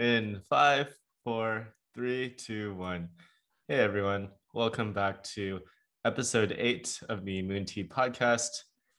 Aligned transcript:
In 0.00 0.40
five, 0.48 0.96
four, 1.24 1.74
three, 1.94 2.30
two, 2.30 2.74
one. 2.76 3.10
Hey 3.68 3.80
everyone, 3.80 4.30
welcome 4.54 4.94
back 4.94 5.22
to 5.34 5.60
episode 6.06 6.56
eight 6.56 6.98
of 7.10 7.26
the 7.26 7.42
Moon 7.42 7.66
Tea 7.66 7.84
podcast, 7.84 8.48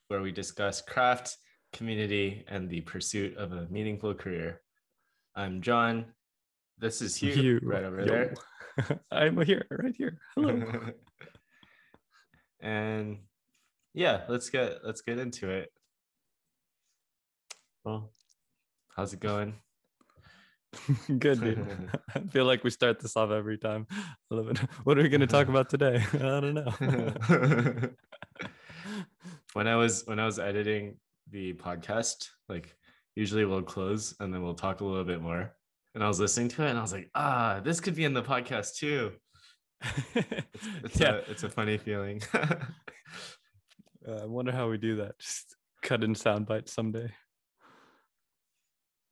where 0.06 0.22
we 0.22 0.30
discuss 0.30 0.80
craft, 0.80 1.38
community, 1.72 2.44
and 2.46 2.70
the 2.70 2.82
pursuit 2.82 3.36
of 3.36 3.50
a 3.50 3.66
meaningful 3.68 4.14
career. 4.14 4.60
I'm 5.34 5.60
John. 5.60 6.04
This 6.78 7.02
is 7.02 7.16
Hugh, 7.16 7.32
Hugh. 7.32 7.60
right 7.64 7.82
over 7.82 8.02
Yo. 8.02 8.06
there. 8.06 8.34
I'm 9.10 9.40
here, 9.40 9.66
right 9.72 9.96
here. 9.98 10.18
Hello. 10.36 10.62
and 12.60 13.18
yeah, 13.92 14.20
let's 14.28 14.50
get 14.50 14.84
let's 14.84 15.00
get 15.00 15.18
into 15.18 15.50
it. 15.50 15.72
Well, 17.84 18.12
how's 18.94 19.12
it 19.12 19.18
going? 19.18 19.56
Good, 21.18 21.40
dude. 21.40 21.90
I 22.14 22.20
feel 22.30 22.44
like 22.44 22.64
we 22.64 22.70
start 22.70 23.00
this 23.00 23.16
off 23.16 23.30
every 23.30 23.58
time. 23.58 23.86
I 23.92 24.34
love 24.34 24.48
it. 24.48 24.58
What 24.84 24.98
are 24.98 25.02
we 25.02 25.08
going 25.08 25.20
to 25.20 25.26
talk 25.26 25.48
about 25.48 25.68
today? 25.68 26.04
I 26.14 26.18
don't 26.18 26.54
know. 26.54 27.90
when 29.52 29.68
I 29.68 29.76
was 29.76 30.04
when 30.06 30.18
I 30.18 30.26
was 30.26 30.38
editing 30.38 30.96
the 31.30 31.52
podcast, 31.54 32.28
like 32.48 32.74
usually 33.14 33.44
we'll 33.44 33.62
close 33.62 34.14
and 34.20 34.32
then 34.32 34.42
we'll 34.42 34.54
talk 34.54 34.80
a 34.80 34.84
little 34.84 35.04
bit 35.04 35.20
more. 35.20 35.52
And 35.94 36.02
I 36.02 36.08
was 36.08 36.18
listening 36.18 36.48
to 36.48 36.64
it 36.64 36.70
and 36.70 36.78
I 36.78 36.82
was 36.82 36.92
like, 36.92 37.10
ah, 37.14 37.60
this 37.62 37.80
could 37.80 37.94
be 37.94 38.04
in 38.04 38.14
the 38.14 38.22
podcast 38.22 38.76
too. 38.76 39.12
It's 40.84 41.00
yeah, 41.00 41.14
a 41.14 41.30
it's 41.30 41.42
a 41.42 41.50
funny 41.50 41.76
feeling. 41.76 42.22
uh, 42.34 42.56
I 44.22 44.24
wonder 44.26 44.52
how 44.52 44.70
we 44.70 44.78
do 44.78 44.96
that. 44.96 45.18
Just 45.18 45.56
cut 45.82 46.02
in 46.04 46.14
sound 46.14 46.46
bites 46.46 46.72
someday. 46.72 47.10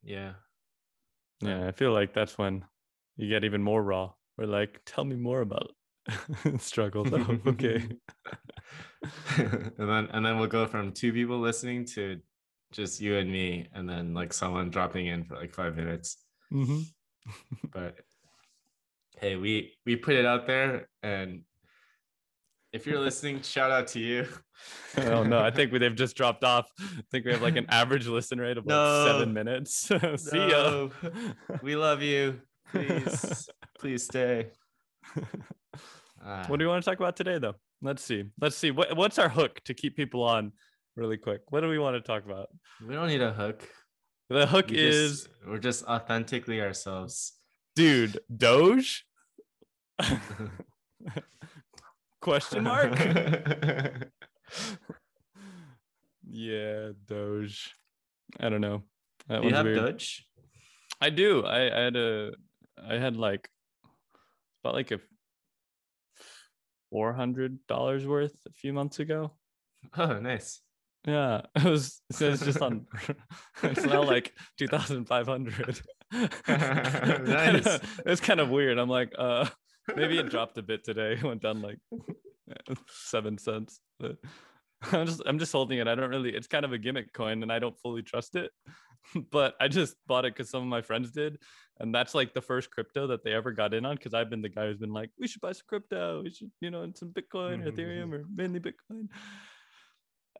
yeah. 0.03 0.33
Yeah, 1.41 1.67
I 1.67 1.71
feel 1.71 1.91
like 1.93 2.13
that's 2.13 2.37
when 2.37 2.65
you 3.17 3.27
get 3.29 3.43
even 3.43 3.61
more 3.63 3.81
raw. 3.83 4.13
We're 4.37 4.45
like, 4.45 4.81
tell 4.85 5.03
me 5.03 5.15
more 5.15 5.41
about 5.41 5.71
struggles. 6.57 7.11
Oh, 7.11 7.39
okay. 7.47 7.87
and 9.37 9.73
then 9.77 10.07
and 10.11 10.25
then 10.25 10.37
we'll 10.37 10.47
go 10.47 10.65
from 10.67 10.91
two 10.91 11.11
people 11.13 11.39
listening 11.39 11.85
to 11.85 12.19
just 12.71 13.01
you 13.01 13.17
and 13.17 13.31
me, 13.31 13.67
and 13.73 13.89
then 13.89 14.13
like 14.13 14.33
someone 14.33 14.69
dropping 14.69 15.07
in 15.07 15.23
for 15.25 15.35
like 15.35 15.53
five 15.53 15.75
minutes. 15.75 16.17
hmm 16.49 16.81
But 17.71 17.95
hey, 19.19 19.35
we 19.35 19.73
we 19.85 19.95
put 19.95 20.15
it 20.15 20.25
out 20.25 20.47
there, 20.47 20.87
and 21.03 21.43
if 22.73 22.85
you're 22.85 22.99
listening, 22.99 23.41
shout 23.41 23.71
out 23.71 23.87
to 23.87 23.99
you. 23.99 24.27
oh 24.97 25.23
no, 25.23 25.39
I 25.39 25.51
think 25.51 25.71
we, 25.71 25.79
they've 25.79 25.95
just 25.95 26.15
dropped 26.15 26.43
off. 26.43 26.67
I 26.79 27.01
think 27.11 27.25
we 27.25 27.31
have 27.31 27.41
like 27.41 27.55
an 27.57 27.65
average 27.69 28.07
listen 28.07 28.39
rate 28.39 28.57
of 28.57 28.65
like 28.65 29.07
seven 29.07 29.33
minutes. 29.33 29.89
See 30.17 30.37
ya. 30.49 30.89
we 31.61 31.75
love 31.75 32.01
you. 32.01 32.39
Please, 32.71 33.49
please 33.79 34.03
stay. 34.05 34.47
Ah, 36.23 36.45
What 36.47 36.57
do 36.57 36.63
you 36.65 36.69
want 36.69 36.83
to 36.83 36.89
talk 36.89 36.99
about 36.99 37.15
today, 37.15 37.37
though? 37.39 37.55
Let's 37.81 38.03
see. 38.03 38.25
Let's 38.39 38.55
see. 38.55 38.71
What, 38.71 38.95
what's 38.95 39.17
our 39.19 39.27
hook 39.29 39.59
to 39.65 39.73
keep 39.73 39.95
people 39.97 40.23
on 40.23 40.51
really 40.95 41.17
quick? 41.17 41.41
What 41.49 41.61
do 41.61 41.67
we 41.67 41.79
want 41.79 41.95
to 41.95 42.01
talk 42.01 42.23
about? 42.25 42.47
we 42.87 42.93
don't 42.93 43.07
need 43.07 43.21
a 43.21 43.33
hook. 43.33 43.67
The 44.29 44.45
hook 44.47 44.69
We 44.69 44.77
is, 44.77 45.23
just, 45.23 45.29
we're 45.47 45.57
just 45.57 45.83
authentically 45.85 46.61
ourselves. 46.61 47.33
dude, 47.75 48.19
Doge? 48.33 49.03
Question 52.21 52.63
mark? 52.63 52.97
yeah, 56.29 56.89
Doge. 57.07 57.73
I 58.39 58.49
don't 58.49 58.61
know. 58.61 58.83
That 59.27 59.41
Do 59.41 59.47
you 59.47 59.55
have 59.55 59.65
weird. 59.65 59.77
Dutch? 59.77 60.25
I 60.99 61.09
do. 61.09 61.43
I, 61.43 61.75
I 61.75 61.83
had 61.83 61.95
a, 61.95 62.31
I 62.81 62.95
had 62.95 63.17
like 63.17 63.49
about 64.63 64.75
like 64.75 64.91
a 64.91 64.99
four 66.91 67.13
hundred 67.13 67.57
dollars 67.67 68.05
worth 68.05 68.35
a 68.47 68.51
few 68.51 68.71
months 68.71 68.99
ago. 68.99 69.31
Oh, 69.97 70.19
nice. 70.19 70.61
Yeah, 71.07 71.41
it 71.55 71.63
was. 71.63 72.01
So 72.11 72.29
it's 72.29 72.45
just 72.45 72.61
on. 72.61 72.85
it's 73.63 73.83
now 73.83 74.03
like 74.03 74.33
two 74.59 74.67
thousand 74.67 75.05
five 75.05 75.25
hundred. 75.25 75.81
Nice. 76.47 77.79
It's 78.05 78.21
kind 78.21 78.39
of 78.39 78.49
weird. 78.49 78.77
I'm 78.77 78.89
like, 78.89 79.11
uh, 79.17 79.47
maybe 79.95 80.17
it 80.17 80.29
dropped 80.29 80.57
a 80.57 80.61
bit 80.61 80.83
today. 80.83 81.13
It 81.17 81.23
went 81.23 81.41
down 81.41 81.61
like 81.61 81.79
seven 82.87 83.37
cents. 83.37 83.79
But 83.99 84.17
I'm 84.91 85.05
just, 85.05 85.21
I'm 85.25 85.39
just 85.39 85.51
holding 85.51 85.79
it. 85.79 85.87
I 85.87 85.95
don't 85.95 86.09
really. 86.09 86.31
It's 86.31 86.47
kind 86.47 86.65
of 86.65 86.73
a 86.73 86.77
gimmick 86.77 87.13
coin, 87.13 87.43
and 87.43 87.51
I 87.51 87.59
don't 87.59 87.77
fully 87.79 88.01
trust 88.01 88.35
it. 88.35 88.51
But 89.31 89.55
I 89.59 89.67
just 89.67 89.95
bought 90.07 90.25
it 90.25 90.35
because 90.35 90.51
some 90.51 90.61
of 90.61 90.67
my 90.67 90.83
friends 90.83 91.09
did, 91.09 91.39
and 91.79 91.93
that's 91.93 92.13
like 92.13 92.35
the 92.35 92.41
first 92.41 92.69
crypto 92.69 93.07
that 93.07 93.23
they 93.23 93.31
ever 93.31 93.51
got 93.51 93.73
in 93.73 93.83
on. 93.83 93.95
Because 93.95 94.13
I've 94.13 94.29
been 94.29 94.43
the 94.43 94.49
guy 94.49 94.67
who's 94.67 94.77
been 94.77 94.93
like, 94.93 95.09
we 95.19 95.27
should 95.27 95.41
buy 95.41 95.53
some 95.53 95.63
crypto. 95.67 96.21
We 96.23 96.29
should, 96.29 96.51
you 96.61 96.69
know, 96.69 96.83
and 96.83 96.95
some 96.95 97.09
Bitcoin 97.09 97.65
or 97.65 97.71
mm-hmm. 97.71 97.79
Ethereum 97.79 98.13
or 98.13 98.25
mainly 98.33 98.59
Bitcoin. 98.59 99.07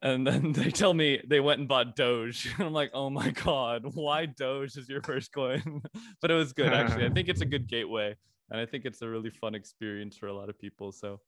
And 0.04 0.26
then 0.26 0.52
they 0.52 0.70
tell 0.70 0.94
me 0.94 1.22
they 1.28 1.40
went 1.40 1.60
and 1.60 1.68
bought 1.68 1.96
Doge. 1.96 2.54
And 2.58 2.68
I'm 2.68 2.74
like, 2.74 2.92
oh 2.94 3.10
my 3.10 3.32
God, 3.32 3.84
why 3.94 4.28
Doge 4.28 4.78
is 4.78 4.88
your 4.88 5.02
first 5.02 5.34
coin? 5.34 5.82
but 6.22 6.32
it 6.32 6.36
was 6.36 6.54
good, 6.54 6.72
actually. 6.72 7.06
I 7.06 7.10
think 7.10 7.30
it's 7.30 7.42
a 7.42 7.46
good 7.46 7.68
gateway. 7.68 8.16
And 8.52 8.60
I 8.60 8.66
think 8.66 8.86
it's 8.86 9.02
a 9.02 9.08
really 9.10 9.30
fun 9.32 9.56
experience 9.56 10.16
for 10.18 10.28
a 10.28 10.34
lot 10.34 10.50
of 10.50 10.60
people. 10.60 10.92
So 10.92 11.20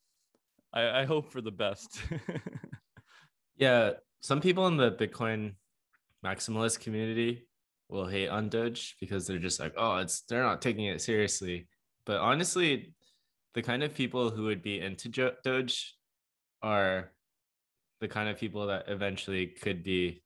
I, 0.73 1.01
I 1.01 1.05
hope 1.05 1.31
for 1.31 1.41
the 1.41 1.51
best. 1.51 2.01
Yeah, 3.55 3.91
some 4.21 4.41
people 4.41 4.65
in 4.67 4.77
the 4.77 4.91
Bitcoin 4.91 5.53
maximalist 6.25 6.79
community 6.79 7.47
will 7.87 8.07
hate 8.07 8.29
on 8.29 8.49
Doge 8.49 8.95
because 8.99 9.27
they're 9.27 9.37
just 9.37 9.59
like, 9.59 9.73
oh, 9.77 9.97
it's 9.97 10.21
they're 10.21 10.41
not 10.43 10.61
taking 10.61 10.85
it 10.85 11.01
seriously. 11.01 11.67
But 12.05 12.17
honestly, 12.19 12.93
the 13.53 13.61
kind 13.61 13.83
of 13.83 13.93
people 13.93 14.31
who 14.31 14.45
would 14.45 14.63
be 14.63 14.81
into 14.81 15.07
Doge 15.43 15.95
are 16.63 17.11
the 18.01 18.07
kind 18.07 18.27
of 18.27 18.37
people 18.39 18.67
that 18.67 18.85
eventually 18.87 19.45
could 19.47 19.83
be 19.83 20.23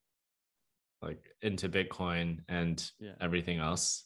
like 1.02 1.22
into 1.41 1.68
Bitcoin 1.68 2.40
and 2.47 2.84
Yeah. 3.00 3.12
everything 3.19 3.59
else. 3.59 4.06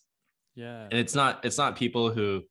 yeah. 0.55 0.85
And 0.89 0.93
it's 0.99 1.13
not 1.15 1.45
it's 1.45 1.59
not 1.59 1.75
people 1.77 2.09
who 2.11 2.41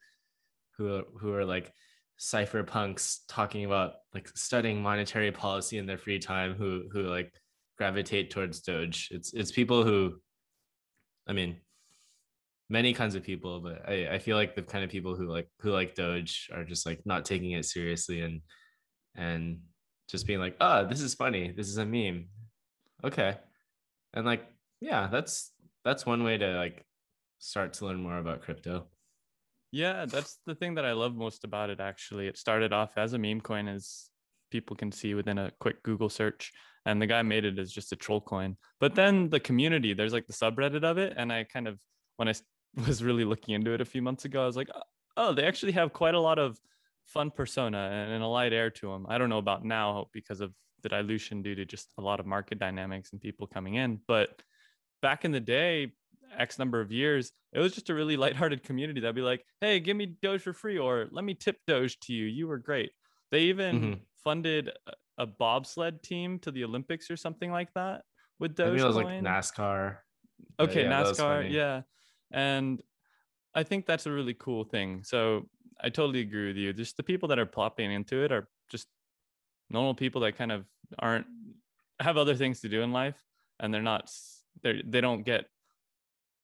who 0.80 0.96
are, 0.96 1.04
who 1.20 1.34
are 1.34 1.44
like 1.44 1.72
cypherpunks 2.18 3.18
talking 3.28 3.66
about 3.66 3.94
like 4.14 4.28
studying 4.34 4.82
monetary 4.82 5.30
policy 5.30 5.76
in 5.76 5.86
their 5.86 5.98
free 5.98 6.18
time 6.18 6.54
who 6.54 6.84
who 6.90 7.02
like 7.02 7.32
gravitate 7.76 8.30
towards 8.30 8.60
Doge. 8.60 9.08
It's 9.10 9.34
it's 9.34 9.52
people 9.52 9.84
who 9.84 10.14
I 11.26 11.32
mean 11.34 11.56
many 12.70 12.94
kinds 12.94 13.14
of 13.14 13.22
people, 13.22 13.60
but 13.60 13.86
I, 13.86 14.08
I 14.14 14.18
feel 14.18 14.36
like 14.36 14.54
the 14.54 14.62
kind 14.62 14.84
of 14.84 14.90
people 14.90 15.14
who 15.14 15.28
like 15.28 15.48
who 15.60 15.70
like 15.70 15.94
Doge 15.94 16.48
are 16.54 16.64
just 16.64 16.86
like 16.86 17.00
not 17.04 17.26
taking 17.26 17.52
it 17.52 17.66
seriously 17.66 18.22
and 18.22 18.40
and 19.16 19.58
just 20.08 20.26
being 20.26 20.40
like, 20.40 20.56
oh, 20.60 20.86
this 20.86 21.02
is 21.02 21.14
funny. 21.14 21.52
This 21.54 21.68
is 21.68 21.76
a 21.76 21.84
meme. 21.84 22.28
Okay. 23.04 23.36
And 24.14 24.24
like, 24.24 24.46
yeah, 24.80 25.08
that's 25.12 25.52
that's 25.84 26.06
one 26.06 26.24
way 26.24 26.38
to 26.38 26.56
like 26.56 26.84
start 27.38 27.74
to 27.74 27.86
learn 27.86 28.02
more 28.02 28.18
about 28.18 28.42
crypto. 28.42 28.86
Yeah, 29.72 30.06
that's 30.06 30.38
the 30.46 30.54
thing 30.54 30.74
that 30.74 30.84
I 30.84 30.92
love 30.92 31.14
most 31.14 31.44
about 31.44 31.70
it. 31.70 31.80
Actually, 31.80 32.26
it 32.26 32.36
started 32.36 32.72
off 32.72 32.92
as 32.96 33.12
a 33.12 33.18
meme 33.18 33.40
coin, 33.40 33.68
as 33.68 34.08
people 34.50 34.76
can 34.76 34.90
see 34.90 35.14
within 35.14 35.38
a 35.38 35.52
quick 35.60 35.82
Google 35.82 36.08
search, 36.08 36.52
and 36.86 37.00
the 37.00 37.06
guy 37.06 37.22
made 37.22 37.44
it 37.44 37.58
as 37.58 37.70
just 37.72 37.92
a 37.92 37.96
troll 37.96 38.20
coin. 38.20 38.56
But 38.80 38.94
then 38.94 39.28
the 39.28 39.38
community, 39.38 39.94
there's 39.94 40.12
like 40.12 40.26
the 40.26 40.32
subreddit 40.32 40.82
of 40.82 40.98
it, 40.98 41.14
and 41.16 41.32
I 41.32 41.44
kind 41.44 41.68
of 41.68 41.80
when 42.16 42.28
I 42.28 42.34
was 42.86 43.02
really 43.02 43.24
looking 43.24 43.54
into 43.54 43.72
it 43.72 43.80
a 43.80 43.84
few 43.84 44.02
months 44.02 44.24
ago, 44.24 44.42
I 44.42 44.46
was 44.46 44.56
like, 44.56 44.70
oh, 44.74 44.82
oh, 45.16 45.32
they 45.32 45.44
actually 45.44 45.72
have 45.72 45.92
quite 45.92 46.14
a 46.14 46.20
lot 46.20 46.38
of 46.38 46.58
fun 47.06 47.30
persona 47.30 47.78
and, 47.92 48.12
and 48.12 48.22
a 48.22 48.26
light 48.26 48.52
air 48.52 48.70
to 48.70 48.90
them. 48.90 49.06
I 49.08 49.18
don't 49.18 49.28
know 49.28 49.38
about 49.38 49.64
now 49.64 50.06
because 50.12 50.40
of 50.40 50.52
the 50.82 50.88
dilution 50.88 51.42
due 51.42 51.54
to 51.54 51.64
just 51.64 51.92
a 51.98 52.02
lot 52.02 52.20
of 52.20 52.26
market 52.26 52.58
dynamics 52.58 53.12
and 53.12 53.20
people 53.20 53.46
coming 53.46 53.74
in, 53.74 54.00
but 54.06 54.42
back 55.02 55.24
in 55.24 55.32
the 55.32 55.40
day 55.40 55.92
X 56.36 56.58
number 56.58 56.80
of 56.80 56.92
years, 56.92 57.32
it 57.52 57.58
was 57.60 57.74
just 57.74 57.90
a 57.90 57.94
really 57.94 58.16
lighthearted 58.16 58.62
community 58.62 59.00
that'd 59.00 59.14
be 59.14 59.22
like, 59.22 59.44
hey, 59.60 59.80
give 59.80 59.96
me 59.96 60.06
Doge 60.22 60.42
for 60.42 60.52
free, 60.52 60.78
or 60.78 61.08
let 61.10 61.24
me 61.24 61.34
tip 61.34 61.56
Doge 61.66 61.98
to 62.00 62.12
you. 62.12 62.26
You 62.26 62.46
were 62.48 62.58
great. 62.58 62.92
They 63.30 63.42
even 63.42 63.80
Mhm. 63.80 64.00
funded 64.24 64.68
a- 64.86 64.92
a 65.18 65.26
bobsled 65.26 66.02
team 66.02 66.38
to 66.40 66.50
the 66.50 66.64
Olympics 66.64 67.10
or 67.10 67.16
something 67.16 67.50
like 67.52 67.72
that 67.74 68.04
with 68.38 68.54
Doge. 68.54 68.66
I 68.66 68.70
think 68.70 68.80
it 68.80 68.86
was 68.86 68.96
like 68.96 69.08
NASCAR. 69.22 69.98
Okay, 70.58 70.82
yeah, 70.84 70.90
NASCAR, 70.90 71.50
yeah. 71.50 71.82
And 72.30 72.82
I 73.54 73.62
think 73.64 73.86
that's 73.86 74.06
a 74.06 74.12
really 74.12 74.34
cool 74.34 74.64
thing. 74.64 75.02
So 75.04 75.48
I 75.80 75.90
totally 75.90 76.20
agree 76.20 76.48
with 76.48 76.56
you. 76.56 76.72
Just 76.72 76.96
the 76.96 77.02
people 77.02 77.28
that 77.28 77.38
are 77.38 77.46
plopping 77.46 77.90
into 77.92 78.22
it 78.24 78.32
are 78.32 78.48
just 78.70 78.88
normal 79.68 79.94
people 79.94 80.20
that 80.22 80.36
kind 80.36 80.52
of 80.52 80.66
aren't 80.98 81.26
have 82.00 82.16
other 82.16 82.34
things 82.34 82.60
to 82.60 82.68
do 82.68 82.82
in 82.82 82.92
life 82.92 83.22
and 83.58 83.72
they're 83.74 83.82
not 83.82 84.10
they 84.62 84.82
they 84.86 85.00
don't 85.00 85.22
get 85.22 85.46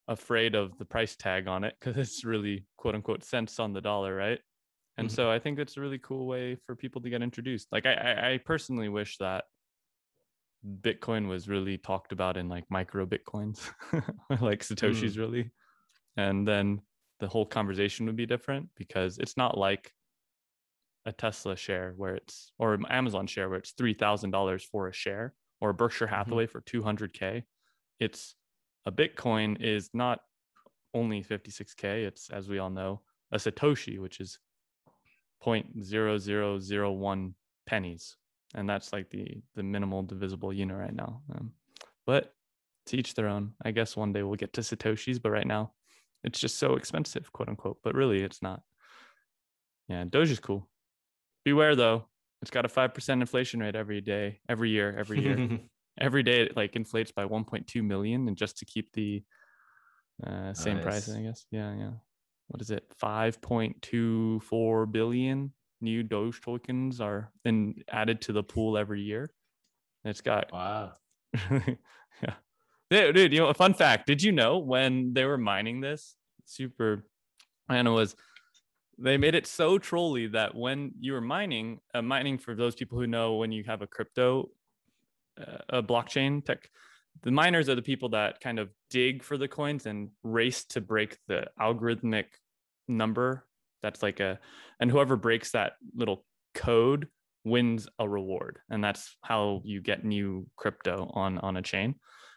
afraid 0.08 0.55
of 0.55 0.76
the 0.79 0.85
price 0.85 1.17
tag 1.17 1.49
on 1.49 1.64
it 1.64 1.75
because 1.79 1.97
it's 2.08 2.25
really 2.25 2.67
quote 2.76 2.94
unquote 2.94 3.25
cents 3.25 3.58
on 3.58 3.73
the 3.73 3.81
dollar, 3.81 4.14
right? 4.14 4.41
And 4.99 5.08
Mhm. 5.08 5.12
so 5.14 5.31
I 5.31 5.38
think 5.38 5.58
it's 5.58 5.76
a 5.76 5.81
really 5.81 5.99
cool 5.99 6.26
way 6.26 6.56
for 6.67 6.75
people 6.75 7.03
to 7.03 7.11
get 7.11 7.23
introduced. 7.23 7.69
Like 7.73 7.87
I, 7.87 7.93
I, 7.94 8.31
I 8.32 8.38
personally 8.38 8.88
wish 8.88 9.19
that 9.19 9.44
Bitcoin 10.81 11.29
was 11.29 11.49
really 11.49 11.79
talked 11.79 12.12
about 12.12 12.37
in 12.37 12.49
like 12.49 12.64
micro 12.70 13.06
Bitcoins, 13.06 13.70
like 14.41 14.61
Satoshi's 14.61 15.17
Mm. 15.17 15.20
really. 15.20 15.50
and 16.17 16.47
then 16.49 16.81
the 17.20 17.29
whole 17.29 17.47
conversation 17.47 18.06
would 18.06 18.17
be 18.17 18.26
different 18.26 18.69
because 18.76 19.19
it's 19.19 19.37
not 19.37 19.56
like 19.56 19.93
a 21.06 21.12
Tesla 21.12 21.56
share 21.56 21.93
where 21.97 22.14
it's 22.17 22.53
or 22.58 22.75
an 22.75 22.85
Amazon 22.91 23.26
share 23.26 23.49
where 23.49 23.58
it's 23.58 23.73
three 23.73 23.94
thousand 23.94 24.31
dollars 24.32 24.64
for 24.64 24.88
a 24.88 24.93
share 24.93 25.35
or 25.61 25.73
Berkshire 25.73 26.06
Hathaway 26.08 26.47
for 26.47 26.61
two 26.62 26.82
hundred 26.82 27.12
k. 27.12 27.44
It's 28.00 28.35
a 28.87 28.93
Bitcoin 28.93 29.61
is 29.61 29.91
not 29.93 30.21
only 30.94 31.23
fifty 31.23 31.50
six 31.50 31.75
k. 31.75 32.05
It's 32.05 32.31
as 32.31 32.49
we 32.49 32.59
all 32.59 32.71
know 32.71 33.03
a 33.33 33.37
Satoshi, 33.37 33.99
which 33.99 34.21
is 34.21 34.38
0.0001 35.44 37.35
pennies, 37.67 38.17
and 38.55 38.69
that's 38.69 38.93
like 38.93 39.11
the 39.11 39.43
the 39.55 39.62
minimal 39.62 40.03
divisible 40.03 40.53
unit 40.53 40.77
right 40.77 40.94
now. 40.94 41.23
Um, 41.35 41.53
but 42.06 42.33
to 42.87 42.97
each 42.97 43.15
their 43.15 43.29
own. 43.29 43.53
I 43.65 43.73
guess 43.73 43.97
one 43.97 44.12
day 44.12 44.23
we'll 44.23 44.37
get 44.37 44.53
to 44.55 44.61
Satoshis, 44.62 45.21
but 45.21 45.31
right 45.31 45.47
now 45.47 45.73
it's 46.25 46.39
just 46.39 46.59
so 46.59 46.77
expensive, 46.77 47.32
quote 47.32 47.49
unquote. 47.49 47.79
But 47.82 47.94
really, 47.94 48.23
it's 48.23 48.43
not. 48.43 48.62
Yeah, 49.89 50.05
Doge 50.09 50.31
is 50.31 50.41
cool. 50.41 50.69
Beware 51.44 51.77
though, 51.77 52.06
it's 52.43 52.50
got 52.50 52.65
a 52.65 52.69
five 52.69 52.94
percent 52.94 53.21
inflation 53.21 53.61
rate 53.61 53.77
every 53.77 54.00
day, 54.00 54.41
every 54.49 54.71
year, 54.71 54.97
every 54.99 55.21
year, 55.21 55.37
every 56.00 56.22
day. 56.22 56.43
It 56.43 56.56
like 56.56 56.76
inflates 56.76 57.12
by 57.12 57.25
1.2 57.25 57.82
million, 57.82 58.28
and 58.28 58.37
just 58.37 58.58
to 58.58 58.64
keep 58.64 58.93
the 58.93 59.22
uh, 60.25 60.52
same 60.54 60.76
nice. 60.76 60.84
price, 60.84 61.10
I 61.10 61.22
guess. 61.22 61.46
Yeah, 61.50 61.75
yeah. 61.76 61.90
What 62.48 62.60
is 62.60 62.70
it? 62.70 62.84
5.24 63.02 64.93
billion 64.93 65.52
new 65.81 66.02
Doge 66.02 66.40
tokens 66.40 67.00
are 67.00 67.31
then 67.44 67.75
added 67.90 68.20
to 68.22 68.32
the 68.32 68.43
pool 68.43 68.78
every 68.78 69.02
year. 69.02 69.31
And 70.04 70.10
it's 70.10 70.20
got 70.20 70.52
wow. 70.52 70.93
yeah. 71.50 72.34
Dude, 72.88 73.14
dude, 73.14 73.32
you 73.32 73.40
know, 73.40 73.48
a 73.48 73.54
fun 73.54 73.75
fact. 73.75 74.06
Did 74.06 74.22
you 74.22 74.32
know 74.32 74.58
when 74.58 75.12
they 75.12 75.25
were 75.25 75.38
mining 75.38 75.81
this? 75.81 76.14
Super, 76.44 77.04
and 77.69 77.88
it 77.88 77.90
was 77.90 78.14
they 78.98 79.16
made 79.16 79.34
it 79.34 79.46
so 79.46 79.78
trolly 79.78 80.28
that 80.28 80.54
when 80.54 80.93
you 81.00 81.12
were 81.12 81.20
mining, 81.20 81.81
uh, 81.94 82.00
mining 82.00 82.38
for 82.38 82.54
those 82.54 82.75
people 82.75 82.98
who 82.98 83.06
know 83.06 83.34
when 83.34 83.52
you 83.52 83.64
have 83.64 83.82
a 83.82 83.87
crypto, 83.87 84.48
Uh, 85.41 85.79
a 85.79 85.83
blockchain 85.83 86.44
tech, 86.44 86.71
the 87.23 87.31
miners 87.31 87.69
are 87.69 87.75
the 87.75 87.83
people 87.83 88.11
that 88.11 88.41
kind 88.41 88.59
of 88.59 88.71
dig 88.91 89.23
for 89.23 89.37
the 89.37 89.49
coins 89.49 89.87
and 89.87 90.11
race 90.23 90.65
to 90.65 90.81
break 90.81 91.19
the 91.29 91.47
algorithmic 91.61 92.27
number. 92.88 93.47
That's 93.83 94.03
like 94.03 94.21
a, 94.21 94.38
and 94.81 94.91
whoever 94.91 95.17
breaks 95.17 95.53
that 95.53 95.75
little 95.94 96.25
code 96.55 97.09
wins 97.44 97.88
a 97.99 98.09
reward, 98.09 98.59
and 98.71 98.83
that's 98.83 99.17
how 99.23 99.62
you 99.65 99.81
get 99.81 100.05
new 100.05 100.47
crypto 100.56 101.11
on 101.15 101.39
on 101.39 101.56
a 101.56 101.62
chain. 101.62 101.94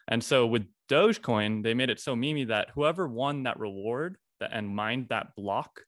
And 0.07 0.23
so 0.23 0.45
with 0.47 0.65
Dogecoin, 0.89 1.63
they 1.63 1.73
made 1.73 1.89
it 1.89 1.99
so 1.99 2.15
memey 2.15 2.47
that 2.47 2.69
whoever 2.75 3.07
won 3.07 3.43
that 3.43 3.59
reward 3.59 4.17
that, 4.39 4.51
and 4.53 4.67
mined 4.67 5.07
that 5.09 5.35
block, 5.35 5.81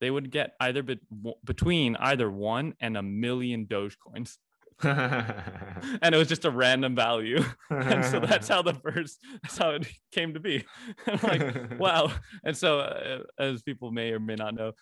they 0.00 0.10
would 0.10 0.30
get 0.30 0.54
either 0.60 0.82
be, 0.82 0.98
between 1.44 1.96
either 1.96 2.30
one 2.30 2.74
and 2.80 2.96
a 2.96 3.02
million 3.02 3.66
Dogecoins. 3.66 4.36
and 4.82 6.14
it 6.14 6.18
was 6.18 6.28
just 6.28 6.44
a 6.44 6.50
random 6.50 6.94
value. 6.94 7.42
and 7.70 8.04
so 8.04 8.20
that's 8.20 8.48
how 8.48 8.62
the 8.62 8.74
first, 8.84 9.18
that's 9.42 9.56
how 9.56 9.70
it 9.70 9.86
came 10.12 10.34
to 10.34 10.40
be. 10.40 10.64
i'm 11.06 11.18
like, 11.22 11.78
wow. 11.78 12.12
And 12.44 12.56
so, 12.56 12.80
uh, 12.80 13.18
as 13.38 13.62
people 13.62 13.90
may 13.90 14.12
or 14.12 14.20
may 14.20 14.34
not 14.34 14.54
know, 14.54 14.72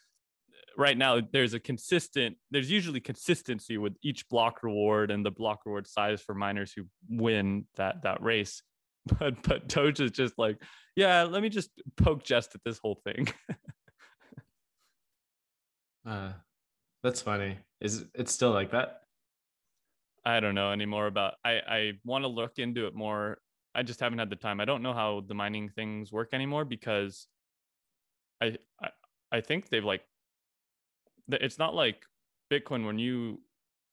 right 0.77 0.99
now 0.99 1.21
there's 1.33 1.55
a 1.55 1.61
consistent 1.61 2.37
there's 2.51 2.69
usually 2.69 2.99
consistency 2.99 3.79
with 3.79 3.95
each 4.03 4.29
block 4.29 4.65
reward 4.65 5.13
and 5.13 5.25
the 5.25 5.31
block 5.31 5.61
reward 5.65 5.87
size 5.87 6.21
for 6.21 6.35
miners 6.35 6.73
who 6.75 6.83
win 7.09 7.65
that 7.77 8.03
that 8.03 8.21
race 8.21 8.61
but 9.21 9.41
but 9.45 9.69
doge 9.69 10.01
is 10.01 10.11
just 10.11 10.35
like 10.37 10.61
yeah 10.97 11.23
let 11.23 11.43
me 11.43 11.49
just 11.49 11.71
poke 11.97 12.25
jest 12.25 12.57
at 12.57 12.61
this 12.65 12.79
whole 12.79 13.01
thing 13.05 13.29
uh 16.07 16.33
that's 17.05 17.21
funny 17.21 17.57
is 17.81 18.05
it 18.15 18.29
still 18.29 18.51
like 18.51 18.73
that 18.73 19.04
i 20.25 20.41
don't 20.41 20.55
know 20.55 20.73
anymore 20.73 21.07
about 21.07 21.35
i 21.45 21.53
i 21.69 21.93
want 22.05 22.23
to 22.23 22.29
look 22.29 22.59
into 22.59 22.87
it 22.87 22.95
more 22.95 23.39
i 23.75 23.83
just 23.83 24.01
haven't 24.01 24.19
had 24.19 24.31
the 24.31 24.37
time 24.37 24.61
i 24.61 24.65
don't 24.65 24.83
know 24.83 24.93
how 24.93 25.23
the 25.27 25.35
mining 25.35 25.69
things 25.69 26.13
work 26.13 26.31
anymore 26.33 26.65
because 26.65 27.27
I, 28.41 28.57
I 28.83 28.89
I 29.33 29.41
think 29.41 29.69
they've 29.69 29.85
like 29.85 30.03
it's 31.29 31.59
not 31.59 31.75
like 31.75 32.05
Bitcoin 32.53 32.87
when 32.87 32.99
you 32.99 33.41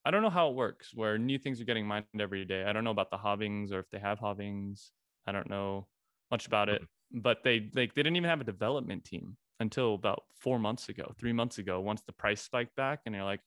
I 0.05 0.11
don't 0.11 0.21
know 0.21 0.29
how 0.29 0.49
it 0.49 0.55
works 0.55 0.91
where 0.93 1.17
new 1.17 1.37
things 1.37 1.61
are 1.61 1.65
getting 1.65 1.85
mined 1.85 2.05
every 2.19 2.45
day. 2.45 2.63
I 2.63 2.73
don't 2.73 2.83
know 2.83 2.91
about 2.91 3.11
the 3.11 3.17
halvings 3.17 3.71
or 3.71 3.79
if 3.79 3.89
they 3.91 3.99
have 3.99 4.19
halvings. 4.19 4.89
I 5.27 5.31
don't 5.31 5.49
know 5.49 5.87
much 6.31 6.47
about 6.47 6.69
it, 6.69 6.81
mm-hmm. 6.81 7.19
but 7.21 7.43
they 7.43 7.69
like 7.73 7.93
they 7.93 8.03
didn't 8.03 8.17
even 8.17 8.29
have 8.29 8.41
a 8.41 8.45
development 8.45 9.03
team 9.03 9.37
until 9.59 9.93
about 9.95 10.23
four 10.39 10.59
months 10.59 10.89
ago, 10.89 11.13
three 11.19 11.33
months 11.33 11.59
ago, 11.59 11.79
once 11.79 12.01
the 12.01 12.13
price 12.13 12.41
spiked 12.41 12.75
back 12.75 13.01
and 13.05 13.13
you're 13.13 13.23
like, 13.23 13.41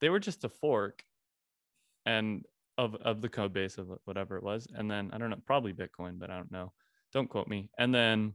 they 0.00 0.10
were 0.10 0.20
just 0.20 0.44
a 0.44 0.48
fork 0.48 1.02
and 2.06 2.44
of 2.78 2.94
of 2.96 3.20
the 3.20 3.28
code 3.28 3.52
base 3.52 3.78
of 3.78 3.88
whatever 4.04 4.36
it 4.36 4.42
was. 4.42 4.66
And 4.74 4.90
then 4.90 5.10
I 5.12 5.18
don't 5.18 5.30
know, 5.30 5.36
probably 5.46 5.72
Bitcoin, 5.72 6.18
but 6.18 6.30
I 6.30 6.36
don't 6.36 6.52
know. 6.52 6.72
Don't 7.12 7.28
quote 7.28 7.48
me. 7.48 7.68
And 7.78 7.94
then 7.94 8.34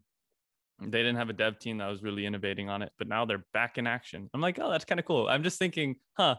they 0.81 0.99
didn't 0.99 1.15
have 1.15 1.29
a 1.29 1.33
dev 1.33 1.57
team 1.59 1.79
that 1.79 1.87
was 1.87 2.03
really 2.03 2.25
innovating 2.25 2.69
on 2.69 2.81
it, 2.81 2.91
but 2.99 3.07
now 3.07 3.25
they're 3.25 3.45
back 3.53 3.77
in 3.77 3.87
action. 3.87 4.29
I'm 4.33 4.41
like, 4.41 4.59
oh, 4.61 4.69
that's 4.69 4.85
kind 4.85 4.99
of 4.99 5.05
cool. 5.05 5.27
I'm 5.27 5.41
just 5.41 5.57
thinking, 5.57 5.95
huh, 6.15 6.35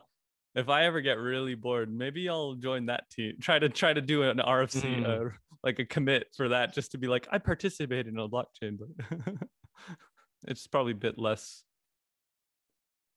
if 0.54 0.68
I 0.68 0.84
ever 0.84 1.00
get 1.00 1.18
really 1.18 1.54
bored, 1.54 1.92
maybe 1.92 2.28
I'll 2.28 2.54
join 2.54 2.86
that 2.86 3.10
team. 3.10 3.34
Try 3.40 3.58
to 3.58 3.68
try 3.68 3.92
to 3.92 4.00
do 4.00 4.22
an 4.22 4.38
RFC, 4.38 5.04
mm. 5.04 5.06
uh, 5.06 5.30
like 5.64 5.78
a 5.78 5.84
commit 5.84 6.28
for 6.36 6.50
that, 6.50 6.72
just 6.72 6.92
to 6.92 6.98
be 6.98 7.08
like, 7.08 7.26
I 7.30 7.38
participated 7.38 8.06
in 8.06 8.18
a 8.18 8.28
blockchain, 8.28 8.78
but 8.78 9.34
it's 10.46 10.66
probably 10.66 10.92
a 10.92 10.96
bit 10.96 11.18
less 11.18 11.64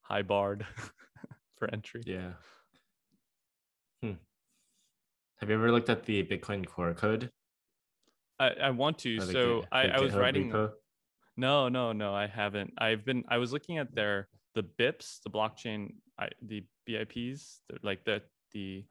high 0.01 0.23
barred 0.23 0.65
for 1.57 1.71
entry. 1.71 2.01
Yeah. 2.05 2.31
Hmm. 4.01 4.13
Have 5.39 5.49
you 5.49 5.55
ever 5.55 5.71
looked 5.71 5.89
at 5.89 6.03
the 6.03 6.23
Bitcoin 6.23 6.65
core 6.65 6.93
code? 6.93 7.29
I, 8.39 8.49
I 8.63 8.69
want 8.71 8.97
to. 8.99 9.19
so 9.21 9.61
the, 9.61 9.67
I, 9.71 9.87
I 9.87 9.99
was 9.99 10.13
writing. 10.13 10.51
Repo? 10.51 10.71
No, 11.37 11.69
no, 11.69 11.91
no, 11.91 12.13
I 12.13 12.27
haven't. 12.27 12.73
I've 12.77 13.05
been 13.05 13.23
I 13.29 13.37
was 13.37 13.53
looking 13.53 13.77
at 13.77 13.93
their 13.95 14.27
the 14.55 14.63
BIPs, 14.63 15.21
the 15.23 15.29
blockchain 15.29 15.93
I, 16.19 16.29
the 16.41 16.63
BIPs, 16.89 17.59
like 17.83 18.03
the 18.03 18.21
the 18.53 18.85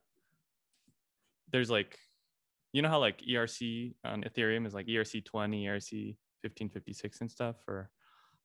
there's 1.53 1.71
like 1.71 1.99
you 2.73 2.83
know 2.83 2.89
how 2.89 3.01
like 3.01 3.21
ERC 3.29 3.95
on 4.05 4.23
Ethereum 4.23 4.67
is 4.67 4.75
like 4.75 4.87
ERC 4.87 5.25
20, 5.25 5.67
ERC 5.67 6.17
1556 6.43 7.21
and 7.21 7.31
stuff 7.31 7.57
for 7.65 7.91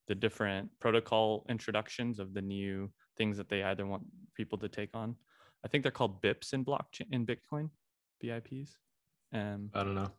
the 0.08 0.16
different 0.16 0.70
protocol 0.80 1.46
introductions 1.50 2.20
of 2.20 2.34
the 2.34 2.42
new 2.42 2.92
things 3.18 3.38
that 3.38 3.50
they 3.50 3.64
either 3.64 3.86
want 3.86 4.04
people 4.36 4.58
to 4.58 4.68
take 4.68 4.90
on. 4.94 5.16
I 5.66 5.68
think 5.68 5.84
they're 5.84 5.92
called 5.92 6.22
BIPs 6.22 6.54
in 6.54 6.64
blockchain 6.64 7.12
in 7.12 7.26
Bitcoin, 7.26 7.72
BIPs. 8.24 8.70
Um, 9.34 9.72
I 9.74 9.84
don't 9.84 9.96
know. 9.96 10.12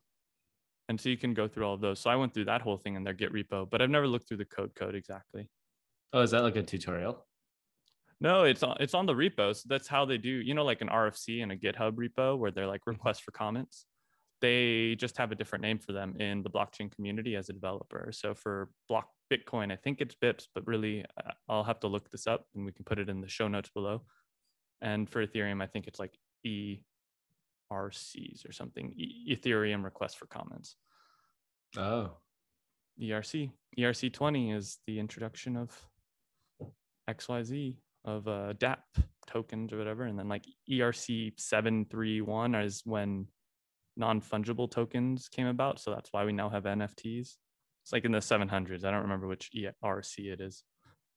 and 0.89 1.01
so 1.01 1.09
you 1.09 1.17
can 1.17 1.33
go 1.35 1.47
through 1.49 1.65
all 1.65 1.75
of 1.75 1.81
those. 1.81 2.01
So 2.01 2.11
i 2.11 2.17
went 2.17 2.35
through 2.35 2.47
that 2.47 2.61
whole 2.63 2.77
thing 2.77 2.97
in 2.97 3.05
their 3.05 3.15
git 3.15 3.33
repo 3.33 3.69
but 3.71 3.81
i've 3.81 3.91
never 3.91 4.09
looked 4.09 4.29
through 4.29 4.37
the 4.39 4.45
code 4.45 4.75
code 4.75 4.95
exactly. 4.95 5.49
Oh 6.13 6.21
is 6.23 6.33
that 6.33 6.43
like 6.43 6.57
a 6.57 6.63
tutorial? 6.63 7.25
No 8.21 8.45
it's 8.45 8.63
on 8.63 8.77
it's 8.81 8.95
on 8.95 9.07
the 9.07 9.15
repos 9.15 9.63
so 9.63 9.67
that's 9.69 9.87
how 9.89 10.05
they 10.05 10.19
do 10.19 10.29
you 10.29 10.55
know 10.55 10.65
like 10.65 10.81
an 10.83 10.89
rfc 10.89 11.43
and 11.43 11.53
a 11.53 11.57
github 11.57 11.93
repo 11.93 12.37
where 12.39 12.51
they're 12.51 12.67
like 12.67 12.87
request 12.87 13.23
for 13.23 13.31
comments? 13.31 13.87
They 14.43 14.97
just 14.97 15.17
have 15.17 15.33
a 15.33 15.35
different 15.35 15.63
name 15.63 15.79
for 15.79 15.93
them 15.93 16.17
in 16.21 16.43
the 16.43 16.51
blockchain 16.51 16.91
community 16.95 17.37
as 17.37 17.49
a 17.49 17.53
developer. 17.55 18.11
So 18.13 18.35
for 18.35 18.69
block 18.89 19.09
bitcoin 19.33 19.73
i 19.73 19.77
think 19.77 20.01
it's 20.01 20.15
bips 20.15 20.47
but 20.55 20.65
really 20.69 21.05
uh, 21.19 21.33
i'll 21.49 21.65
have 21.65 21.81
to 21.81 21.89
look 21.89 22.09
this 22.11 22.29
up 22.29 22.47
and 22.55 22.65
we 22.65 22.71
can 22.71 22.85
put 22.85 22.99
it 22.99 23.09
in 23.09 23.21
the 23.21 23.29
show 23.29 23.49
notes 23.49 23.71
below 23.75 24.03
and 24.83 25.09
for 25.09 25.27
ethereum 25.27 25.63
i 25.63 25.67
think 25.67 25.87
it's 25.87 25.99
like 25.99 26.13
ERCs 26.47 26.79
or 28.49 28.53
something, 28.53 28.93
e- 28.97 29.37
Ethereum 29.37 29.85
request 29.85 30.19
for 30.19 30.27
comments. 30.27 30.77
Oh. 31.77 32.13
ERC. 33.01 33.51
ERC 33.79 34.13
20 34.13 34.53
is 34.53 34.79
the 34.87 34.99
introduction 34.99 35.57
of 35.57 35.71
XYZ 37.11 37.77
of 38.05 38.29
uh, 38.29 38.55
DApp 38.55 38.79
tokens 39.27 39.73
or 39.73 39.79
whatever. 39.79 40.05
And 40.05 40.19
then 40.19 40.29
like 40.29 40.45
ERC 40.71 41.39
731 41.39 42.55
is 42.55 42.83
when 42.85 43.27
non 43.97 44.21
fungible 44.21 44.71
tokens 44.71 45.29
came 45.29 45.47
about. 45.47 45.81
So 45.81 45.91
that's 45.91 46.13
why 46.13 46.25
we 46.25 46.33
now 46.33 46.49
have 46.49 46.65
NFTs. 46.65 47.37
It's 47.83 47.93
like 47.93 48.05
in 48.05 48.13
the 48.13 48.19
700s. 48.19 48.85
I 48.85 48.91
don't 48.91 49.03
remember 49.03 49.27
which 49.27 49.51
ERC 49.55 50.19
it 50.19 50.41
is. 50.41 50.65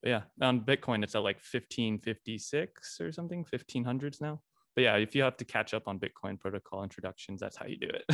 But 0.02 0.10
yeah, 0.10 0.22
on 0.42 0.62
Bitcoin, 0.62 1.04
it's 1.04 1.16
at 1.16 1.24
like 1.24 1.38
1556 1.38 3.02
or 3.02 3.12
something, 3.12 3.46
1500s 3.46 4.22
now 4.22 4.42
but 4.80 4.84
yeah, 4.84 4.96
if 4.96 5.14
you 5.14 5.24
have 5.24 5.36
to 5.36 5.44
catch 5.44 5.74
up 5.74 5.90
on 5.90 6.00
Bitcoin 6.00 6.40
protocol 6.40 6.84
introductions, 6.84 7.42
that's 7.42 7.58
how 7.58 7.66
you 7.66 7.78
do 7.78 7.90
it. 7.90 8.06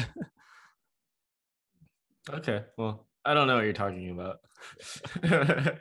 okay. 2.33 2.63
Well, 2.75 3.05
I 3.23 3.35
don't 3.35 3.45
know 3.45 3.55
what 3.55 3.65
you're 3.65 3.73
talking 3.73 4.09
about. 4.09 4.39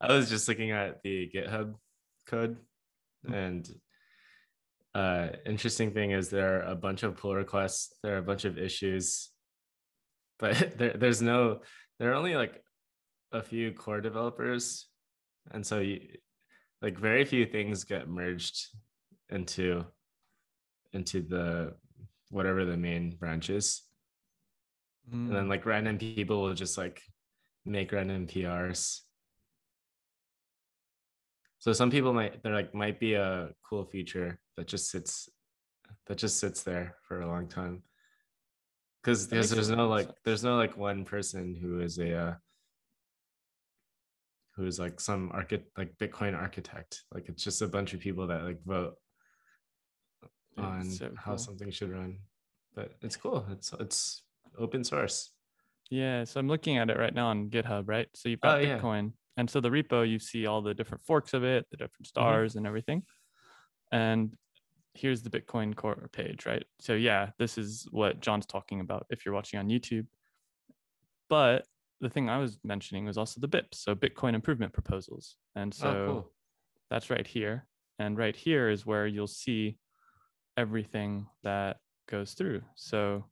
I 0.00 0.12
was 0.12 0.28
just 0.28 0.48
looking 0.48 0.72
at 0.72 1.02
the 1.04 1.30
GitHub 1.32 1.74
code 2.26 2.56
and 3.32 3.68
uh 4.94 5.28
interesting 5.46 5.92
thing 5.92 6.10
is 6.10 6.30
there 6.30 6.56
are 6.56 6.62
a 6.72 6.74
bunch 6.74 7.04
of 7.04 7.16
pull 7.16 7.34
requests 7.34 7.94
there 8.02 8.14
are 8.14 8.18
a 8.18 8.22
bunch 8.22 8.44
of 8.44 8.58
issues 8.58 9.30
but 10.38 10.72
there, 10.78 10.94
there's 10.96 11.22
no 11.22 11.60
there 12.00 12.10
are 12.10 12.14
only 12.14 12.34
like 12.34 12.64
a 13.30 13.42
few 13.42 13.70
core 13.72 14.00
developers 14.00 14.86
and 15.52 15.64
so 15.64 15.78
you 15.78 16.00
like 16.82 16.98
very 16.98 17.24
few 17.24 17.46
things 17.46 17.84
get 17.84 18.08
merged 18.08 18.68
into 19.28 19.84
into 20.92 21.20
the 21.20 21.72
whatever 22.30 22.64
the 22.64 22.76
main 22.76 23.10
branch 23.10 23.50
is 23.50 23.82
mm. 25.08 25.28
and 25.28 25.36
then 25.36 25.44
mm. 25.44 25.50
like 25.50 25.66
random 25.66 25.98
people 25.98 26.42
will 26.42 26.54
just 26.54 26.76
like 26.76 27.00
make 27.64 27.92
random 27.92 28.26
prs 28.26 29.00
so 31.58 31.72
some 31.72 31.90
people 31.90 32.12
might 32.12 32.42
they're 32.42 32.54
like 32.54 32.74
might 32.74 32.98
be 32.98 33.14
a 33.14 33.50
cool 33.68 33.84
feature 33.84 34.40
that 34.56 34.66
just 34.66 34.90
sits 34.90 35.28
that 36.06 36.16
just 36.16 36.38
sits 36.38 36.62
there 36.62 36.96
for 37.06 37.20
a 37.20 37.28
long 37.28 37.46
time 37.46 37.82
because 39.02 39.28
there's, 39.28 39.50
there's 39.50 39.70
no 39.70 39.88
like 39.88 40.08
there's 40.24 40.44
no 40.44 40.56
like 40.56 40.76
one 40.76 41.04
person 41.04 41.54
who 41.54 41.80
is 41.80 41.98
a 41.98 42.16
uh, 42.16 42.34
who's 44.56 44.78
like 44.78 45.00
some 45.00 45.30
architect 45.32 45.70
like 45.76 45.96
bitcoin 45.96 46.36
architect 46.36 47.02
like 47.14 47.28
it's 47.28 47.42
just 47.42 47.62
a 47.62 47.68
bunch 47.68 47.94
of 47.94 48.00
people 48.00 48.26
that 48.26 48.44
like 48.44 48.62
vote 48.64 48.94
on 50.58 50.90
so 50.90 51.06
cool. 51.06 51.16
how 51.16 51.36
something 51.36 51.70
should 51.70 51.90
run 51.90 52.18
but 52.74 52.92
it's 53.02 53.16
cool 53.16 53.46
it's 53.50 53.72
it's 53.80 54.22
open 54.58 54.84
source 54.84 55.30
yeah 55.90 56.24
so 56.24 56.38
i'm 56.38 56.48
looking 56.48 56.76
at 56.76 56.90
it 56.90 56.98
right 56.98 57.14
now 57.14 57.28
on 57.28 57.48
github 57.48 57.88
right 57.88 58.08
so 58.14 58.28
you've 58.28 58.40
got 58.40 58.60
oh, 58.60 58.64
bitcoin 58.64 59.04
yeah. 59.04 59.38
and 59.38 59.48
so 59.48 59.60
the 59.60 59.70
repo 59.70 60.08
you 60.08 60.18
see 60.18 60.46
all 60.46 60.60
the 60.60 60.74
different 60.74 61.02
forks 61.04 61.32
of 61.32 61.42
it 61.42 61.66
the 61.70 61.76
different 61.76 62.06
mm-hmm. 62.06 62.20
stars 62.20 62.52
mm-hmm. 62.52 62.58
and 62.58 62.66
everything 62.66 63.02
and 63.92 64.36
here's 64.94 65.22
the 65.22 65.30
bitcoin 65.30 65.74
core 65.74 66.08
page 66.12 66.46
right 66.46 66.64
so 66.80 66.94
yeah 66.94 67.30
this 67.38 67.56
is 67.56 67.86
what 67.90 68.20
john's 68.20 68.46
talking 68.46 68.80
about 68.80 69.06
if 69.10 69.24
you're 69.24 69.34
watching 69.34 69.58
on 69.58 69.68
youtube 69.68 70.06
but 71.28 71.64
the 72.00 72.08
thing 72.08 72.28
I 72.28 72.38
was 72.38 72.58
mentioning 72.64 73.04
was 73.04 73.18
also 73.18 73.40
the 73.40 73.48
BIPs, 73.48 73.74
so 73.74 73.94
Bitcoin 73.94 74.34
improvement 74.34 74.72
proposals. 74.72 75.36
And 75.54 75.74
oh, 75.78 75.82
so 75.82 75.88
oh, 75.88 76.06
cool. 76.06 76.32
that's 76.90 77.10
right 77.10 77.26
here. 77.26 77.66
And 77.98 78.16
right 78.16 78.34
here 78.34 78.70
is 78.70 78.86
where 78.86 79.06
you'll 79.06 79.26
see 79.26 79.76
everything 80.56 81.26
that 81.42 81.76
goes 82.08 82.32
through. 82.32 82.62
So 82.74 83.24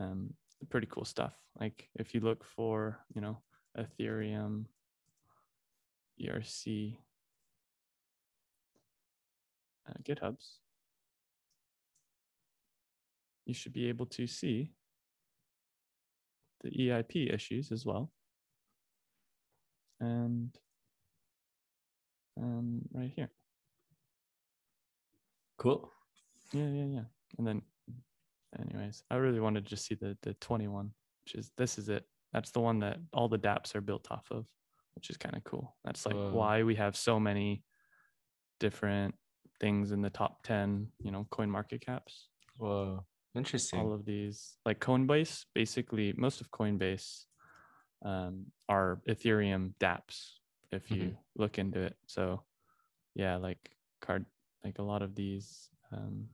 um, 0.00 0.32
pretty 0.70 0.88
cool 0.90 1.04
stuff. 1.04 1.34
Like 1.60 1.88
if 1.96 2.14
you 2.14 2.20
look 2.20 2.44
for, 2.44 2.98
you 3.14 3.20
know, 3.20 3.38
Ethereum, 3.78 4.64
ERC, 6.20 6.96
uh, 9.88 9.94
GitHubs, 10.02 10.56
you 13.44 13.54
should 13.54 13.72
be 13.72 13.88
able 13.88 14.06
to 14.06 14.26
see 14.26 14.72
the 16.62 16.70
EIP 16.70 17.32
issues 17.32 17.70
as 17.70 17.84
well. 17.86 18.10
And 20.00 20.50
um, 22.38 22.82
right 22.92 23.12
here. 23.14 23.30
Cool. 25.58 25.90
Yeah, 26.52 26.68
yeah, 26.68 26.84
yeah. 26.84 27.04
And 27.38 27.46
then, 27.46 27.62
anyways, 28.58 29.02
I 29.10 29.16
really 29.16 29.40
wanted 29.40 29.64
to 29.64 29.70
just 29.70 29.86
see 29.86 29.94
the 29.94 30.16
the 30.22 30.34
21, 30.34 30.90
which 31.24 31.34
is 31.34 31.50
this 31.56 31.78
is 31.78 31.88
it. 31.88 32.04
That's 32.32 32.50
the 32.50 32.60
one 32.60 32.80
that 32.80 32.98
all 33.12 33.28
the 33.28 33.38
DApps 33.38 33.74
are 33.74 33.80
built 33.80 34.08
off 34.10 34.26
of, 34.30 34.46
which 34.94 35.08
is 35.08 35.16
kind 35.16 35.36
of 35.36 35.44
cool. 35.44 35.76
That's 35.84 36.04
like 36.04 36.14
Whoa. 36.14 36.32
why 36.32 36.62
we 36.62 36.74
have 36.74 36.96
so 36.96 37.18
many 37.18 37.62
different 38.60 39.14
things 39.60 39.92
in 39.92 40.02
the 40.02 40.10
top 40.10 40.42
10, 40.42 40.88
you 41.00 41.10
know, 41.10 41.26
coin 41.30 41.50
market 41.50 41.84
caps. 41.84 42.28
Whoa. 42.58 43.04
Interesting. 43.34 43.80
All 43.80 43.92
of 43.92 44.04
these, 44.04 44.56
like 44.64 44.80
Coinbase, 44.80 45.44
basically 45.54 46.14
most 46.16 46.40
of 46.40 46.50
Coinbase 46.50 47.24
um, 48.04 48.46
are 48.68 49.00
Ethereum 49.08 49.74
DApps. 49.78 50.32
If 50.72 50.90
you 50.90 50.96
mm-hmm. 50.96 51.42
look 51.42 51.58
into 51.58 51.80
it, 51.80 51.96
so 52.06 52.42
yeah, 53.14 53.36
like 53.36 53.70
card, 54.00 54.24
like 54.64 54.78
a 54.78 54.82
lot 54.82 55.02
of 55.02 55.14
these 55.14 55.68
um, 55.92 56.28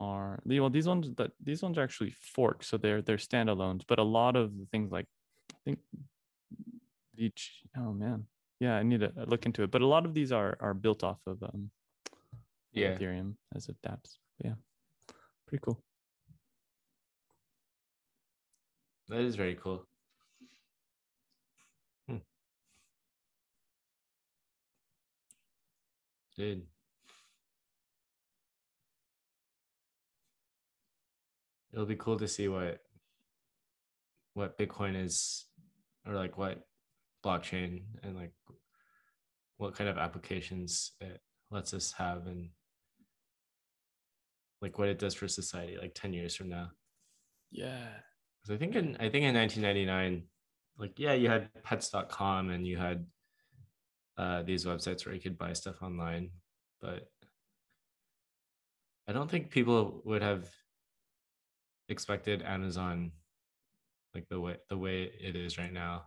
are 0.00 0.40
well, 0.44 0.70
these 0.70 0.88
ones 0.88 1.10
that 1.16 1.30
these 1.42 1.62
ones 1.62 1.78
are 1.78 1.82
actually 1.82 2.14
forked, 2.34 2.64
so 2.64 2.76
they're 2.76 3.02
they're 3.02 3.16
standalones. 3.16 3.82
But 3.86 3.98
a 3.98 4.02
lot 4.02 4.36
of 4.36 4.58
the 4.58 4.66
things 4.72 4.90
like 4.90 5.06
I 5.52 5.58
think 5.64 5.78
each 7.16 7.62
oh 7.76 7.92
man, 7.92 8.24
yeah, 8.60 8.76
I 8.76 8.82
need 8.82 9.00
to 9.00 9.12
look 9.26 9.46
into 9.46 9.62
it. 9.62 9.70
But 9.70 9.82
a 9.82 9.86
lot 9.86 10.04
of 10.06 10.14
these 10.14 10.32
are 10.32 10.56
are 10.60 10.74
built 10.74 11.04
off 11.04 11.18
of 11.26 11.42
um, 11.42 11.70
yeah 12.72 12.96
Ethereum 12.96 13.34
as 13.54 13.68
a 13.68 13.74
DApps. 13.86 14.18
Yeah 14.42 14.54
pretty 15.46 15.62
cool. 15.64 15.82
That 19.08 19.20
is 19.20 19.36
very 19.36 19.54
cool. 19.54 19.86
Hmm. 22.08 22.16
Dude. 26.36 26.62
It'll 31.72 31.86
be 31.86 31.96
cool 31.96 32.18
to 32.18 32.26
see 32.26 32.48
what 32.48 32.80
what 34.34 34.58
Bitcoin 34.58 35.02
is 35.02 35.46
or 36.06 36.14
like 36.14 36.36
what 36.36 36.66
blockchain 37.26 37.82
and 38.02 38.16
like 38.16 38.32
what 39.58 39.74
kind 39.74 39.90
of 39.90 39.98
applications 39.98 40.92
it 41.00 41.20
lets 41.50 41.74
us 41.74 41.92
have 41.92 42.26
and 42.26 42.50
like 44.62 44.78
what 44.78 44.88
it 44.88 44.98
does 44.98 45.14
for 45.14 45.28
society 45.28 45.76
like 45.80 45.94
10 45.94 46.12
years 46.12 46.34
from 46.36 46.48
now. 46.48 46.70
Yeah. 47.50 47.88
Because 48.40 48.54
i 48.54 48.58
think 48.58 48.74
in 48.76 48.96
i 48.96 49.08
think 49.08 49.24
in 49.24 49.34
1999 49.34 50.22
like 50.78 50.98
yeah 50.98 51.14
you 51.14 51.28
had 51.28 51.48
pets.com 51.62 52.50
and 52.50 52.66
you 52.66 52.76
had 52.76 53.06
uh, 54.18 54.42
these 54.42 54.64
websites 54.64 55.04
where 55.04 55.14
you 55.14 55.20
could 55.20 55.36
buy 55.36 55.52
stuff 55.52 55.82
online 55.82 56.30
but 56.80 57.10
i 59.06 59.12
don't 59.12 59.30
think 59.30 59.50
people 59.50 60.00
would 60.06 60.22
have 60.22 60.48
expected 61.90 62.42
amazon 62.42 63.12
like 64.14 64.26
the 64.30 64.40
way 64.40 64.56
the 64.70 64.76
way 64.76 65.10
it 65.20 65.36
is 65.36 65.58
right 65.58 65.72
now 65.72 66.04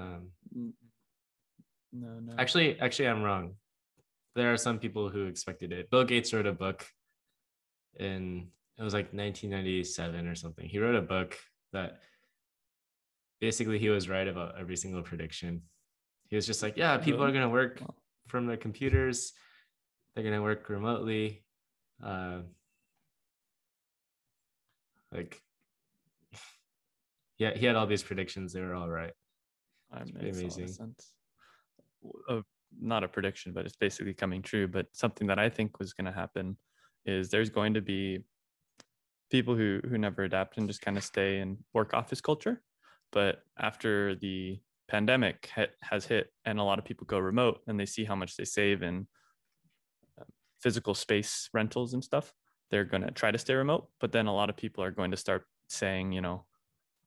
um 0.00 0.72
no 1.92 2.08
no 2.20 2.32
actually 2.38 2.78
actually 2.80 3.08
i'm 3.08 3.22
wrong 3.22 3.54
there 4.34 4.52
are 4.52 4.56
some 4.56 4.78
people 4.78 5.08
who 5.08 5.26
expected 5.26 5.72
it. 5.72 5.90
Bill 5.90 6.04
Gates 6.04 6.32
wrote 6.32 6.46
a 6.46 6.52
book 6.52 6.86
in 7.98 8.48
it 8.78 8.82
was 8.82 8.94
like 8.94 9.12
1997 9.12 10.26
or 10.26 10.34
something. 10.34 10.66
He 10.66 10.78
wrote 10.78 10.94
a 10.94 11.02
book 11.02 11.36
that 11.72 11.98
basically 13.40 13.78
he 13.78 13.90
was 13.90 14.08
right 14.08 14.26
about 14.26 14.58
every 14.58 14.76
single 14.76 15.02
prediction. 15.02 15.62
He 16.28 16.36
was 16.36 16.46
just 16.46 16.62
like, 16.62 16.76
yeah, 16.76 16.96
people 16.96 17.22
are 17.22 17.32
going 17.32 17.42
to 17.42 17.48
work 17.50 17.82
from 18.28 18.46
their 18.46 18.56
computers. 18.56 19.32
They're 20.14 20.24
going 20.24 20.36
to 20.36 20.42
work 20.42 20.68
remotely. 20.70 21.44
Uh, 22.02 22.38
like, 25.12 25.38
yeah, 27.38 27.52
he 27.54 27.66
had 27.66 27.76
all 27.76 27.86
these 27.86 28.02
predictions. 28.02 28.52
They 28.54 28.62
were 28.62 28.74
all 28.74 28.88
right. 28.88 29.12
Amazing. 29.92 30.76
A 32.28 32.42
not 32.80 33.04
a 33.04 33.08
prediction, 33.08 33.52
but 33.52 33.66
it's 33.66 33.76
basically 33.76 34.14
coming 34.14 34.42
true. 34.42 34.68
But 34.68 34.86
something 34.92 35.26
that 35.26 35.38
I 35.38 35.48
think 35.48 35.78
was 35.78 35.92
going 35.92 36.06
to 36.06 36.12
happen 36.12 36.56
is 37.04 37.28
there's 37.28 37.50
going 37.50 37.74
to 37.74 37.80
be 37.80 38.24
people 39.30 39.56
who 39.56 39.80
who 39.88 39.98
never 39.98 40.24
adapt 40.24 40.58
and 40.58 40.68
just 40.68 40.82
kind 40.82 40.96
of 40.96 41.04
stay 41.04 41.38
in 41.40 41.58
work 41.72 41.94
office 41.94 42.20
culture. 42.20 42.62
But 43.12 43.42
after 43.58 44.14
the 44.14 44.60
pandemic 44.88 45.50
ha- 45.54 45.74
has 45.82 46.04
hit 46.04 46.32
and 46.44 46.58
a 46.58 46.62
lot 46.62 46.78
of 46.78 46.84
people 46.84 47.06
go 47.06 47.18
remote 47.18 47.60
and 47.66 47.78
they 47.78 47.86
see 47.86 48.04
how 48.04 48.14
much 48.14 48.36
they 48.36 48.44
save 48.44 48.82
in 48.82 49.06
um, 50.18 50.26
physical 50.60 50.94
space 50.94 51.48
rentals 51.52 51.94
and 51.94 52.04
stuff, 52.04 52.34
they're 52.70 52.84
going 52.84 53.02
to 53.02 53.10
try 53.10 53.30
to 53.30 53.38
stay 53.38 53.54
remote. 53.54 53.88
But 54.00 54.12
then 54.12 54.26
a 54.26 54.34
lot 54.34 54.50
of 54.50 54.56
people 54.56 54.82
are 54.84 54.90
going 54.90 55.10
to 55.10 55.16
start 55.16 55.44
saying, 55.68 56.12
you 56.12 56.20
know, 56.20 56.44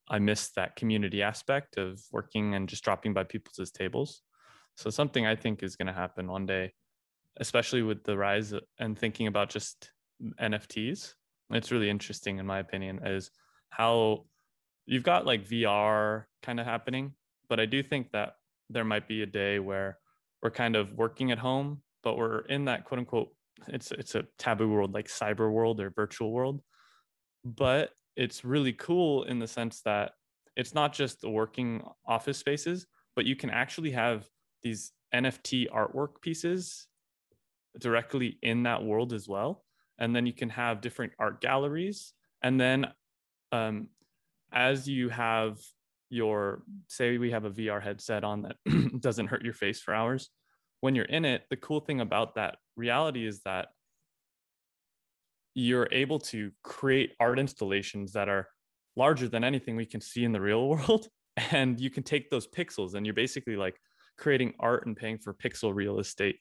I 0.10 0.20
miss 0.20 0.50
that 0.52 0.76
community 0.76 1.22
aspect 1.22 1.78
of 1.78 2.02
working 2.12 2.56
and 2.56 2.68
just 2.68 2.84
dropping 2.84 3.14
by 3.14 3.24
people's 3.24 3.72
tables. 3.72 4.22
So 4.76 4.90
something 4.90 5.26
I 5.26 5.36
think 5.36 5.64
is 5.64 5.76
going 5.76 5.88
to 5.88 5.94
happen 5.94 6.28
one 6.28 6.46
day, 6.46 6.74
especially 7.38 7.84
with 7.84 8.04
the 8.04 8.18
rise 8.18 8.54
and 8.80 8.98
thinking 8.98 9.28
about 9.28 9.50
just 9.50 9.92
NFTs. 10.42 11.14
It's 11.52 11.72
really 11.72 11.90
interesting, 11.90 12.40
in 12.40 12.46
my 12.46 12.60
opinion, 12.60 13.06
is 13.06 13.32
how 13.70 14.26
you've 14.86 15.04
got 15.04 15.26
like 15.26 15.48
VR 15.48 16.24
kind 16.42 16.60
of 16.60 16.66
happening, 16.66 17.14
but 17.50 17.60
I 17.60 17.66
do 17.66 17.84
think 17.84 18.12
that 18.12 18.36
there 18.70 18.84
might 18.84 19.08
be 19.08 19.22
a 19.22 19.28
day 19.28 19.60
where 19.60 20.00
we're 20.42 20.52
kind 20.52 20.76
of 20.76 20.94
working 20.94 21.32
at 21.32 21.38
home, 21.38 21.82
but 22.02 22.18
we're 22.18 22.40
in 22.40 22.66
that 22.66 22.86
quote 22.86 23.00
unquote 23.00 23.30
it's 23.68 23.92
it's 23.92 24.16
a 24.16 24.26
taboo 24.38 24.70
world 24.70 24.94
like 24.94 25.08
cyber 25.08 25.52
world 25.52 25.80
or 25.80 25.90
virtual 25.90 26.32
world. 26.32 26.62
But 27.46 27.92
it's 28.16 28.46
really 28.46 28.74
cool 28.74 29.24
in 29.24 29.40
the 29.40 29.48
sense 29.48 29.82
that 29.82 30.12
it's 30.56 30.74
not 30.74 30.94
just 30.94 31.22
the 31.22 31.30
working 31.30 31.84
office 32.06 32.38
spaces, 32.38 32.86
but 33.16 33.26
you 33.26 33.36
can 33.36 33.50
actually 33.50 33.92
have 33.92 34.28
these 34.62 34.92
NFT 35.14 35.70
artwork 35.72 36.22
pieces 36.22 36.88
directly 37.80 38.38
in 38.42 38.64
that 38.64 38.84
world 38.84 39.14
as 39.14 39.28
well. 39.28 39.64
And 39.98 40.16
then 40.16 40.26
you 40.26 40.34
can 40.34 40.50
have 40.50 40.82
different 40.82 41.14
art 41.20 41.42
galleries. 41.42 42.14
And 42.42 42.60
then 42.60 42.88
um, 43.52 43.88
as 44.52 44.88
you 44.88 45.10
have 45.10 45.60
your, 46.10 46.64
say, 46.88 47.18
we 47.18 47.32
have 47.32 47.46
a 47.46 47.52
VR 47.52 47.82
headset 47.82 48.24
on 48.24 48.44
that 48.44 49.00
doesn't 49.02 49.28
hurt 49.28 49.44
your 49.44 49.54
face 49.54 49.82
for 49.82 49.94
hours. 49.94 50.30
When 50.82 50.96
you're 50.96 51.06
in 51.06 51.26
it, 51.26 51.44
the 51.50 51.58
cool 51.58 51.80
thing 51.80 52.02
about 52.02 52.36
that 52.36 52.58
reality 52.76 53.26
is 53.26 53.42
that 53.42 53.70
you're 55.54 55.88
able 55.92 56.20
to 56.20 56.52
create 56.64 57.14
art 57.20 57.40
installations 57.40 58.14
that 58.14 58.30
are 58.30 58.48
larger 58.96 59.28
than 59.28 59.44
anything 59.44 59.76
we 59.76 59.86
can 59.86 60.02
see 60.02 60.24
in 60.24 60.32
the 60.32 60.42
real 60.42 60.68
world 60.70 61.08
and 61.52 61.80
you 61.80 61.90
can 61.90 62.04
take 62.04 62.30
those 62.30 62.48
pixels 62.48 62.94
and 62.94 63.06
you're 63.06 63.14
basically 63.14 63.56
like 63.56 63.76
creating 64.18 64.54
art 64.60 64.86
and 64.86 64.96
paying 64.96 65.18
for 65.18 65.34
pixel 65.34 65.74
real 65.74 66.00
estate 66.00 66.38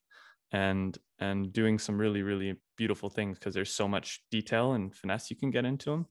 and 0.53 0.99
and 1.19 1.53
doing 1.53 1.79
some 1.79 1.97
really 1.97 2.23
really 2.23 2.55
beautiful 2.77 3.09
things 3.09 3.39
because 3.39 3.55
there's 3.55 3.73
so 3.73 3.89
much 3.89 4.23
detail 4.31 4.75
and 4.75 4.95
finesse 4.95 5.31
you 5.31 5.37
can 5.37 5.51
get 5.51 5.65
into 5.65 5.91
them 5.91 6.07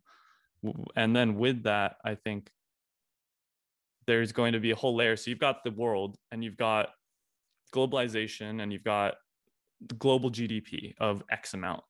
and 0.95 1.15
then 1.15 1.35
with 1.35 1.61
that 1.63 1.97
i 2.03 2.15
think 2.15 2.49
there's 4.07 4.31
going 4.31 4.53
to 4.53 4.59
be 4.59 4.71
a 4.71 4.75
whole 4.75 4.95
layer. 4.95 5.15
So 5.15 5.29
you've 5.29 5.39
got 5.39 5.63
the 5.63 5.71
world 5.71 6.17
and 6.31 6.43
you've 6.43 6.57
got 6.57 6.89
globalization 7.73 8.61
and 8.61 8.71
you've 8.71 8.83
got 8.83 9.15
the 9.87 9.95
global 9.95 10.29
gdp 10.29 10.93
of 10.99 11.23
x 11.31 11.53
amount 11.53 11.81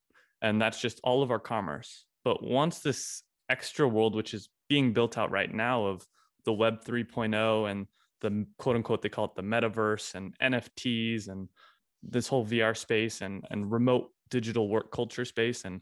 and 0.41 0.61
that's 0.61 0.81
just 0.81 0.99
all 1.03 1.23
of 1.23 1.31
our 1.31 1.39
commerce. 1.39 2.05
But 2.23 2.43
once 2.43 2.79
this 2.79 3.23
extra 3.51 3.87
world 3.87 4.15
which 4.15 4.33
is 4.33 4.49
being 4.69 4.93
built 4.93 5.17
out 5.17 5.29
right 5.29 5.53
now 5.53 5.85
of 5.85 6.07
the 6.45 6.53
web 6.53 6.83
3.0 6.85 7.69
and 7.69 7.85
the 8.21 8.45
quote 8.57 8.77
unquote 8.77 9.01
they 9.01 9.09
call 9.09 9.25
it 9.25 9.35
the 9.35 9.41
metaverse 9.41 10.15
and 10.15 10.33
nfts 10.39 11.27
and 11.27 11.49
this 12.01 12.27
whole 12.27 12.45
vr 12.45 12.75
space 12.75 13.21
and 13.21 13.45
and 13.51 13.69
remote 13.69 14.09
digital 14.29 14.69
work 14.69 14.91
culture 14.91 15.25
space 15.25 15.65
and 15.65 15.81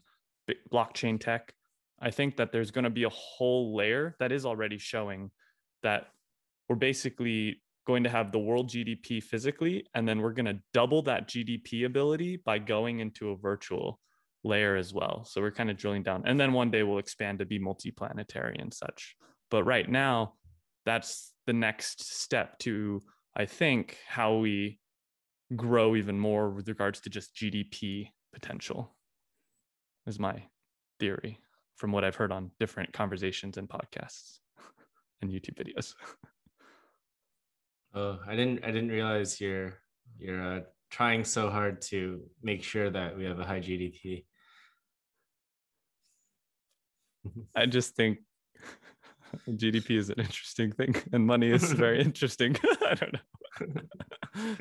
blockchain 0.72 1.18
tech 1.18 1.54
i 2.00 2.10
think 2.10 2.36
that 2.36 2.50
there's 2.50 2.72
going 2.72 2.82
to 2.84 2.90
be 2.90 3.04
a 3.04 3.10
whole 3.10 3.76
layer 3.76 4.16
that 4.18 4.32
is 4.32 4.44
already 4.44 4.78
showing 4.78 5.30
that 5.84 6.08
we're 6.68 6.74
basically 6.74 7.62
going 7.86 8.02
to 8.02 8.10
have 8.10 8.32
the 8.32 8.38
world 8.38 8.68
gdp 8.68 9.22
physically 9.22 9.86
and 9.94 10.08
then 10.08 10.20
we're 10.20 10.32
going 10.32 10.44
to 10.44 10.58
double 10.72 11.02
that 11.02 11.28
gdp 11.28 11.86
ability 11.86 12.36
by 12.44 12.58
going 12.58 12.98
into 12.98 13.30
a 13.30 13.36
virtual 13.36 14.00
layer 14.42 14.76
as 14.76 14.94
well. 14.94 15.24
So 15.24 15.40
we're 15.40 15.50
kind 15.50 15.70
of 15.70 15.76
drilling 15.76 16.02
down 16.02 16.22
and 16.26 16.38
then 16.40 16.52
one 16.52 16.70
day 16.70 16.82
we'll 16.82 16.98
expand 16.98 17.38
to 17.40 17.46
be 17.46 17.58
multiplanetary 17.58 18.60
and 18.60 18.72
such. 18.72 19.16
But 19.50 19.64
right 19.64 19.88
now 19.88 20.34
that's 20.84 21.32
the 21.46 21.52
next 21.52 22.20
step 22.20 22.58
to 22.58 23.00
i 23.36 23.44
think 23.44 23.98
how 24.06 24.36
we 24.36 24.78
grow 25.56 25.96
even 25.96 26.18
more 26.18 26.50
with 26.50 26.68
regards 26.68 27.00
to 27.00 27.10
just 27.10 27.34
gdp 27.34 28.08
potential 28.32 28.96
is 30.06 30.18
my 30.18 30.42
theory 30.98 31.38
from 31.76 31.92
what 31.92 32.04
i've 32.04 32.16
heard 32.16 32.32
on 32.32 32.50
different 32.58 32.92
conversations 32.92 33.56
and 33.56 33.68
podcasts 33.68 34.38
and 35.22 35.30
youtube 35.30 35.56
videos. 35.56 35.94
Oh 37.92 38.20
i 38.24 38.36
didn't 38.36 38.62
i 38.62 38.68
didn't 38.68 38.90
realize 38.90 39.40
you're 39.40 39.80
you're 40.16 40.40
uh, 40.40 40.60
trying 40.90 41.24
so 41.24 41.50
hard 41.50 41.80
to 41.80 42.22
make 42.42 42.62
sure 42.62 42.90
that 42.90 43.16
we 43.16 43.24
have 43.24 43.38
a 43.38 43.44
high 43.44 43.60
gdp 43.60 44.24
i 47.56 47.66
just 47.66 47.94
think 47.94 48.18
GDP 49.48 49.98
is 49.98 50.10
an 50.10 50.18
interesting 50.18 50.72
thing, 50.72 50.94
and 51.12 51.26
money 51.26 51.50
is 51.50 51.72
very 51.72 52.00
interesting. 52.00 52.56
I 52.86 52.94
don't 52.94 53.12
know. 53.12 54.56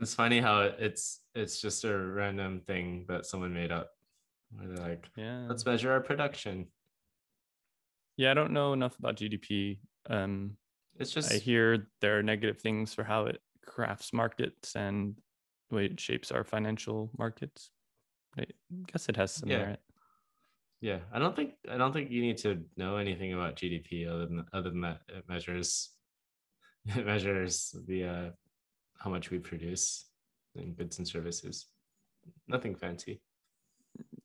it's 0.00 0.14
funny 0.14 0.40
how 0.40 0.62
it's 0.78 1.20
it's 1.34 1.60
just 1.60 1.84
a 1.84 1.96
random 1.96 2.62
thing 2.66 3.04
that 3.08 3.26
someone 3.26 3.52
made 3.52 3.72
up. 3.72 3.90
Where 4.52 4.68
they're 4.68 4.88
like, 4.88 5.08
yeah, 5.16 5.46
let's 5.48 5.64
measure 5.64 5.92
our 5.92 6.00
production. 6.00 6.66
Yeah, 8.16 8.32
I 8.32 8.34
don't 8.34 8.52
know 8.52 8.72
enough 8.72 8.98
about 8.98 9.16
GDP. 9.16 9.78
Um, 10.08 10.56
it's 10.98 11.12
just 11.12 11.32
I 11.32 11.36
hear 11.36 11.86
there 12.00 12.18
are 12.18 12.22
negative 12.22 12.60
things 12.60 12.92
for 12.92 13.04
how 13.04 13.26
it 13.26 13.40
crafts 13.70 14.12
markets 14.12 14.74
and 14.74 15.16
the 15.68 15.76
way 15.76 15.86
it 15.86 16.00
shapes 16.00 16.32
our 16.32 16.42
financial 16.42 17.10
markets. 17.16 17.70
I 18.38 18.44
guess 18.92 19.08
it 19.08 19.16
has 19.16 19.32
some 19.32 19.48
yeah. 19.48 19.58
merit. 19.58 19.80
Yeah, 20.80 20.98
I 21.12 21.18
don't 21.18 21.36
think 21.36 21.52
I 21.70 21.76
don't 21.76 21.92
think 21.92 22.10
you 22.10 22.22
need 22.22 22.38
to 22.38 22.62
know 22.76 22.96
anything 22.96 23.32
about 23.32 23.56
GDP 23.56 24.08
other 24.08 24.26
than 24.26 24.44
other 24.52 24.70
than 24.70 24.80
that 24.80 25.00
it 25.08 25.24
measures 25.28 25.90
it 26.86 27.06
measures 27.06 27.74
the 27.86 28.04
uh, 28.04 28.30
how 28.98 29.10
much 29.10 29.30
we 29.30 29.38
produce 29.38 30.06
in 30.54 30.72
goods 30.72 30.98
and 30.98 31.06
services. 31.06 31.66
Nothing 32.48 32.74
fancy. 32.74 33.20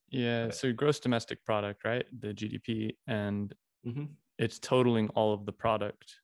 Yeah, 0.09 0.49
so 0.49 0.71
gross 0.71 0.99
domestic 0.99 1.43
product, 1.45 1.83
right? 1.83 2.05
The 2.19 2.33
GDP, 2.33 2.95
and 3.07 3.53
mm-hmm. 3.85 4.05
it's 4.37 4.59
totaling 4.59 5.09
all 5.09 5.33
of 5.33 5.45
the 5.45 5.51
product 5.51 6.15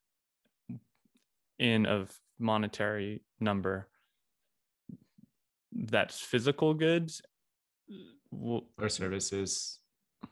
in 1.58 1.86
a 1.86 2.06
monetary 2.42 3.22
number. 3.40 3.88
That's 5.72 6.20
physical 6.20 6.74
goods 6.74 7.22
or 8.78 8.88
services 8.88 9.78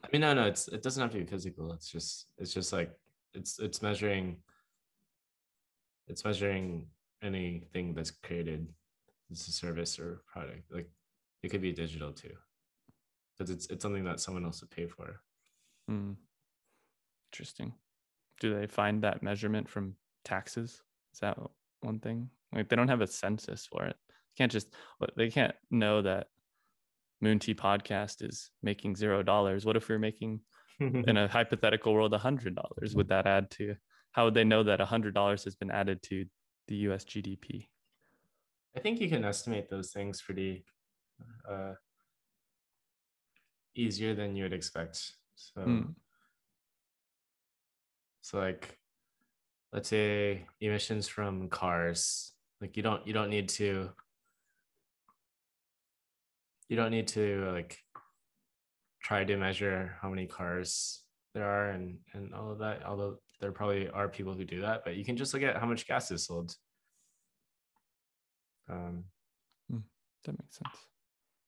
I 0.03 0.07
mean, 0.11 0.21
no, 0.21 0.33
no, 0.33 0.45
it's 0.45 0.67
it 0.67 0.81
doesn't 0.81 1.01
have 1.01 1.11
to 1.11 1.19
be 1.19 1.25
physical. 1.25 1.71
It's 1.73 1.89
just 1.89 2.27
it's 2.37 2.53
just 2.53 2.73
like 2.73 2.91
it's 3.33 3.59
it's 3.59 3.81
measuring 3.81 4.37
it's 6.07 6.23
measuring 6.25 6.87
anything 7.21 7.93
that's 7.93 8.11
created 8.11 8.67
as 9.31 9.47
a 9.47 9.51
service 9.51 9.99
or 9.99 10.21
product. 10.31 10.71
Like 10.71 10.89
it 11.43 11.49
could 11.49 11.61
be 11.61 11.71
digital 11.71 12.11
too. 12.11 12.33
Because 13.37 13.51
it's 13.51 13.67
it's 13.67 13.81
something 13.81 14.05
that 14.05 14.19
someone 14.19 14.45
else 14.45 14.61
would 14.61 14.71
pay 14.71 14.87
for. 14.87 15.21
Mm. 15.89 16.15
Interesting. 17.31 17.73
Do 18.39 18.55
they 18.55 18.67
find 18.67 19.03
that 19.03 19.23
measurement 19.23 19.69
from 19.69 19.95
taxes? 20.25 20.81
Is 21.13 21.19
that 21.19 21.37
one 21.81 21.99
thing? 21.99 22.29
Like 22.53 22.69
they 22.69 22.75
don't 22.75 22.87
have 22.87 23.01
a 23.01 23.07
census 23.07 23.65
for 23.65 23.85
it. 23.85 23.95
You 24.09 24.37
can't 24.37 24.51
just 24.51 24.73
they 25.15 25.29
can't 25.29 25.55
know 25.69 26.01
that 26.01 26.27
Moon 27.21 27.39
Tea 27.39 27.53
podcast 27.53 28.27
is 28.27 28.49
making 28.63 28.95
zero 28.95 29.23
dollars. 29.23 29.65
What 29.65 29.77
if 29.77 29.87
we 29.87 29.95
are 29.95 29.99
making 29.99 30.41
in 30.79 31.17
a 31.17 31.27
hypothetical 31.37 31.93
world 31.93 32.13
a 32.13 32.17
hundred 32.17 32.55
dollars? 32.55 32.95
Would 32.95 33.09
that 33.09 33.27
add 33.27 33.51
to 33.51 33.75
how 34.11 34.25
would 34.25 34.33
they 34.33 34.43
know 34.43 34.63
that 34.63 34.81
a 34.81 34.85
hundred 34.85 35.13
dollars 35.13 35.43
has 35.43 35.55
been 35.55 35.71
added 35.71 36.01
to 36.03 36.25
the 36.67 36.75
US 36.87 37.05
GDP? 37.05 37.67
I 38.75 38.79
think 38.79 38.99
you 39.01 39.09
can 39.09 39.25
estimate 39.25 39.69
those 39.69 39.91
things 39.91 40.21
pretty 40.21 40.65
uh, 41.49 41.73
easier 43.75 44.15
than 44.15 44.35
you 44.35 44.43
would 44.43 44.53
expect. 44.53 45.13
So, 45.35 45.61
mm. 45.61 45.95
so 48.21 48.39
like, 48.39 48.77
let's 49.73 49.89
say 49.89 50.45
emissions 50.59 51.07
from 51.07 51.49
cars. 51.49 52.33
Like 52.59 52.77
you 52.77 52.83
don't 52.83 53.05
you 53.07 53.13
don't 53.13 53.29
need 53.29 53.49
to 53.49 53.89
you 56.71 56.77
don't 56.77 56.91
need 56.91 57.07
to 57.09 57.51
like 57.51 57.77
try 59.01 59.23
to 59.25 59.35
measure 59.35 59.97
how 60.01 60.09
many 60.09 60.25
cars 60.25 61.03
there 61.33 61.45
are 61.45 61.71
and 61.71 61.97
and 62.13 62.33
all 62.33 62.51
of 62.51 62.59
that 62.59 62.85
although 62.85 63.17
there 63.39 63.51
probably 63.51 63.89
are 63.89 64.07
people 64.07 64.33
who 64.33 64.45
do 64.45 64.61
that 64.61 64.83
but 64.85 64.95
you 64.95 65.03
can 65.03 65.17
just 65.17 65.33
look 65.33 65.43
at 65.43 65.57
how 65.57 65.65
much 65.65 65.87
gas 65.87 66.11
is 66.11 66.25
sold 66.25 66.55
um 68.69 69.03
hmm, 69.69 69.79
that 70.25 70.39
makes 70.39 70.57
sense 70.57 70.77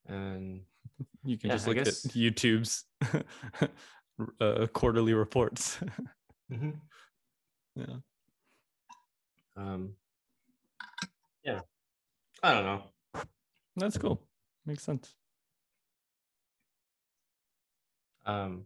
and 0.07 0.61
you 1.23 1.37
can 1.37 1.49
yeah, 1.49 1.55
just 1.55 1.67
look 1.67 1.77
at 1.77 1.87
youtube's 1.87 2.83
uh, 4.41 4.67
quarterly 4.73 5.13
reports 5.13 5.79
mm-hmm. 6.51 6.71
yeah 7.75 7.95
um 9.55 9.93
yeah 11.43 11.59
i 12.41 12.53
don't 12.53 12.63
know 12.63 12.83
that's 13.75 13.97
cool 13.97 14.21
makes 14.65 14.83
sense. 14.83 15.15
Um, 18.25 18.65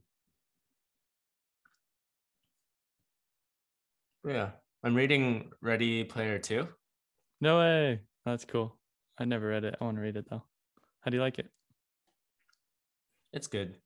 yeah, 4.26 4.52
I'm 4.84 4.94
reading 4.96 5.52
Ready 5.62 6.04
Player 6.04 6.38
Two. 6.40 6.68
No 7.42 7.60
way. 7.60 8.02
That's 8.26 8.46
cool. 8.46 8.78
I 9.18 9.26
never 9.26 9.48
read 9.48 9.64
it. 9.64 9.76
I 9.80 9.84
want 9.84 9.98
to 9.98 10.02
read 10.02 10.18
it 10.18 10.30
though. 10.30 10.44
How 11.02 11.10
do 11.12 11.18
you 11.18 11.22
like 11.22 11.40
it? 11.40 11.50
It's 13.34 13.48
good. 13.48 13.78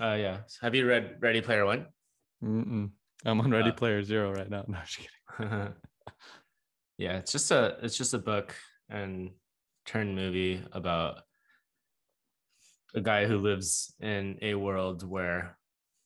Uh, 0.00 0.16
yeah. 0.18 0.38
Have 0.62 0.74
you 0.74 0.86
read 0.86 1.16
Ready 1.20 1.40
Player 1.40 1.66
One? 1.66 1.86
Mm-mm. 2.44 2.90
I'm 3.24 3.40
on 3.40 3.50
Ready 3.50 3.70
uh, 3.70 3.74
Player 3.74 4.02
Zero 4.02 4.32
right 4.32 4.48
now. 4.48 4.64
No, 4.68 4.78
I'm 4.78 4.84
just 4.84 4.98
kidding. 4.98 5.74
yeah, 6.98 7.16
it's 7.16 7.32
just 7.32 7.50
a 7.50 7.76
it's 7.82 7.96
just 7.96 8.14
a 8.14 8.18
book 8.18 8.54
and 8.88 9.30
turn 9.86 10.14
movie 10.14 10.62
about 10.72 11.22
a 12.94 13.00
guy 13.00 13.26
who 13.26 13.38
lives 13.38 13.94
in 14.00 14.38
a 14.42 14.54
world 14.54 15.08
where 15.08 15.56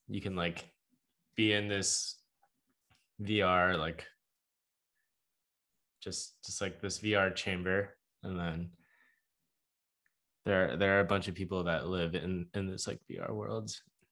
you 0.09 0.21
can 0.21 0.37
like 0.37 0.65
be 1.37 1.53
in 1.53 1.69
this 1.69 2.17
VR 3.23 3.79
like 3.79 4.07
just 6.03 6.35
just 6.45 6.61
like 6.61 6.81
this 6.81 6.99
VR 6.99 7.35
chamber 7.35 7.97
and 8.23 8.39
then 8.39 8.71
there 10.45 10.77
there 10.77 10.99
are 10.99 11.01
a 11.01 11.07
bunch 11.07 11.29
of 11.29 11.35
people 11.35 11.65
that 11.65 11.87
live 11.87 12.15
in 12.15 12.47
in 12.55 12.71
this 12.71 12.87
like 12.87 13.01
VR 13.11 13.31
world. 13.31 13.71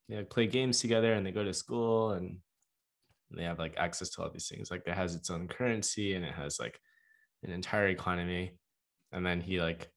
They 0.09 0.23
play 0.25 0.47
games 0.47 0.81
together 0.81 1.13
and 1.13 1.25
they 1.25 1.31
go 1.31 1.45
to 1.45 1.55
school 1.55 2.13
and 2.13 2.39
they 3.37 3.45
have 3.45 3.59
like 3.59 3.75
access 3.77 4.11
to 4.11 4.23
all 4.23 4.31
these 4.31 4.49
things. 4.49 4.71
Like 4.71 4.83
it 4.87 4.95
has 4.95 5.15
its 5.15 5.31
own 5.31 5.49
currency 5.49 6.15
and 6.15 6.25
it 6.25 6.35
has 6.35 6.59
like 6.59 6.79
an 7.43 7.51
entire 7.51 7.89
economy. 7.89 8.53
And 9.13 9.25
then 9.25 9.41
he 9.41 9.61
like 9.61 9.91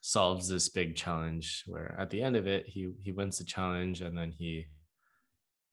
solves 0.00 0.48
this 0.48 0.68
big 0.68 0.94
challenge 0.96 1.64
where 1.66 1.96
at 1.98 2.10
the 2.10 2.22
end 2.22 2.36
of 2.36 2.46
it 2.46 2.66
he 2.66 2.92
he 3.02 3.10
wins 3.10 3.38
the 3.38 3.44
challenge 3.44 4.02
and 4.02 4.16
then 4.16 4.30
he 4.30 4.66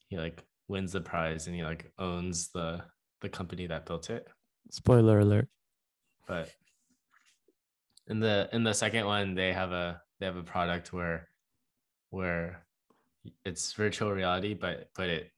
he 0.08 0.18
like 0.18 0.44
wins 0.68 0.94
the 0.94 1.02
prize 1.02 1.48
and 1.48 1.56
he 1.56 1.64
like 1.64 1.92
owns 2.00 2.50
the 2.50 2.82
the 3.22 3.30
company 3.30 3.68
that 3.68 3.86
built 3.86 4.10
it. 4.10 4.28
Spoiler 4.72 5.20
alert. 5.20 5.48
But 6.28 6.50
in 8.08 8.20
the 8.20 8.50
in 8.54 8.64
the 8.64 8.74
second 8.74 9.06
one 9.06 9.36
they 9.36 9.54
have 9.54 9.72
a 9.72 10.02
they 10.20 10.26
have 10.26 10.38
a 10.38 10.44
product 10.44 10.94
where 10.94 11.28
where 12.10 12.66
it's 13.46 13.74
virtual 13.74 14.12
reality 14.12 14.54
but 14.54 14.90
but 14.96 15.10
it 15.10 15.32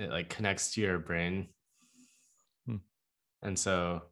it 0.00 0.10
like 0.10 0.28
connects 0.28 0.72
to 0.74 0.80
your 0.80 0.98
brain 0.98 1.48
Hmm. 2.66 2.76
and 3.42 3.58
so 3.58 4.02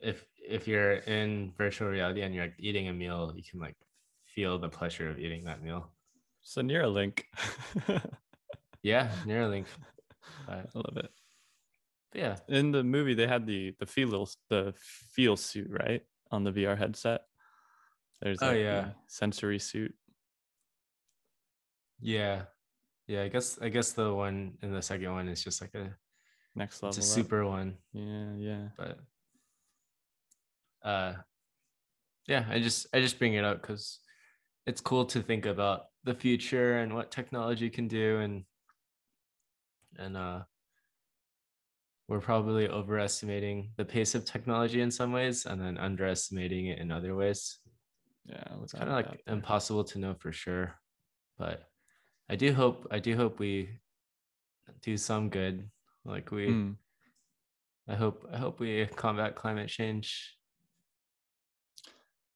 if 0.00 0.24
if 0.48 0.66
you're 0.68 0.92
in 0.94 1.52
virtual 1.58 1.88
reality 1.88 2.22
and 2.22 2.34
you're 2.34 2.44
like 2.44 2.54
eating 2.58 2.88
a 2.88 2.92
meal 2.92 3.32
you 3.36 3.42
can 3.42 3.58
like 3.60 3.76
feel 4.24 4.58
the 4.58 4.68
pleasure 4.68 5.10
of 5.10 5.18
eating 5.18 5.44
that 5.44 5.62
meal 5.62 5.90
So 6.42 6.62
Neuralink. 6.62 7.24
yeah 8.82 9.10
neuralink 9.26 9.66
I 10.48 10.62
love 10.74 10.96
it. 10.96 11.10
yeah 12.14 12.36
In 12.48 12.70
the 12.72 12.82
movie, 12.84 13.14
they 13.14 13.26
had 13.26 13.46
the 13.46 13.74
the 13.80 13.86
feel 13.86 14.28
the 14.48 14.72
feel 14.78 15.36
suit 15.36 15.68
right 15.68 16.02
on 16.30 16.44
the 16.44 16.52
VR 16.52 16.76
headset. 16.78 17.22
There's 18.22 18.38
Oh, 18.42 18.52
yeah. 18.52 18.90
sensory 19.08 19.58
suit. 19.58 19.94
yeah 22.00 22.44
yeah 23.08 23.22
i 23.22 23.28
guess 23.28 23.58
i 23.60 23.68
guess 23.68 23.92
the 23.92 24.12
one 24.14 24.52
in 24.62 24.72
the 24.72 24.82
second 24.82 25.10
one 25.12 25.28
is 25.28 25.42
just 25.42 25.60
like 25.60 25.74
a 25.74 25.90
Next 26.54 26.82
level. 26.82 26.96
it's 26.96 26.98
a 26.98 27.10
up. 27.10 27.14
super 27.24 27.46
one 27.46 27.76
Yeah, 27.92 28.34
yeah. 28.36 28.68
but 28.76 28.98
uh 30.84 31.12
yeah 32.26 32.44
i 32.50 32.58
just 32.60 32.86
i 32.94 33.00
just 33.00 33.18
bring 33.18 33.34
it 33.34 33.44
up 33.44 33.60
because 33.60 33.98
it's 34.66 34.80
cool 34.80 35.04
to 35.06 35.20
think 35.22 35.46
about 35.46 35.86
the 36.04 36.14
future 36.14 36.78
and 36.78 36.94
what 36.94 37.10
technology 37.10 37.70
can 37.70 37.88
do 37.88 38.18
and 38.18 38.44
and 39.98 40.16
uh 40.16 40.40
we're 42.08 42.20
probably 42.20 42.68
overestimating 42.68 43.70
the 43.76 43.84
pace 43.84 44.14
of 44.14 44.24
technology 44.24 44.80
in 44.80 44.90
some 44.90 45.12
ways 45.12 45.44
and 45.46 45.60
then 45.60 45.76
underestimating 45.76 46.66
it 46.66 46.78
in 46.78 46.90
other 46.90 47.14
ways 47.14 47.58
Yeah. 48.24 48.44
it's 48.62 48.72
kind 48.72 48.88
of 48.88 48.94
like 48.94 49.20
impossible 49.26 49.84
to 49.84 49.98
know 49.98 50.14
for 50.14 50.32
sure 50.32 50.74
but 51.38 51.64
i 52.28 52.36
do 52.36 52.52
hope 52.52 52.86
i 52.90 52.98
do 52.98 53.16
hope 53.16 53.38
we 53.38 53.68
do 54.82 54.96
some 54.96 55.28
good 55.30 55.70
like 56.04 56.30
we 56.30 56.48
Mm. 56.48 56.76
i 57.88 57.94
hope 57.94 58.26
i 58.32 58.36
hope 58.36 58.60
we 58.60 58.86
combat 58.86 59.34
climate 59.34 59.68
change 59.68 60.34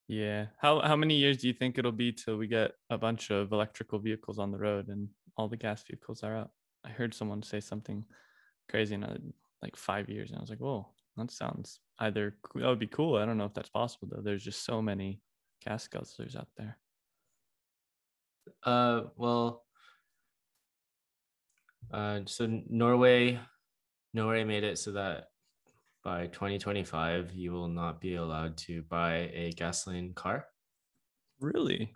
Yeah. 0.08 0.48
How 0.58 0.80
how 0.80 0.96
many 0.96 1.14
years 1.14 1.38
do 1.38 1.46
you 1.46 1.54
think 1.54 1.78
it'll 1.78 1.92
be 1.92 2.12
till 2.12 2.36
we 2.36 2.46
get 2.46 2.72
a 2.90 2.98
bunch 2.98 3.30
of 3.30 3.52
electrical 3.52 3.98
vehicles 3.98 4.38
on 4.38 4.50
the 4.50 4.58
road 4.58 4.88
and 4.88 5.08
all 5.36 5.48
the 5.48 5.56
gas 5.56 5.82
vehicles 5.84 6.22
are 6.22 6.36
out? 6.36 6.50
I 6.84 6.90
heard 6.90 7.14
someone 7.14 7.42
say 7.42 7.60
something 7.60 8.04
crazy 8.68 8.94
in 8.94 9.32
like 9.62 9.76
five 9.76 10.10
years, 10.10 10.30
and 10.30 10.38
I 10.38 10.42
was 10.42 10.50
like, 10.50 10.60
"Whoa, 10.60 10.92
that 11.16 11.30
sounds 11.30 11.80
either 12.00 12.36
that 12.54 12.68
would 12.68 12.78
be 12.78 12.88
cool." 12.88 13.16
I 13.16 13.24
don't 13.24 13.38
know 13.38 13.46
if 13.46 13.54
that's 13.54 13.70
possible 13.70 14.08
though. 14.10 14.20
There's 14.22 14.44
just 14.44 14.64
so 14.64 14.82
many 14.82 15.22
gas 15.64 15.88
guzzlers 15.88 16.36
out 16.36 16.48
there. 16.56 16.76
Uh, 18.64 19.04
well, 19.16 19.64
uh, 21.90 22.20
so 22.26 22.46
Norway, 22.68 23.40
Norway 24.14 24.44
made 24.44 24.64
it 24.64 24.78
so 24.78 24.92
that 24.92 25.28
by 26.04 26.26
2025 26.28 27.32
you 27.32 27.52
will 27.52 27.68
not 27.68 28.00
be 28.00 28.14
allowed 28.16 28.56
to 28.58 28.82
buy 28.82 29.30
a 29.32 29.52
gasoline 29.52 30.14
car, 30.14 30.46
Really 31.40 31.94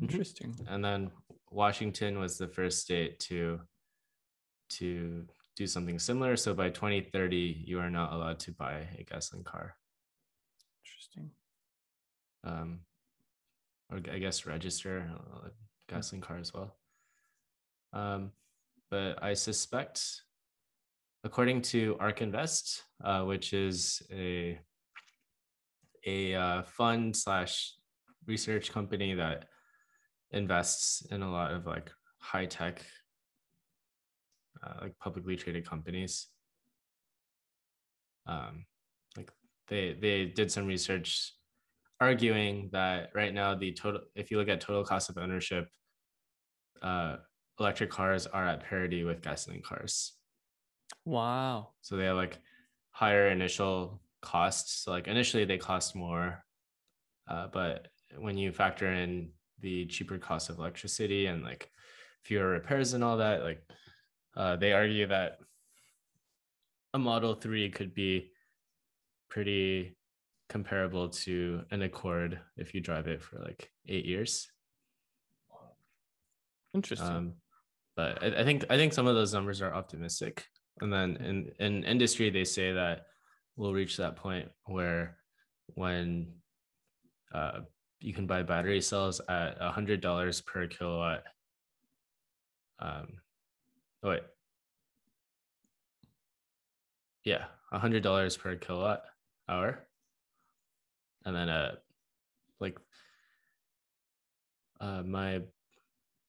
Mhm. 0.00 0.02
interesting. 0.02 0.54
and 0.68 0.84
then 0.84 1.10
Washington 1.50 2.18
was 2.18 2.38
the 2.38 2.48
first 2.48 2.80
state 2.80 3.18
to 3.20 3.60
to 4.70 5.26
do 5.54 5.66
something 5.66 5.98
similar. 5.98 6.34
So 6.36 6.54
by 6.54 6.70
2030 6.70 7.62
you 7.66 7.78
are 7.78 7.90
not 7.90 8.12
allowed 8.12 8.40
to 8.40 8.52
buy 8.52 8.88
a 8.98 9.04
gasoline 9.04 9.44
car, 9.44 9.76
Interesting. 10.82 11.30
um, 12.44 12.86
or 13.90 13.98
I 14.10 14.18
guess 14.18 14.46
register 14.46 14.98
a 15.44 15.50
gasoline 15.88 16.22
car 16.22 16.38
as 16.38 16.54
well. 16.54 16.74
Um, 17.92 18.32
but 18.92 19.22
I 19.22 19.32
suspect, 19.32 20.04
according 21.24 21.62
to 21.72 21.96
Ark 21.98 22.20
Invest, 22.20 22.82
uh, 23.02 23.22
which 23.22 23.54
is 23.54 24.02
a 24.12 24.60
a 26.06 26.34
uh, 26.34 26.62
fund 26.62 27.16
slash 27.16 27.72
research 28.26 28.70
company 28.70 29.14
that 29.14 29.46
invests 30.32 31.06
in 31.10 31.22
a 31.22 31.30
lot 31.30 31.52
of 31.52 31.64
like 31.64 31.90
high 32.18 32.44
tech, 32.44 32.82
uh, 34.62 34.74
like 34.82 34.98
publicly 34.98 35.36
traded 35.36 35.66
companies. 35.66 36.28
Um, 38.26 38.66
like 39.16 39.30
they 39.68 39.96
they 39.98 40.26
did 40.26 40.52
some 40.52 40.66
research 40.66 41.32
arguing 41.98 42.68
that 42.72 43.08
right 43.14 43.32
now 43.32 43.54
the 43.54 43.72
total 43.72 44.02
if 44.14 44.30
you 44.30 44.36
look 44.36 44.50
at 44.50 44.60
total 44.60 44.84
cost 44.84 45.08
of 45.08 45.16
ownership 45.16 45.68
uh 46.82 47.16
electric 47.62 47.90
cars 47.90 48.26
are 48.26 48.46
at 48.46 48.64
parity 48.64 49.04
with 49.04 49.22
gasoline 49.22 49.62
cars 49.62 50.12
Wow. 51.04 51.70
so 51.80 51.96
they 51.96 52.04
have 52.04 52.16
like 52.16 52.38
higher 52.90 53.28
initial 53.28 54.00
costs 54.20 54.84
so 54.84 54.90
like 54.90 55.06
initially 55.08 55.44
they 55.44 55.58
cost 55.58 55.94
more 55.94 56.44
uh, 57.28 57.46
but 57.52 57.88
when 58.18 58.36
you 58.36 58.52
factor 58.52 58.92
in 58.92 59.30
the 59.60 59.86
cheaper 59.86 60.18
cost 60.18 60.50
of 60.50 60.58
electricity 60.58 61.26
and 61.26 61.42
like 61.44 61.70
fewer 62.22 62.48
repairs 62.48 62.92
and 62.94 63.02
all 63.04 63.16
that 63.16 63.42
like 63.42 63.62
uh, 64.36 64.56
they 64.56 64.72
argue 64.72 65.06
that 65.06 65.38
a 66.94 66.98
model 66.98 67.34
3 67.34 67.70
could 67.70 67.94
be 67.94 68.30
pretty 69.28 69.96
comparable 70.48 71.08
to 71.08 71.62
an 71.70 71.82
accord 71.82 72.38
if 72.56 72.74
you 72.74 72.80
drive 72.80 73.06
it 73.06 73.22
for 73.22 73.38
like 73.38 73.70
eight 73.88 74.04
years 74.04 74.48
Interesting. 76.74 77.06
um, 77.08 77.32
but 77.96 78.22
I, 78.22 78.40
I 78.40 78.44
think 78.44 78.64
I 78.70 78.76
think 78.76 78.92
some 78.92 79.06
of 79.06 79.14
those 79.14 79.34
numbers 79.34 79.60
are 79.60 79.72
optimistic. 79.72 80.46
And 80.80 80.92
then 80.92 81.16
in 81.16 81.52
in 81.58 81.84
industry, 81.84 82.30
they 82.30 82.44
say 82.44 82.72
that 82.72 83.06
we'll 83.56 83.74
reach 83.74 83.96
that 83.96 84.16
point 84.16 84.48
where 84.64 85.18
when 85.74 86.32
uh, 87.34 87.60
you 88.00 88.12
can 88.12 88.26
buy 88.26 88.42
battery 88.42 88.80
cells 88.80 89.20
at 89.28 89.60
hundred 89.60 90.00
dollars 90.00 90.40
per 90.40 90.66
kilowatt. 90.66 91.24
Um, 92.78 93.08
oh 94.02 94.10
wait, 94.10 94.22
yeah, 97.24 97.44
hundred 97.70 98.02
dollars 98.02 98.36
per 98.36 98.56
kilowatt 98.56 99.04
hour, 99.48 99.86
and 101.24 101.36
then 101.36 101.48
uh, 101.48 101.74
like 102.58 102.76
uh, 104.80 105.02
my 105.02 105.42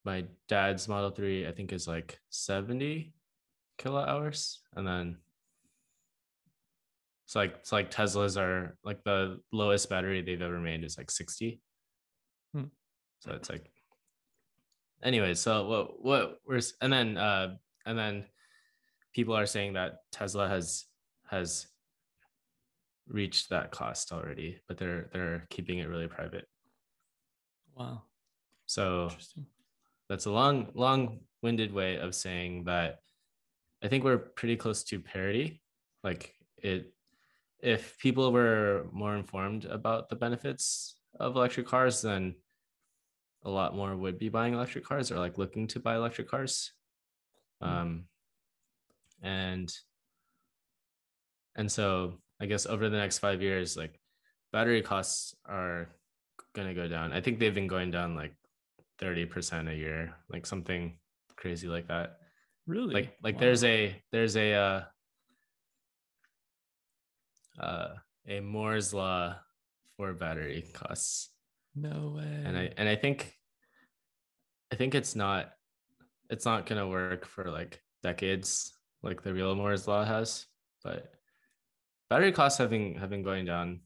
my 0.05 0.25
dad's 0.47 0.87
Model 0.87 1.11
3, 1.11 1.47
I 1.47 1.51
think, 1.51 1.71
is 1.71 1.87
like 1.87 2.19
70 2.29 3.13
kilowatt 3.77 4.09
hours. 4.09 4.59
And 4.75 4.85
then 4.85 5.17
it's 7.25 7.35
like 7.35 7.55
it's 7.59 7.71
like 7.71 7.89
Teslas 7.89 8.39
are 8.39 8.77
like 8.83 9.03
the 9.03 9.39
lowest 9.51 9.89
battery 9.89 10.21
they've 10.21 10.41
ever 10.41 10.59
made 10.59 10.83
is 10.83 10.97
like 10.97 11.09
60. 11.09 11.59
Hmm. 12.53 12.65
So 13.19 13.31
it's 13.31 13.49
like 13.49 13.71
anyway, 15.01 15.33
so 15.33 15.67
what 15.67 16.03
what 16.03 16.39
we're 16.45 16.61
and 16.81 16.91
then 16.91 17.17
uh 17.17 17.55
and 17.85 17.97
then 17.97 18.25
people 19.13 19.35
are 19.35 19.45
saying 19.45 19.73
that 19.73 19.99
Tesla 20.11 20.47
has 20.47 20.85
has 21.29 21.67
reached 23.07 23.49
that 23.49 23.71
cost 23.71 24.11
already, 24.11 24.59
but 24.67 24.77
they're 24.77 25.09
they're 25.13 25.47
keeping 25.49 25.79
it 25.79 25.89
really 25.89 26.07
private. 26.07 26.47
wow. 27.75 28.03
So 28.65 29.03
Interesting. 29.03 29.45
That's 30.13 30.27
a 30.27 30.31
long 30.31 30.67
long-winded 30.75 31.73
way 31.73 31.97
of 31.97 32.13
saying 32.13 32.63
that 32.65 32.99
i 33.83 33.87
think 33.87 34.03
we're 34.03 34.19
pretty 34.39 34.55
close 34.55 34.83
to 34.83 34.99
parity 34.99 35.59
like 36.03 36.35
it 36.57 36.93
if 37.59 37.97
people 37.97 38.31
were 38.31 38.85
more 38.91 39.15
informed 39.15 39.65
about 39.65 40.09
the 40.09 40.15
benefits 40.15 40.97
of 41.19 41.35
electric 41.35 41.65
cars 41.65 42.03
then 42.03 42.35
a 43.43 43.49
lot 43.49 43.75
more 43.75 43.97
would 43.97 44.19
be 44.19 44.29
buying 44.29 44.53
electric 44.53 44.85
cars 44.85 45.11
or 45.11 45.17
like 45.17 45.39
looking 45.39 45.65
to 45.65 45.79
buy 45.79 45.95
electric 45.95 46.29
cars 46.29 46.71
Mm. 47.63 47.67
um 47.67 48.03
and 49.21 49.73
and 51.55 51.71
so 51.71 52.19
i 52.41 52.45
guess 52.45 52.65
over 52.65 52.89
the 52.89 52.97
next 52.97 53.17
five 53.17 53.41
years 53.41 53.75
like 53.77 53.99
battery 54.51 54.81
costs 54.83 55.35
are 55.45 55.89
gonna 56.53 56.73
go 56.73 56.87
down. 56.87 57.11
I 57.11 57.21
think 57.21 57.39
they've 57.39 57.53
been 57.53 57.67
going 57.67 57.91
down 57.91 58.15
like 58.15 58.33
30% 59.03 59.69
a 59.69 59.75
year, 59.75 60.15
like 60.29 60.45
something 60.45 60.97
crazy 61.35 61.67
like 61.67 61.87
that. 61.89 62.17
Really? 62.65 62.93
Like 62.93 63.17
like 63.21 63.35
Wow. 63.35 63.41
there's 63.41 63.63
a 63.63 64.01
there's 64.11 64.35
a 64.37 64.53
uh 64.53 64.83
uh 67.59 67.89
a 68.27 68.39
Moore's 68.39 68.93
law 68.93 69.35
for 69.97 70.13
battery 70.13 70.63
costs. 70.73 71.29
no 71.75 72.13
way. 72.15 72.41
And 72.45 72.57
I 72.57 72.71
and 72.77 72.87
I 72.87 72.95
think 72.95 73.35
I 74.71 74.75
think 74.75 74.95
it's 74.95 75.15
not 75.15 75.51
it's 76.29 76.45
not 76.45 76.65
gonna 76.65 76.87
work 76.87 77.25
for 77.25 77.51
like 77.51 77.81
decades 78.01 78.71
like 79.03 79.21
the 79.23 79.33
real 79.33 79.53
Moore's 79.55 79.87
law 79.87 80.05
has, 80.05 80.45
but 80.83 81.11
battery 82.09 82.31
costs 82.31 82.57
have 82.59 82.69
been 82.69 82.95
have 82.95 83.09
been 83.09 83.23
going 83.23 83.43
down 83.45 83.81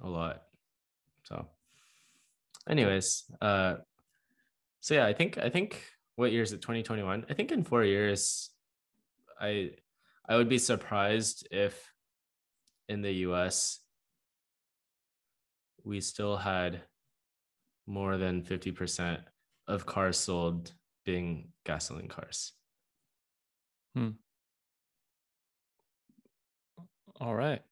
a 0.00 0.08
lot. 0.08 0.42
So 1.24 1.46
anyways, 2.68 3.24
uh 3.42 3.76
so 4.80 4.94
yeah, 4.94 5.06
I 5.06 5.12
think 5.12 5.38
I 5.38 5.50
think 5.50 5.82
what 6.16 6.32
year 6.32 6.42
is 6.42 6.52
it 6.52 6.62
2021? 6.62 7.26
I 7.28 7.34
think 7.34 7.52
in 7.52 7.64
4 7.64 7.84
years 7.84 8.50
I 9.40 9.70
I 10.28 10.36
would 10.36 10.48
be 10.48 10.58
surprised 10.58 11.46
if 11.50 11.92
in 12.88 13.02
the 13.02 13.12
US 13.26 13.80
we 15.84 16.00
still 16.00 16.36
had 16.36 16.82
more 17.86 18.18
than 18.18 18.42
50% 18.42 19.20
of 19.66 19.86
cars 19.86 20.18
sold 20.18 20.72
being 21.04 21.52
gasoline 21.64 22.08
cars. 22.08 22.52
Hmm. 23.94 24.10
All 27.20 27.34
right. 27.34 27.62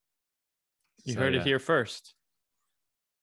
You 1.05 1.15
So, 1.15 1.21
heard 1.21 1.35
yeah. 1.35 1.41
it 1.41 1.47
here 1.47 1.59
first. 1.59 2.15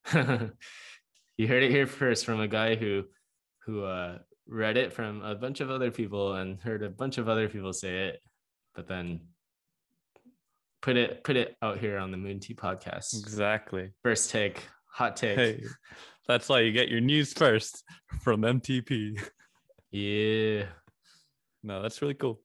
you 0.14 1.48
heard 1.48 1.62
it 1.62 1.70
here 1.70 1.86
first 1.86 2.24
from 2.24 2.40
a 2.40 2.48
guy 2.48 2.76
who 2.76 3.04
who 3.64 3.84
uh 3.84 4.18
read 4.46 4.76
it 4.76 4.92
from 4.92 5.22
a 5.22 5.34
bunch 5.34 5.60
of 5.60 5.70
other 5.70 5.90
people 5.90 6.34
and 6.34 6.60
heard 6.60 6.82
a 6.82 6.90
bunch 6.90 7.16
of 7.18 7.28
other 7.28 7.48
people 7.48 7.72
say 7.72 8.08
it 8.08 8.20
but 8.74 8.86
then 8.86 9.20
put 10.82 10.96
it 10.96 11.24
put 11.24 11.36
it 11.36 11.56
out 11.62 11.78
here 11.78 11.96
on 11.98 12.10
the 12.10 12.16
moon 12.16 12.38
tea 12.40 12.54
podcast 12.54 13.18
Exactly. 13.18 13.90
first 14.02 14.30
take 14.30 14.62
hot 14.92 15.16
take 15.16 15.36
Hey, 15.38 15.64
that's 16.28 16.48
why 16.48 16.60
you 16.60 16.72
get 16.72 16.88
your 16.88 17.00
news 17.00 17.32
first 17.32 17.82
from 18.22 18.42
MTP. 18.42 19.18
yeah 19.90 20.64
No, 21.62 21.80
that's 21.82 22.02
really 22.02 22.14
cool. 22.14 22.40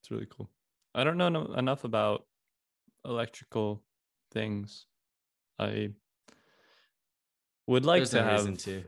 It's 0.00 0.10
really 0.10 0.26
cool. 0.30 0.50
I 0.94 1.04
don't 1.04 1.18
know 1.18 1.28
no- 1.28 1.52
enough 1.54 1.84
about 1.84 2.24
electrical 3.04 3.82
things. 4.32 4.86
I 5.58 5.90
would 7.66 7.84
like 7.84 7.98
there's 8.00 8.10
to 8.10 8.16
no 8.16 8.22
have 8.24 8.46
reason 8.46 8.56
to 8.56 8.84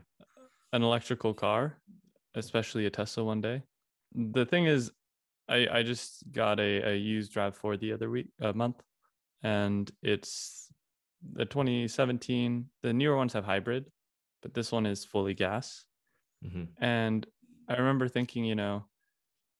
an 0.73 0.83
electrical 0.83 1.33
car, 1.33 1.77
especially 2.35 2.85
a 2.85 2.89
Tesla 2.89 3.23
one 3.23 3.41
day. 3.41 3.63
The 4.13 4.45
thing 4.45 4.65
is, 4.65 4.91
I 5.49 5.67
I 5.71 5.83
just 5.83 6.23
got 6.31 6.59
a, 6.59 6.89
a 6.91 6.95
used 6.95 7.33
RAV4 7.35 7.79
the 7.79 7.93
other 7.93 8.09
week, 8.09 8.29
a 8.41 8.53
month, 8.53 8.81
and 9.43 9.89
it's 10.01 10.71
the 11.33 11.45
2017. 11.45 12.65
The 12.83 12.93
newer 12.93 13.15
ones 13.17 13.33
have 13.33 13.45
hybrid, 13.45 13.91
but 14.41 14.53
this 14.53 14.71
one 14.71 14.85
is 14.85 15.05
fully 15.05 15.33
gas. 15.33 15.85
Mhm. 16.45 16.67
And 16.79 17.25
I 17.69 17.73
remember 17.75 18.07
thinking, 18.07 18.45
you 18.45 18.55
know, 18.55 18.85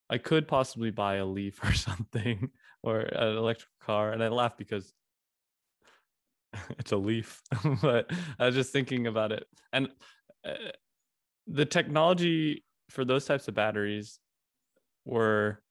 I 0.10 0.18
could 0.18 0.48
possibly 0.48 0.92
buy 0.92 1.16
a 1.16 1.26
Leaf 1.26 1.60
or 1.64 1.74
something 1.74 2.52
or 2.84 3.00
an 3.02 3.38
electric 3.38 3.70
car, 3.82 4.12
and 4.12 4.24
I 4.24 4.30
laugh 4.30 4.58
because 4.58 4.94
it's 6.80 6.92
a 6.92 6.98
Leaf. 6.98 7.42
but 7.82 8.12
I 8.40 8.46
was 8.46 8.56
just 8.56 8.72
thinking 8.72 9.08
about 9.08 9.32
it, 9.32 9.46
and 9.74 9.90
uh, 10.46 10.72
the 11.48 11.66
technology 11.66 12.64
for 12.90 13.06
those 13.06 13.26
types 13.26 13.48
of 13.48 13.54
batteries 13.56 14.20
were 15.06 15.62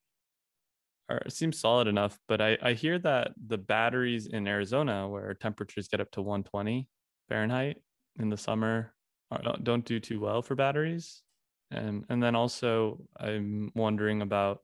or 1.08 1.22
seems 1.28 1.58
solid 1.58 1.86
enough. 1.86 2.18
But 2.26 2.40
I 2.40 2.58
I 2.62 2.72
hear 2.72 2.98
that 3.00 3.32
the 3.46 3.58
batteries 3.58 4.26
in 4.26 4.46
Arizona, 4.48 5.08
where 5.08 5.34
temperatures 5.34 5.88
get 5.88 6.00
up 6.00 6.10
to 6.12 6.22
120 6.22 6.88
Fahrenheit 7.28 7.76
in 8.18 8.28
the 8.30 8.36
summer, 8.36 8.94
are, 9.30 9.42
don't- 9.42 9.64
don't 9.64 9.84
do 9.84 10.00
too 10.00 10.20
well 10.20 10.42
for 10.42 10.54
batteries. 10.54 11.22
And 11.70 12.04
and 12.08 12.22
then 12.22 12.34
also 12.34 13.06
I'm 13.18 13.70
wondering 13.74 14.22
about. 14.22 14.62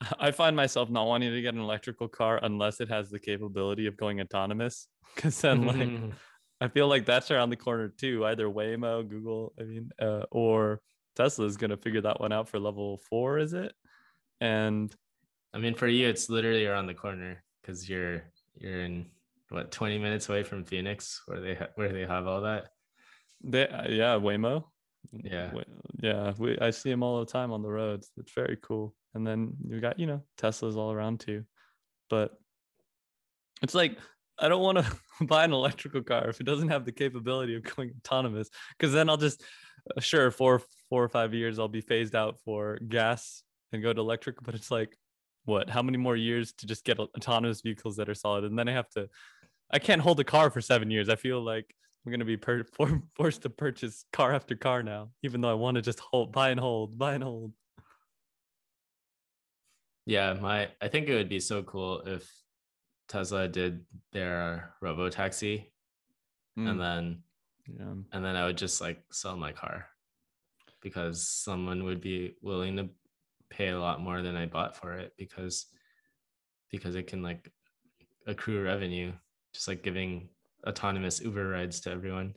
I 0.18 0.30
find 0.30 0.56
myself 0.56 0.90
not 0.90 1.06
wanting 1.06 1.32
to 1.32 1.40
get 1.42 1.54
an 1.54 1.60
electrical 1.60 2.08
car 2.08 2.38
unless 2.42 2.80
it 2.80 2.88
has 2.88 3.10
the 3.10 3.18
capability 3.18 3.86
of 3.86 3.96
going 3.96 4.20
autonomous, 4.20 4.88
because 5.14 5.40
then 5.40 5.66
like 5.66 6.12
I 6.60 6.68
feel 6.68 6.88
like 6.88 7.04
that's 7.04 7.30
around 7.30 7.50
the 7.50 7.56
corner 7.56 7.88
too. 7.88 8.24
Either 8.24 8.46
Waymo, 8.46 9.08
Google, 9.08 9.52
I 9.58 9.64
mean, 9.64 9.90
uh, 10.00 10.24
or 10.30 10.80
Tesla 11.16 11.46
is 11.46 11.56
gonna 11.56 11.76
figure 11.76 12.00
that 12.02 12.20
one 12.20 12.32
out 12.32 12.48
for 12.48 12.58
level 12.58 12.98
four, 13.08 13.38
is 13.38 13.52
it? 13.52 13.72
And 14.40 14.94
i 15.54 15.58
mean 15.58 15.72
for 15.72 15.86
you 15.86 16.08
it's 16.08 16.28
literally 16.28 16.66
around 16.66 16.88
the 16.88 16.94
corner 16.94 17.42
because 17.62 17.88
you're 17.88 18.24
you're 18.56 18.80
in 18.80 19.06
what 19.50 19.70
20 19.70 19.98
minutes 19.98 20.28
away 20.28 20.42
from 20.42 20.64
phoenix 20.64 21.22
where 21.26 21.40
they 21.40 21.54
ha- 21.54 21.68
where 21.76 21.92
they 21.92 22.04
have 22.04 22.26
all 22.26 22.40
that 22.40 22.70
they, 23.44 23.68
uh, 23.68 23.88
yeah, 23.88 24.14
Waymo. 24.14 24.64
Yeah. 25.12 25.52
Yeah. 26.00 26.32
We, 26.38 26.58
I 26.58 26.70
see 26.70 26.90
them 26.90 27.02
all 27.02 27.20
the 27.20 27.30
time 27.30 27.52
on 27.52 27.62
the 27.62 27.68
roads. 27.68 28.10
It's 28.16 28.32
very 28.32 28.58
cool. 28.62 28.94
And 29.14 29.26
then 29.26 29.54
you 29.68 29.80
got 29.80 29.98
you 29.98 30.06
know 30.06 30.22
Teslas 30.38 30.76
all 30.76 30.92
around 30.92 31.20
too, 31.20 31.44
but 32.10 32.32
it's 33.62 33.74
like 33.74 33.98
I 34.38 34.48
don't 34.48 34.62
want 34.62 34.78
to 34.78 34.96
buy 35.26 35.44
an 35.44 35.52
electrical 35.52 36.02
car 36.02 36.28
if 36.28 36.40
it 36.40 36.44
doesn't 36.44 36.68
have 36.68 36.84
the 36.84 36.92
capability 36.92 37.54
of 37.54 37.62
going 37.62 37.92
autonomous, 37.98 38.50
because 38.76 38.92
then 38.92 39.08
I'll 39.08 39.16
just 39.16 39.42
uh, 39.96 40.00
sure 40.00 40.30
four 40.30 40.62
four 40.88 41.04
or 41.04 41.08
five 41.08 41.34
years 41.34 41.58
I'll 41.58 41.68
be 41.68 41.80
phased 41.80 42.14
out 42.14 42.40
for 42.44 42.78
gas 42.88 43.42
and 43.72 43.82
go 43.82 43.92
to 43.92 44.00
electric. 44.00 44.42
But 44.42 44.54
it's 44.54 44.70
like 44.70 44.96
what? 45.44 45.70
How 45.70 45.82
many 45.82 45.98
more 45.98 46.16
years 46.16 46.52
to 46.54 46.66
just 46.66 46.84
get 46.84 46.98
autonomous 46.98 47.60
vehicles 47.60 47.96
that 47.96 48.08
are 48.08 48.14
solid? 48.14 48.44
And 48.44 48.58
then 48.58 48.68
I 48.68 48.72
have 48.72 48.88
to. 48.90 49.08
I 49.70 49.78
can't 49.78 50.00
hold 50.00 50.20
a 50.20 50.24
car 50.24 50.50
for 50.50 50.60
seven 50.60 50.90
years. 50.90 51.08
I 51.08 51.16
feel 51.16 51.40
like 51.40 51.74
I'm 52.04 52.12
gonna 52.12 52.24
be 52.24 52.36
per- 52.36 52.64
for- 52.74 53.02
forced 53.16 53.42
to 53.42 53.50
purchase 53.50 54.04
car 54.12 54.32
after 54.32 54.56
car 54.56 54.82
now, 54.82 55.10
even 55.22 55.40
though 55.40 55.50
I 55.50 55.54
want 55.54 55.76
to 55.76 55.82
just 55.82 56.00
hold, 56.00 56.32
buy 56.32 56.50
and 56.50 56.60
hold, 56.60 56.98
buy 56.98 57.14
and 57.14 57.22
hold. 57.22 57.52
Yeah, 60.06 60.34
my 60.34 60.68
I 60.82 60.88
think 60.88 61.08
it 61.08 61.14
would 61.14 61.30
be 61.30 61.40
so 61.40 61.62
cool 61.62 62.00
if 62.00 62.30
Tesla 63.08 63.48
did 63.48 63.84
their 64.12 64.74
robo 64.80 65.08
taxi 65.08 65.70
Mm, 66.58 66.70
and 66.70 66.80
then 66.80 67.22
yeah. 67.66 67.94
and 68.12 68.24
then 68.24 68.36
I 68.36 68.46
would 68.46 68.56
just 68.56 68.80
like 68.80 69.02
sell 69.10 69.36
my 69.36 69.50
car 69.52 69.86
because 70.80 71.26
someone 71.26 71.84
would 71.84 72.00
be 72.00 72.36
willing 72.42 72.76
to 72.76 72.88
pay 73.50 73.68
a 73.68 73.80
lot 73.80 74.00
more 74.00 74.22
than 74.22 74.36
I 74.36 74.46
bought 74.46 74.76
for 74.76 74.92
it 74.92 75.12
because 75.18 75.66
because 76.70 76.94
it 76.94 77.06
can 77.08 77.22
like 77.22 77.50
accrue 78.26 78.62
revenue 78.62 79.12
just 79.52 79.68
like 79.68 79.82
giving 79.82 80.28
autonomous 80.66 81.20
Uber 81.20 81.48
rides 81.48 81.80
to 81.80 81.90
everyone. 81.90 82.34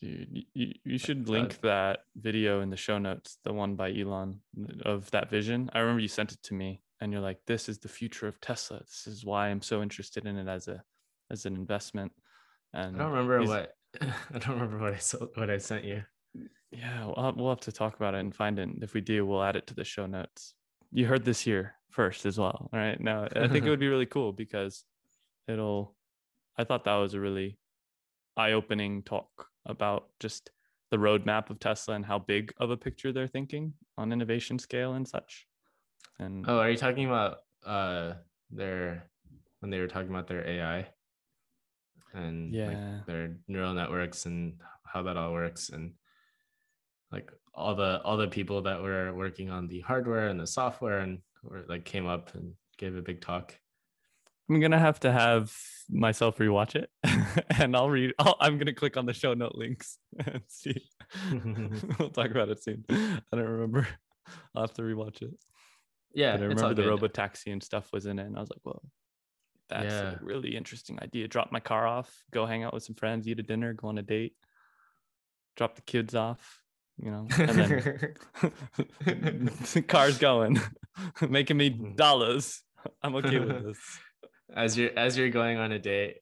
Dude, 0.00 0.44
you, 0.52 0.72
you 0.84 0.98
should 0.98 1.24
God. 1.24 1.32
link 1.32 1.60
that 1.62 2.00
video 2.16 2.60
in 2.60 2.68
the 2.70 2.76
show 2.76 2.98
notes, 2.98 3.38
the 3.44 3.52
one 3.52 3.76
by 3.76 3.92
Elon 3.92 4.40
of 4.84 5.10
that 5.12 5.30
vision. 5.30 5.70
I 5.72 5.78
remember 5.78 6.00
you 6.00 6.08
sent 6.08 6.32
it 6.32 6.42
to 6.44 6.54
me 6.54 6.82
and 7.00 7.12
you're 7.12 7.20
like, 7.20 7.38
this 7.46 7.68
is 7.68 7.78
the 7.78 7.88
future 7.88 8.26
of 8.26 8.40
Tesla. 8.40 8.80
This 8.80 9.06
is 9.06 9.24
why 9.24 9.48
I'm 9.48 9.62
so 9.62 9.82
interested 9.82 10.26
in 10.26 10.36
it 10.36 10.48
as 10.48 10.68
a 10.68 10.82
as 11.30 11.46
an 11.46 11.54
investment. 11.54 12.12
And 12.72 12.96
I 12.96 12.98
don't 12.98 13.12
remember 13.12 13.42
what 13.44 13.74
I 14.00 14.38
don't 14.38 14.54
remember 14.54 14.78
what 14.78 14.94
I 14.94 14.98
sold, 14.98 15.30
what 15.34 15.50
I 15.50 15.58
sent 15.58 15.84
you. 15.84 16.02
Yeah, 16.70 17.06
we'll 17.06 17.34
we'll 17.36 17.48
have 17.50 17.60
to 17.60 17.72
talk 17.72 17.96
about 17.96 18.14
it 18.14 18.20
and 18.20 18.34
find 18.34 18.58
it. 18.58 18.68
And 18.68 18.82
if 18.82 18.94
we 18.94 19.00
do, 19.00 19.24
we'll 19.24 19.42
add 19.42 19.56
it 19.56 19.66
to 19.68 19.74
the 19.74 19.84
show 19.84 20.06
notes. 20.06 20.54
You 20.92 21.06
heard 21.06 21.24
this 21.24 21.40
here 21.40 21.74
first 21.90 22.26
as 22.26 22.38
well. 22.38 22.68
All 22.72 22.78
right. 22.78 23.00
Now, 23.00 23.26
I 23.34 23.48
think 23.48 23.64
it 23.64 23.70
would 23.70 23.80
be 23.80 23.88
really 23.88 24.06
cool 24.06 24.32
because 24.32 24.84
it'll, 25.48 25.94
I 26.56 26.64
thought 26.64 26.84
that 26.84 26.94
was 26.94 27.14
a 27.14 27.20
really 27.20 27.58
eye 28.36 28.52
opening 28.52 29.02
talk 29.02 29.48
about 29.64 30.08
just 30.20 30.50
the 30.90 30.96
roadmap 30.96 31.50
of 31.50 31.58
Tesla 31.58 31.94
and 31.94 32.04
how 32.04 32.18
big 32.18 32.52
of 32.58 32.70
a 32.70 32.76
picture 32.76 33.12
they're 33.12 33.26
thinking 33.26 33.72
on 33.98 34.12
innovation 34.12 34.58
scale 34.58 34.94
and 34.94 35.08
such. 35.08 35.46
And 36.18 36.44
Oh, 36.48 36.58
are 36.58 36.70
you 36.70 36.76
talking 36.76 37.06
about 37.06 37.38
uh 37.64 38.14
their 38.50 39.10
when 39.60 39.70
they 39.70 39.78
were 39.80 39.88
talking 39.88 40.10
about 40.10 40.26
their 40.28 40.46
AI 40.46 40.88
and 42.14 42.52
Yeah. 42.54 42.68
like 42.68 43.06
their 43.06 43.36
neural 43.48 43.74
networks 43.74 44.26
and 44.26 44.60
how 44.84 45.02
that 45.02 45.16
all 45.16 45.32
works 45.32 45.70
and 45.70 45.94
like 47.12 47.30
all 47.54 47.74
the 47.74 48.00
all 48.02 48.16
the 48.16 48.28
people 48.28 48.62
that 48.62 48.80
were 48.82 49.12
working 49.14 49.50
on 49.50 49.66
the 49.68 49.80
hardware 49.80 50.28
and 50.28 50.38
the 50.40 50.46
software 50.46 50.98
and 51.00 51.20
were 51.42 51.64
like 51.68 51.84
came 51.84 52.06
up 52.06 52.34
and 52.34 52.54
gave 52.78 52.96
a 52.96 53.02
big 53.02 53.20
talk. 53.20 53.54
I'm 54.48 54.60
gonna 54.60 54.78
have 54.78 55.00
to 55.00 55.10
have 55.10 55.52
myself 55.90 56.38
rewatch 56.38 56.76
it, 56.76 56.90
and 57.60 57.76
I'll 57.76 57.90
read. 57.90 58.14
I'll, 58.18 58.36
I'm 58.40 58.58
gonna 58.58 58.72
click 58.74 58.96
on 58.96 59.04
the 59.06 59.12
show 59.12 59.34
note 59.34 59.56
links 59.56 59.98
and 60.18 60.42
see. 60.46 60.88
we'll 61.98 62.10
talk 62.10 62.30
about 62.30 62.48
it 62.50 62.62
soon. 62.62 62.84
I 62.88 63.20
don't 63.32 63.40
remember. 63.44 63.88
I'll 64.54 64.62
have 64.62 64.74
to 64.74 64.82
rewatch 64.82 65.22
it. 65.22 65.34
Yeah, 66.16 66.36
but 66.36 66.42
I 66.42 66.46
remember 66.46 66.74
the 66.74 66.82
good. 66.82 66.88
robo 66.90 67.06
taxi 67.08 67.50
and 67.52 67.62
stuff 67.62 67.92
was 67.92 68.06
in 68.06 68.18
it, 68.18 68.26
and 68.26 68.36
I 68.36 68.40
was 68.40 68.50
like, 68.50 68.60
"Well, 68.64 68.82
That's 69.68 69.84
Yeah. 69.84 70.12
a 70.12 70.18
really 70.20 70.56
interesting 70.56 70.98
idea. 71.02 71.26
Drop 71.28 71.50
my 71.52 71.60
car 71.60 71.86
off, 71.88 72.24
go 72.30 72.46
hang 72.46 72.62
out 72.64 72.72
with 72.72 72.84
some 72.84 72.94
friends, 72.94 73.26
eat 73.28 73.40
a 73.40 73.42
dinner, 73.42 73.74
go 73.74 73.88
on 73.88 73.98
a 73.98 74.02
date, 74.02 74.36
drop 75.56 75.74
the 75.74 75.82
kids 75.82 76.14
off, 76.14 76.62
you 76.98 77.10
know, 77.10 77.26
and 77.38 77.58
then 77.58 78.14
car's 79.88 80.18
going, 80.18 80.60
making 81.28 81.56
me 81.56 81.70
Mhm. 81.70 81.96
dollars. 81.96 82.62
I'm 83.02 83.16
okay 83.16 83.40
with 83.40 83.64
this. 83.64 83.98
as 84.54 84.78
you're 84.78 84.96
as 84.96 85.16
you're 85.18 85.30
going 85.30 85.58
on 85.58 85.72
a 85.72 85.78
date 85.78 86.18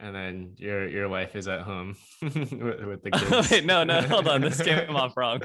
and 0.00 0.14
then 0.14 0.54
your 0.56 0.88
your 0.88 1.08
wife 1.08 1.36
is 1.36 1.46
at 1.48 1.60
home 1.60 1.96
with, 2.22 2.32
with 2.52 3.02
the 3.02 3.10
kids. 3.14 3.50
Wait, 3.50 3.64
no, 3.66 3.84
no, 3.84 4.00
hold 4.02 4.26
on. 4.28 4.40
This 4.40 4.60
came 4.62 4.94
off 4.96 5.16
wrong. 5.16 5.40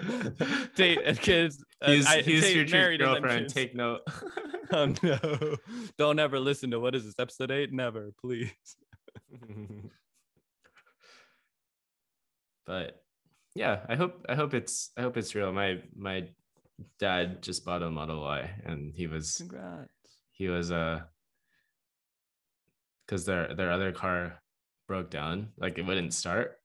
Date 0.76 1.00
and 1.06 1.20
kids. 1.20 1.64
uh, 1.82 1.92
He's, 1.92 2.08
I- 2.08 2.22
he's 2.22 2.42
date, 2.42 2.56
your 2.56 2.68
married 2.68 3.00
girlfriend. 3.02 3.50
Take 3.50 3.76
note. 3.76 4.02
Oh 4.72 4.94
no! 5.04 5.56
Don't 5.98 6.20
ever 6.20 6.40
listen 6.40 6.72
to 6.72 6.80
what 6.80 6.96
is 6.96 7.06
this 7.06 7.16
episode 7.20 7.52
eight? 7.52 7.72
Never, 7.72 8.12
please. 8.20 8.52
but 12.66 13.02
yeah, 13.54 13.82
I 13.88 13.96
hope 13.96 14.26
I 14.28 14.36
hope 14.36 14.54
it's 14.54 14.92
I 14.98 15.02
hope 15.02 15.18
it's 15.18 15.36
real. 15.36 15.52
My 15.52 15.82
my 15.96 16.28
dad 17.00 17.42
just 17.42 17.64
bought 17.66 17.84
a 17.84 17.90
Model 17.90 18.22
Y 18.22 18.50
and 18.66 18.94
he 18.96 19.08
was 19.08 19.36
Congrats. 19.38 19.90
he 20.32 20.48
was 20.50 20.72
uh 20.72 21.02
because 23.06 23.26
their 23.26 23.54
their 23.56 23.72
other 23.72 23.92
car 23.92 24.42
broke 24.88 25.10
down 25.10 25.50
like 25.58 25.78
it 25.78 25.86
wouldn't 25.86 26.14
start 26.14 26.60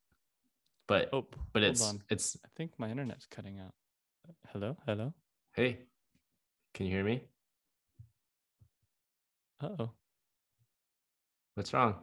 but 0.87 1.09
Oh, 1.13 1.25
but 1.53 1.63
it's 1.63 1.81
on. 1.81 2.01
it's 2.09 2.37
I 2.45 2.49
think 2.55 2.71
my 2.77 2.89
internet's 2.89 3.25
cutting 3.25 3.59
out. 3.59 3.73
Hello, 4.49 4.77
hello. 4.85 5.13
hey 5.53 5.79
can 6.73 6.85
you 6.85 6.91
hear 6.91 7.03
me 7.03 7.23
Oh, 9.63 9.91
what's 11.55 11.73
wrong 11.73 11.95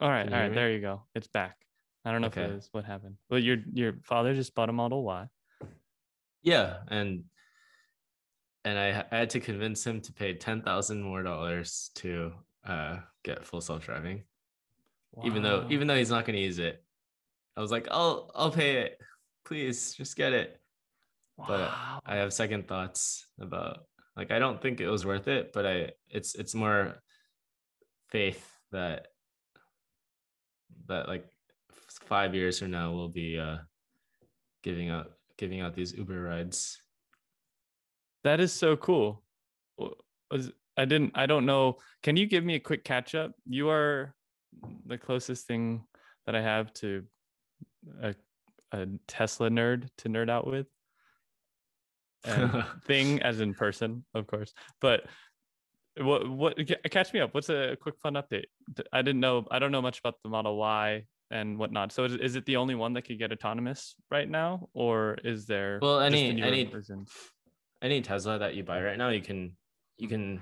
all 0.00 0.08
right, 0.08 0.26
all 0.32 0.38
right. 0.38 0.48
me? 0.48 0.54
There 0.54 0.72
you 0.72 0.80
go. 0.80 1.02
It's 1.14 1.28
back. 1.28 1.56
I 2.04 2.10
don't 2.10 2.22
know 2.22 2.26
if 2.28 2.32
Okay. 2.38 2.44
it 2.44 2.56
is 2.56 2.68
what 2.72 2.84
happened. 2.84 3.16
Well, 3.30 3.38
your 3.38 3.58
your 3.72 3.94
father 4.04 4.34
just 4.34 4.54
bought 4.54 4.68
a 4.68 4.72
Model 4.72 5.04
Y. 5.04 5.26
yeah 6.42 6.78
and 6.88 7.24
and 8.64 8.78
I, 8.78 9.04
I 9.12 9.16
had 9.18 9.30
to 9.30 9.40
convince 9.40 9.84
him 9.86 10.00
to 10.00 10.12
pay 10.12 10.34
ten 10.34 10.62
thousand 10.62 11.02
more 11.02 11.22
dollars 11.22 11.90
to 11.96 12.32
uh 12.66 12.98
get 13.22 13.44
full 13.44 13.60
self 13.60 13.84
driving 13.84 14.22
even 15.24 15.42
though 15.42 15.66
even 15.70 15.86
though 15.86 15.96
he's 15.96 16.10
not 16.10 16.24
going 16.24 16.36
to 16.36 16.42
use 16.42 16.58
it 16.58 16.82
i 17.56 17.60
was 17.60 17.70
like 17.70 17.86
i'll 17.90 18.30
i'll 18.34 18.50
pay 18.50 18.78
it 18.78 18.98
please 19.44 19.94
just 19.94 20.16
get 20.16 20.32
it 20.32 20.62
but 21.36 21.70
I 22.04 22.16
have 22.16 22.32
second 22.32 22.68
thoughts 22.68 23.26
about 23.40 23.84
like 24.16 24.30
I 24.30 24.38
don't 24.38 24.60
think 24.60 24.80
it 24.80 24.88
was 24.88 25.06
worth 25.06 25.28
it, 25.28 25.52
but 25.52 25.66
I 25.66 25.90
it's 26.08 26.34
it's 26.34 26.54
more 26.54 26.96
faith 28.10 28.46
that 28.70 29.08
that 30.88 31.08
like 31.08 31.26
five 32.06 32.34
years 32.34 32.58
from 32.58 32.70
now 32.70 32.92
we'll 32.92 33.08
be 33.08 33.38
uh 33.38 33.58
giving 34.62 34.90
out 34.90 35.12
giving 35.38 35.60
out 35.60 35.74
these 35.74 35.94
Uber 35.94 36.20
rides. 36.20 36.80
That 38.24 38.40
is 38.40 38.52
so 38.52 38.76
cool. 38.76 39.22
Was 40.30 40.52
I 40.76 40.84
didn't 40.84 41.12
I 41.14 41.26
don't 41.26 41.46
know. 41.46 41.78
Can 42.02 42.16
you 42.16 42.26
give 42.26 42.44
me 42.44 42.54
a 42.54 42.60
quick 42.60 42.84
catch 42.84 43.14
up? 43.14 43.32
You 43.46 43.70
are 43.70 44.14
the 44.86 44.98
closest 44.98 45.46
thing 45.46 45.84
that 46.26 46.34
I 46.34 46.42
have 46.42 46.72
to 46.74 47.04
a, 48.02 48.14
a 48.72 48.86
Tesla 49.06 49.50
nerd 49.50 49.88
to 49.98 50.08
nerd 50.08 50.30
out 50.30 50.46
with. 50.46 50.66
And 52.24 52.64
thing 52.86 53.22
as 53.22 53.40
in 53.40 53.54
person, 53.54 54.04
of 54.14 54.26
course. 54.26 54.52
But 54.80 55.04
what 55.98 56.28
what 56.28 56.56
catch 56.90 57.12
me 57.12 57.20
up? 57.20 57.34
What's 57.34 57.48
a 57.50 57.76
quick 57.80 57.96
fun 58.02 58.14
update? 58.14 58.44
I 58.92 59.02
didn't 59.02 59.20
know 59.20 59.46
I 59.50 59.58
don't 59.58 59.72
know 59.72 59.82
much 59.82 59.98
about 59.98 60.14
the 60.22 60.30
Model 60.30 60.56
Y 60.56 61.04
and 61.30 61.58
whatnot. 61.58 61.92
So 61.92 62.04
is, 62.04 62.14
is 62.14 62.36
it 62.36 62.46
the 62.46 62.56
only 62.56 62.74
one 62.74 62.92
that 62.92 63.02
could 63.02 63.18
get 63.18 63.32
autonomous 63.32 63.94
right 64.10 64.28
now, 64.28 64.68
or 64.74 65.18
is 65.24 65.46
there 65.46 65.78
Well, 65.82 66.00
any- 66.00 66.40
any- 66.40 66.64
versions? 66.64 67.10
Any 67.82 68.00
Tesla 68.00 68.38
that 68.38 68.54
you 68.54 68.62
buy 68.62 68.80
right 68.80 68.96
now, 68.96 69.08
you 69.08 69.20
can 69.20 69.56
you 69.98 70.06
can 70.06 70.40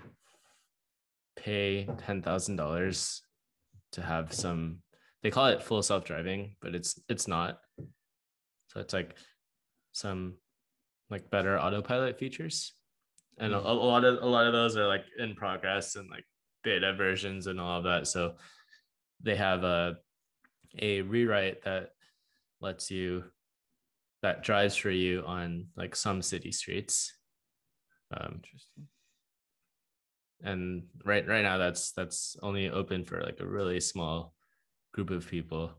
pay 1.37 1.89
ten 2.07 2.21
thousand 2.21 2.57
dollars 2.57 3.23
to 3.93 4.03
have 4.03 4.33
some 4.33 4.79
they 5.23 5.31
call 5.31 5.47
it 5.47 5.63
full 5.63 5.83
self-driving, 5.83 6.57
but 6.61 6.75
it's 6.75 6.99
it's 7.09 7.29
not. 7.29 7.61
So 8.69 8.81
it's 8.81 8.95
like 8.95 9.17
some 9.93 10.35
like 11.11 11.31
better 11.31 11.59
autopilot 11.59 12.19
features. 12.19 12.73
And 13.39 13.53
a, 13.53 13.59
a 13.59 13.73
lot 13.73 14.05
of 14.05 14.23
a 14.23 14.27
lot 14.27 14.47
of 14.47 14.53
those 14.53 14.77
are 14.77 14.87
like 14.87 15.05
in 15.19 15.35
progress 15.35 15.97
and 15.97 16.09
like 16.11 16.25
beta 16.63 16.95
versions 16.95 17.47
and 17.47 17.61
all 17.61 17.79
of 17.79 17.85
that. 17.85 18.07
So 18.07 18.35
they 19.23 19.37
have 19.37 19.65
a 19.65 19.97
a 20.79 21.03
rewrite 21.03 21.65
that 21.65 21.91
lets 22.61 22.91
you 22.91 23.25
that 24.23 24.43
drives 24.43 24.77
for 24.77 24.91
you 24.91 25.23
on 25.27 25.67
like 25.77 25.97
some 25.97 26.23
city 26.23 26.53
streets. 26.53 27.13
Um, 28.15 28.41
Interesting. 28.43 28.89
And 30.43 30.83
right 31.05 31.27
right 31.29 31.43
now 31.43 31.59
that's 31.59 31.93
that's 31.93 32.37
only 32.43 32.71
open 32.71 33.05
for 33.05 33.21
like 33.21 33.41
a 33.41 33.47
really 33.47 33.81
small 33.81 34.35
group 34.93 35.11
of 35.11 35.29
people 35.29 35.73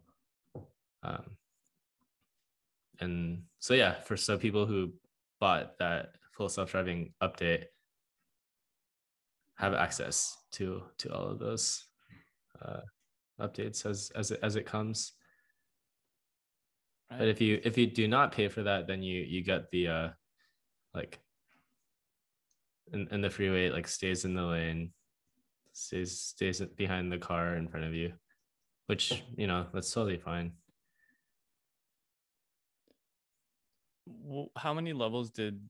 um 1.03 1.31
and 2.99 3.41
so 3.59 3.73
yeah 3.73 3.99
for 4.01 4.15
some 4.15 4.37
people 4.39 4.65
who 4.65 4.91
bought 5.39 5.77
that 5.79 6.15
full 6.31 6.49
self-driving 6.49 7.13
update 7.21 7.65
have 9.57 9.73
access 9.73 10.37
to 10.51 10.83
to 10.97 11.11
all 11.13 11.27
of 11.27 11.39
those 11.39 11.83
uh 12.63 12.81
updates 13.39 13.85
as 13.85 14.11
as 14.15 14.31
it 14.31 14.39
as 14.43 14.55
it 14.55 14.65
comes 14.65 15.13
but 17.09 17.19
Right. 17.19 17.27
if 17.27 17.41
you 17.41 17.59
if 17.63 17.77
you 17.77 17.87
do 17.87 18.07
not 18.07 18.31
pay 18.31 18.47
for 18.47 18.63
that 18.63 18.87
then 18.87 19.03
you 19.03 19.21
you 19.21 19.43
get 19.43 19.69
the 19.71 19.87
uh 19.87 20.09
like 20.93 21.19
and, 22.91 23.07
and 23.11 23.23
the 23.23 23.29
freeway 23.29 23.69
like 23.69 23.87
stays 23.87 24.25
in 24.25 24.33
the 24.33 24.43
lane 24.43 24.91
stays 25.73 26.19
stays 26.19 26.61
behind 26.75 27.11
the 27.11 27.17
car 27.17 27.55
in 27.55 27.67
front 27.67 27.85
of 27.85 27.93
you 27.93 28.11
which 28.91 29.23
you 29.37 29.47
know 29.47 29.67
that's 29.73 29.89
totally 29.93 30.17
fine. 30.17 30.51
How 34.57 34.73
many 34.73 34.91
levels 34.91 35.29
did 35.29 35.61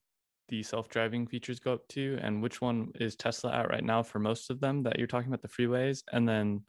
the 0.49 0.63
self-driving 0.63 1.27
features 1.27 1.59
go 1.59 1.73
up 1.73 1.87
to? 1.89 2.17
And 2.23 2.41
which 2.41 2.61
one 2.61 2.91
is 2.95 3.15
tesla 3.15 3.51
at 3.53 3.69
right 3.69 3.83
now 3.83 4.01
for 4.01 4.17
most 4.17 4.49
of 4.49 4.59
them 4.59 4.81
that 4.83 4.97
you're 4.97 5.05
talking 5.05 5.31
about 5.31 5.43
the 5.43 5.47
freeways? 5.47 6.01
And 6.11 6.27
then 6.27 6.63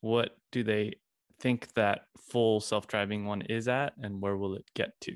what 0.00 0.38
do 0.50 0.62
they 0.62 0.94
think 1.40 1.74
that 1.74 2.06
full 2.16 2.58
self-driving 2.60 3.26
one 3.26 3.42
is 3.42 3.68
at 3.68 3.92
and 4.02 4.22
where 4.22 4.38
will 4.38 4.54
it 4.54 4.64
get 4.74 4.98
to? 5.02 5.12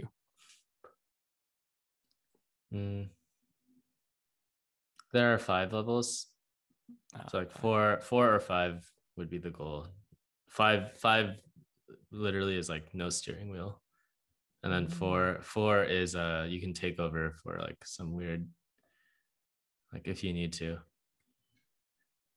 Mm. 2.74 3.08
There 5.12 5.34
are 5.34 5.38
five 5.38 5.72
levels. 5.72 6.26
Ah, 7.14 7.24
so 7.30 7.38
like 7.38 7.52
four 7.52 8.00
four 8.02 8.34
or 8.34 8.40
five 8.40 8.90
would 9.16 9.28
be 9.30 9.38
the 9.38 9.50
goal. 9.50 9.86
Five 10.48 10.96
five 10.98 11.36
literally 12.10 12.56
is 12.56 12.68
like 12.68 12.94
no 12.94 13.10
steering 13.10 13.50
wheel. 13.50 13.80
And 14.62 14.72
then 14.72 14.86
Mm. 14.86 14.92
four 14.92 15.38
four 15.42 15.82
is 15.84 16.14
uh 16.16 16.46
you 16.48 16.60
can 16.60 16.72
take 16.72 16.98
over 17.00 17.32
for 17.42 17.58
like 17.58 17.84
some 17.84 18.14
weird 18.14 18.48
like 19.92 20.06
if 20.06 20.24
you 20.24 20.32
need 20.32 20.52
to. 20.54 20.78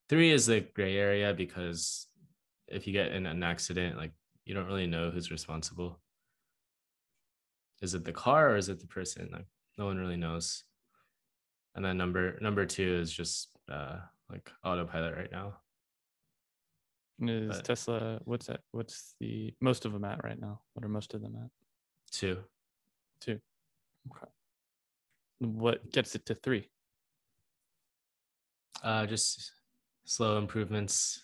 Three 0.09 0.31
is 0.31 0.45
the 0.45 0.61
gray 0.61 0.97
area 0.97 1.33
because 1.33 2.07
if 2.67 2.85
you 2.88 2.93
get 2.93 3.11
in 3.11 3.25
an 3.25 3.43
accident 3.43 3.97
like 3.97 4.11
you 4.43 4.53
don't 4.53 4.67
really 4.67 4.88
know 4.88 5.09
who's 5.11 5.31
responsible. 5.31 5.99
Is 7.81 7.93
it 7.93 8.03
the 8.05 8.13
car 8.13 8.51
or 8.51 8.57
is 8.57 8.69
it 8.69 8.79
the 8.79 8.88
person? 8.88 9.29
Like 9.31 9.47
no 9.78 9.86
one 9.86 9.97
really 9.97 10.17
knows 10.17 10.63
and 11.76 11.84
then 11.84 11.97
number 11.97 12.38
number 12.41 12.65
two 12.65 12.95
is 13.01 13.11
just 13.11 13.49
uh 13.71 13.97
like 14.30 14.49
autopilot 14.63 15.15
right 15.15 15.32
now. 15.32 15.57
Is 17.21 17.57
but- 17.57 17.63
tesla 17.65 18.19
what's 18.26 18.47
that 18.47 18.61
what's 18.71 19.15
the 19.19 19.53
most 19.61 19.86
of 19.86 19.93
them 19.93 20.03
at 20.03 20.23
right 20.23 20.39
now? 20.39 20.61
What 20.73 20.86
are 20.86 20.89
most 20.89 21.13
of 21.13 21.21
them 21.21 21.36
at? 21.41 21.49
Two. 22.11 22.39
Two. 23.21 23.39
Okay. 24.11 24.32
what 25.39 25.91
gets 25.91 26.15
it 26.15 26.26
to 26.28 26.36
three? 26.36 26.69
Uh 28.84 29.05
just 29.05 29.51
slow 30.05 30.38
improvements. 30.38 31.21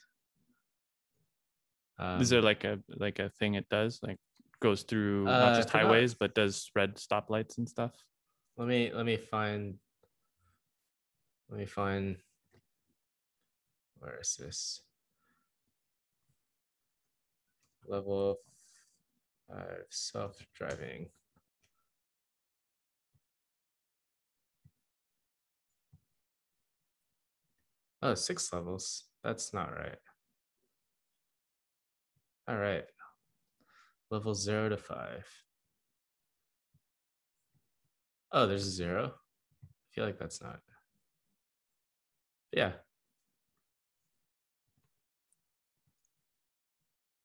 Um, 2.00 2.20
is 2.22 2.30
there 2.30 2.42
like 2.42 2.64
a 2.64 2.80
like 2.90 3.20
a 3.20 3.30
thing 3.30 3.56
it 3.56 3.70
does 3.70 4.00
like 4.02 4.18
goes 4.60 4.84
through 4.84 5.28
Uh, 5.28 5.40
not 5.40 5.56
just 5.56 5.70
highways 5.70 6.14
but 6.14 6.34
does 6.34 6.70
red 6.76 6.96
stoplights 6.96 7.58
and 7.58 7.68
stuff? 7.70 7.92
Let 8.58 8.68
me 8.68 8.92
let 8.94 9.06
me 9.06 9.18
find 9.18 9.76
let 11.52 11.60
me 11.60 11.66
find 11.66 12.18
where 14.00 14.20
is 14.20 14.36
this 14.40 14.82
level 17.88 18.38
five 19.48 19.86
self-driving 19.90 21.08
oh 28.02 28.16
six 28.16 28.52
levels 28.52 29.04
that's 29.24 29.54
not 29.54 29.72
right 29.72 30.00
All 32.52 32.58
right. 32.58 32.84
Level 34.10 34.36
zero 34.36 34.68
to 34.68 34.76
five. 34.76 35.26
Oh, 38.34 38.46
there's 38.46 38.68
a 38.68 38.72
zero. 38.72 39.14
I 39.64 39.88
feel 39.92 40.06
like 40.06 40.20
that's 40.20 40.42
not. 40.42 40.60
Yeah. 42.52 42.72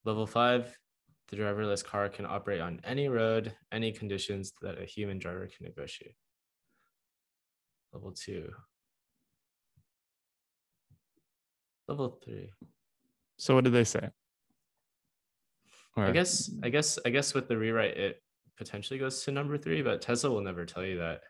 Level 0.05 0.27
five, 0.27 0.79
the 1.29 1.37
driverless 1.37 1.85
car 1.85 2.09
can 2.09 2.27
operate 2.27 2.61
on 2.61 2.81
any 2.85 3.09
road, 3.09 3.53
any 3.72 3.91
conditions 3.91 4.53
that 4.62 4.81
a 4.81 4.85
human 4.85 5.18
driver 5.18 5.49
can 5.49 5.66
negotiate. 5.66 6.14
Level 7.93 8.12
two. 8.12 8.51
Level 11.89 12.20
three. 12.24 12.51
So 13.37 13.55
what 13.55 13.64
did 13.64 13.72
they 13.72 13.85
say? 13.85 14.11
I 15.97 16.11
guess 16.12 16.51
I 16.62 16.68
guess 16.68 16.99
I 17.07 17.11
guess 17.11 17.33
with 17.33 17.49
the 17.49 17.57
rewrite 17.57 17.97
it 17.97 18.22
potentially 18.59 18.99
goes 18.99 19.24
to 19.24 19.33
number 19.33 19.57
three, 19.57 19.83
but 19.83 20.03
Tesla 20.03 20.31
will 20.31 20.43
never 20.43 20.66
tell 20.66 20.85
you 20.85 20.99
that. 20.99 21.22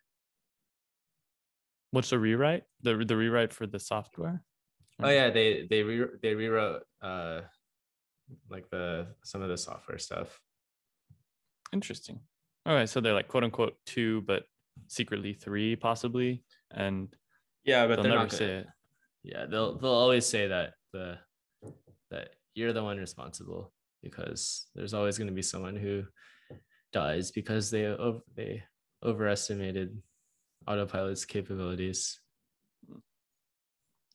What's 1.91 2.11
the 2.11 2.18
rewrite? 2.18 2.64
The 2.82 2.97
the 3.05 3.16
rewrite 3.16 3.53
for 3.53 3.66
the 3.66 3.78
software? 3.78 4.43
Oh 5.03 5.11
yeah, 5.11 5.30
they 5.30 5.66
they 5.68 5.82
re 5.82 6.07
they 6.22 6.34
rewrote 6.34 6.82
uh 7.03 7.43
like 8.51 8.68
the 8.70 9.09
some 9.24 9.43
of 9.43 9.49
the 9.49 9.59
software 9.59 9.99
stuff. 9.99 10.41
Interesting. 11.72 12.20
All 12.64 12.74
right, 12.74 12.89
so 12.89 13.01
they're 13.01 13.14
like 13.14 13.28
quote 13.28 13.45
unquote 13.45 13.74
two, 13.87 14.22
but 14.22 14.45
secretly 14.89 15.32
three 15.32 15.76
possibly, 15.76 16.45
and 16.70 17.14
Yeah, 17.64 17.87
but 17.87 17.97
they'll 17.97 18.05
never 18.05 18.16
not 18.22 18.32
say 18.32 18.45
it. 18.59 18.66
yeah, 19.22 19.47
they'll 19.47 19.78
they'll 19.78 19.91
always 19.91 20.26
say 20.26 20.49
that 20.49 20.74
the 20.93 21.18
that 22.11 22.30
you're 22.55 22.72
the 22.72 22.82
one 22.82 22.97
responsible 22.99 23.72
because 24.03 24.66
there's 24.74 24.95
always 24.95 25.18
going 25.18 25.28
to 25.28 25.34
be 25.34 25.43
someone 25.43 25.76
who 25.76 26.05
dies 26.93 27.30
because 27.32 27.70
they 27.70 27.87
ov- 27.87 28.22
they 28.34 28.62
overestimated 29.05 30.01
autopilot's 30.66 31.24
capabilities. 31.24 32.20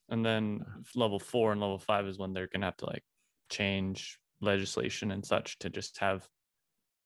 And 0.10 0.26
then 0.26 0.66
level 0.96 1.20
four 1.20 1.52
and 1.52 1.62
level 1.62 1.80
five 1.80 2.06
is 2.08 2.20
when 2.20 2.34
they're 2.34 2.50
gonna 2.52 2.66
have 2.66 2.78
to 2.78 2.86
like 2.86 3.04
change 3.50 4.20
legislation 4.42 5.12
and 5.12 5.26
such 5.26 5.58
to 5.60 5.70
just 5.70 6.00
have 6.00 6.28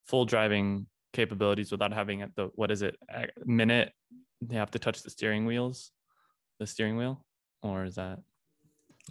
full 0.08 0.26
driving 0.26 0.88
capabilities 1.14 1.72
without 1.72 1.94
having 1.94 2.22
at 2.22 2.36
the 2.36 2.50
what 2.56 2.72
is 2.72 2.82
it 2.82 2.96
a 3.10 3.28
minute 3.46 3.92
they 4.42 4.56
have 4.56 4.72
to 4.72 4.80
touch 4.80 5.02
the 5.02 5.10
steering 5.10 5.46
wheels, 5.46 5.92
the 6.60 6.68
steering 6.68 6.98
wheel, 6.98 7.24
or 7.62 7.86
is 7.86 7.96
that 7.96 8.20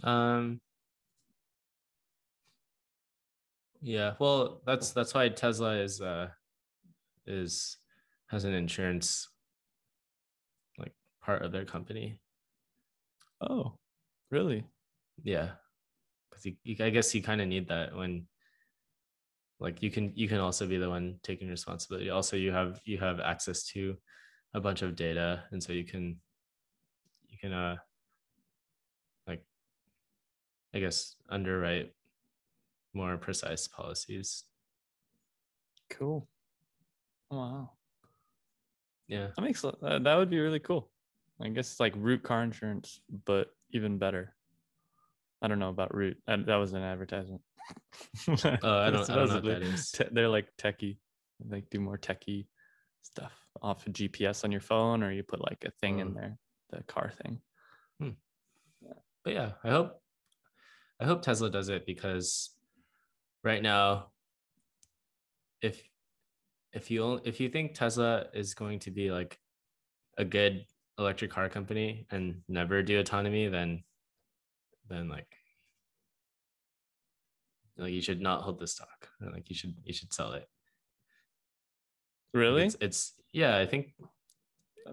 Um. 0.03 0.59
Yeah, 3.81 4.15
well, 4.19 4.61
that's 4.65 4.91
that's 4.91 5.13
why 5.13 5.29
Tesla 5.29 5.77
is 5.77 6.01
uh 6.01 6.29
is 7.27 7.77
has 8.27 8.43
an 8.43 8.53
insurance 8.53 9.29
part 11.25 11.41
of 11.41 11.51
their 11.51 11.65
company. 11.65 12.21
oh 13.41 13.73
really 14.31 14.63
Yeah, 15.23 15.51
because 16.29 16.53
I 16.79 16.89
guess 16.89 17.13
you 17.15 17.21
kind 17.23 17.41
of 17.41 17.47
need 17.47 17.67
that 17.69 17.95
when 17.95 18.27
like 19.59 19.81
you 19.81 19.89
can 19.89 20.11
you 20.15 20.27
can 20.27 20.39
also 20.39 20.67
be 20.67 20.77
the 20.77 20.89
one 20.89 21.19
taking 21.23 21.49
responsibility. 21.49 22.09
Also, 22.09 22.37
you 22.37 22.51
have 22.51 22.79
you 22.85 22.97
have 22.99 23.19
access 23.19 23.65
to 23.73 23.97
a 24.53 24.59
bunch 24.59 24.81
of 24.81 24.95
data, 24.95 25.43
and 25.51 25.63
so 25.63 25.73
you 25.73 25.83
can 25.85 26.19
you 27.27 27.37
can 27.39 27.53
uh 27.53 27.75
like 29.27 29.43
I 30.73 30.79
guess 30.79 31.15
underwrite 31.29 31.93
more 32.93 33.17
precise 33.17 33.67
policies. 33.67 34.43
cool 35.89 36.27
wow 37.29 37.71
Yeah. 39.07 39.27
that 39.35 39.41
makes 39.43 39.61
that, 39.61 40.03
that 40.03 40.15
would 40.15 40.29
be 40.29 40.39
really 40.39 40.59
cool 40.59 40.89
i 41.41 41.49
guess 41.49 41.71
it's 41.71 41.79
like 41.79 41.93
root 41.97 42.23
car 42.23 42.43
insurance 42.43 43.01
but 43.25 43.47
even 43.71 43.97
better. 43.97 44.33
I 45.41 45.47
don't 45.47 45.59
know 45.59 45.69
about 45.69 45.93
root 45.93 46.17
that, 46.27 46.45
that 46.45 46.55
was 46.55 46.73
an 46.73 46.81
advertisement. 46.81 47.41
Oh, 48.27 48.33
I 48.33 48.89
don't 48.91 49.09
I 49.09 49.15
don't 49.15 49.27
know 49.27 49.35
what 49.35 49.43
that 49.45 49.61
is. 49.63 49.91
te- 49.91 50.05
they're 50.11 50.29
like 50.29 50.47
techie. 50.57 50.97
Like 51.47 51.69
do 51.69 51.79
more 51.79 51.97
techie 51.97 52.47
stuff 53.01 53.33
off 53.61 53.85
of 53.85 53.93
gps 53.93 54.43
on 54.43 54.51
your 54.51 54.61
phone 54.61 55.03
or 55.03 55.11
you 55.11 55.23
put 55.23 55.41
like 55.41 55.63
a 55.65 55.71
thing 55.81 55.99
in 55.99 56.07
Oh. 56.09 56.13
there 56.15 56.37
the 56.71 56.83
car 56.83 57.11
thing. 57.21 57.41
Hmm. 57.99 58.09
But 59.23 59.33
yeah, 59.33 59.51
I 59.63 59.69
hope 59.69 59.99
I 61.01 61.05
hope 61.05 61.21
Tesla 61.21 61.49
does 61.49 61.69
it 61.69 61.85
because 61.85 62.51
right 63.43 63.61
now, 63.61 64.07
if 65.61 65.83
if 66.73 66.89
you 66.89 67.19
if 67.25 67.39
you 67.39 67.49
think 67.49 67.73
Tesla 67.73 68.27
is 68.33 68.53
going 68.53 68.79
to 68.79 68.91
be 68.91 69.11
like 69.11 69.37
a 70.17 70.23
good 70.25 70.65
electric 70.97 71.31
car 71.31 71.49
company 71.49 72.05
and 72.11 72.41
never 72.47 72.81
do 72.83 72.99
autonomy, 72.99 73.47
then 73.47 73.83
then 74.89 75.09
like 75.09 75.27
like 77.77 77.91
you 77.91 78.01
should 78.01 78.21
not 78.21 78.41
hold 78.41 78.59
the 78.59 78.67
stock. 78.67 79.09
Like 79.19 79.49
you 79.49 79.55
should 79.55 79.75
you 79.83 79.93
should 79.93 80.13
sell 80.13 80.33
it. 80.33 80.47
Really 82.33 82.65
It's, 82.65 82.75
it's 82.81 83.13
yeah. 83.33 83.57
I 83.57 83.65
think 83.65 83.93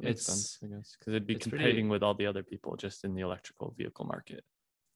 makes 0.00 0.24
sense 0.24 0.58
it's- 0.62 0.72
i 0.72 0.74
guess 0.74 0.96
because 0.98 1.12
it'd 1.12 1.26
be 1.26 1.34
it's 1.34 1.46
pretty- 1.46 1.64
competing 1.64 1.88
with 1.90 2.02
all 2.02 2.14
the 2.14 2.24
other 2.26 2.42
people 2.42 2.76
just 2.76 3.04
in 3.04 3.14
the 3.14 3.20
electrical 3.20 3.74
vehicle 3.76 4.06
market 4.06 4.42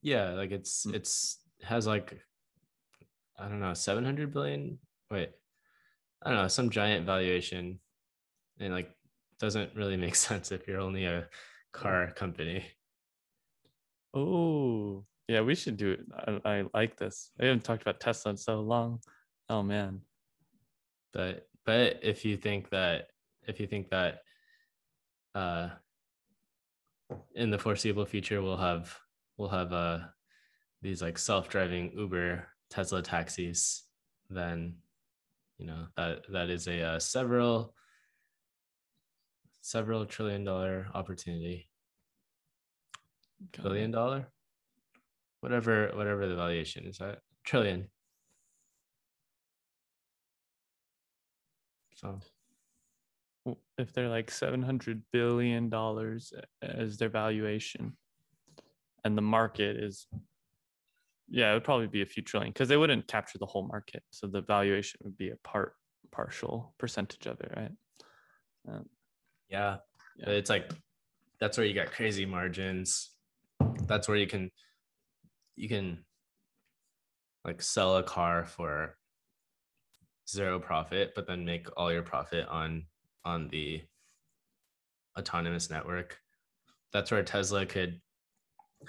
yeah 0.00 0.30
like 0.30 0.50
it's 0.52 0.86
Mm. 0.86 0.94
it's 0.94 1.38
has 1.62 1.86
like 1.86 2.18
i 3.38 3.46
don't 3.46 3.60
know 3.60 3.74
700 3.74 4.32
billion 4.32 4.78
wait 5.10 5.32
i 6.22 6.30
don't 6.30 6.38
know 6.40 6.48
some 6.48 6.70
giant 6.70 7.04
valuation 7.04 7.78
and 8.58 8.72
like 8.72 8.90
doesn't 9.40 9.74
really 9.74 9.96
make 9.96 10.14
sense 10.28 10.52
if 10.52 10.66
you're 10.66 10.80
only 10.80 11.04
a 11.06 11.28
car 11.72 12.10
company 12.16 12.64
Oh, 14.14 15.04
yeah, 15.28 15.42
we 15.42 15.54
should 15.54 15.76
do 15.76 15.90
it. 15.90 16.00
I, 16.44 16.58
I 16.58 16.64
like 16.72 16.96
this. 16.96 17.32
I 17.38 17.44
haven't 17.46 17.64
talked 17.64 17.82
about 17.82 18.00
Tesla 18.00 18.30
in 18.30 18.36
so 18.38 18.60
long. 18.60 19.00
Oh 19.50 19.62
man. 19.62 20.00
but 21.12 21.46
but 21.64 22.00
if 22.02 22.24
you 22.24 22.36
think 22.36 22.70
that 22.70 23.08
if 23.46 23.60
you 23.60 23.66
think 23.66 23.90
that 23.90 24.20
uh 25.34 25.68
in 27.34 27.50
the 27.50 27.58
foreseeable 27.58 28.04
future 28.06 28.42
we'll 28.42 28.56
have 28.56 28.96
we'll 29.36 29.48
have 29.48 29.72
uh 29.72 29.98
these 30.82 31.02
like 31.02 31.18
self-driving 31.18 31.92
uber 31.96 32.46
tesla 32.70 33.02
taxis 33.02 33.84
then 34.30 34.74
you 35.58 35.66
know 35.66 35.86
that 35.96 36.22
that 36.32 36.50
is 36.50 36.66
a 36.66 36.82
uh, 36.82 36.98
several 36.98 37.74
several 39.66 40.06
trillion 40.06 40.44
dollar 40.44 40.86
opportunity. 40.94 41.68
Got 43.52 43.64
billion 43.64 43.90
it. 43.90 43.94
dollar? 43.94 44.28
Whatever 45.40 45.90
whatever 45.94 46.28
the 46.28 46.36
valuation 46.36 46.86
is 46.86 46.98
that 46.98 47.18
trillion. 47.44 47.88
So. 51.94 52.20
If 53.78 53.92
they're 53.92 54.08
like 54.08 54.30
seven 54.30 54.62
hundred 54.62 55.02
billion 55.12 55.68
dollars 55.68 56.32
as 56.62 56.96
their 56.96 57.08
valuation, 57.08 57.96
and 59.04 59.16
the 59.16 59.22
market 59.22 59.76
is, 59.76 60.08
yeah, 61.28 61.50
it 61.50 61.54
would 61.54 61.62
probably 61.62 61.86
be 61.86 62.02
a 62.02 62.06
few 62.06 62.24
trillion 62.24 62.52
because 62.52 62.68
they 62.68 62.76
wouldn't 62.76 63.06
capture 63.06 63.38
the 63.38 63.46
whole 63.46 63.68
market, 63.68 64.02
so 64.10 64.26
the 64.26 64.40
valuation 64.40 64.98
would 65.04 65.16
be 65.16 65.30
a 65.30 65.36
part 65.44 65.74
partial 66.10 66.74
percentage 66.76 67.26
of 67.26 67.40
it, 67.40 67.52
right? 67.56 67.70
Um, 68.68 68.86
Yeah. 69.48 69.76
Yeah. 70.18 70.30
It's 70.30 70.50
like 70.50 70.70
that's 71.40 71.56
where 71.58 71.66
you 71.66 71.74
got 71.74 71.92
crazy 71.92 72.26
margins. 72.26 73.10
That's 73.86 74.08
where 74.08 74.16
you 74.16 74.26
can 74.26 74.50
you 75.56 75.68
can 75.68 76.04
like 77.44 77.62
sell 77.62 77.96
a 77.96 78.02
car 78.02 78.44
for 78.44 78.96
zero 80.28 80.58
profit, 80.58 81.12
but 81.14 81.26
then 81.26 81.44
make 81.44 81.68
all 81.76 81.92
your 81.92 82.02
profit 82.02 82.46
on 82.48 82.86
on 83.24 83.48
the 83.48 83.82
autonomous 85.18 85.70
network. 85.70 86.18
That's 86.92 87.10
where 87.10 87.22
Tesla 87.22 87.66
could 87.66 88.00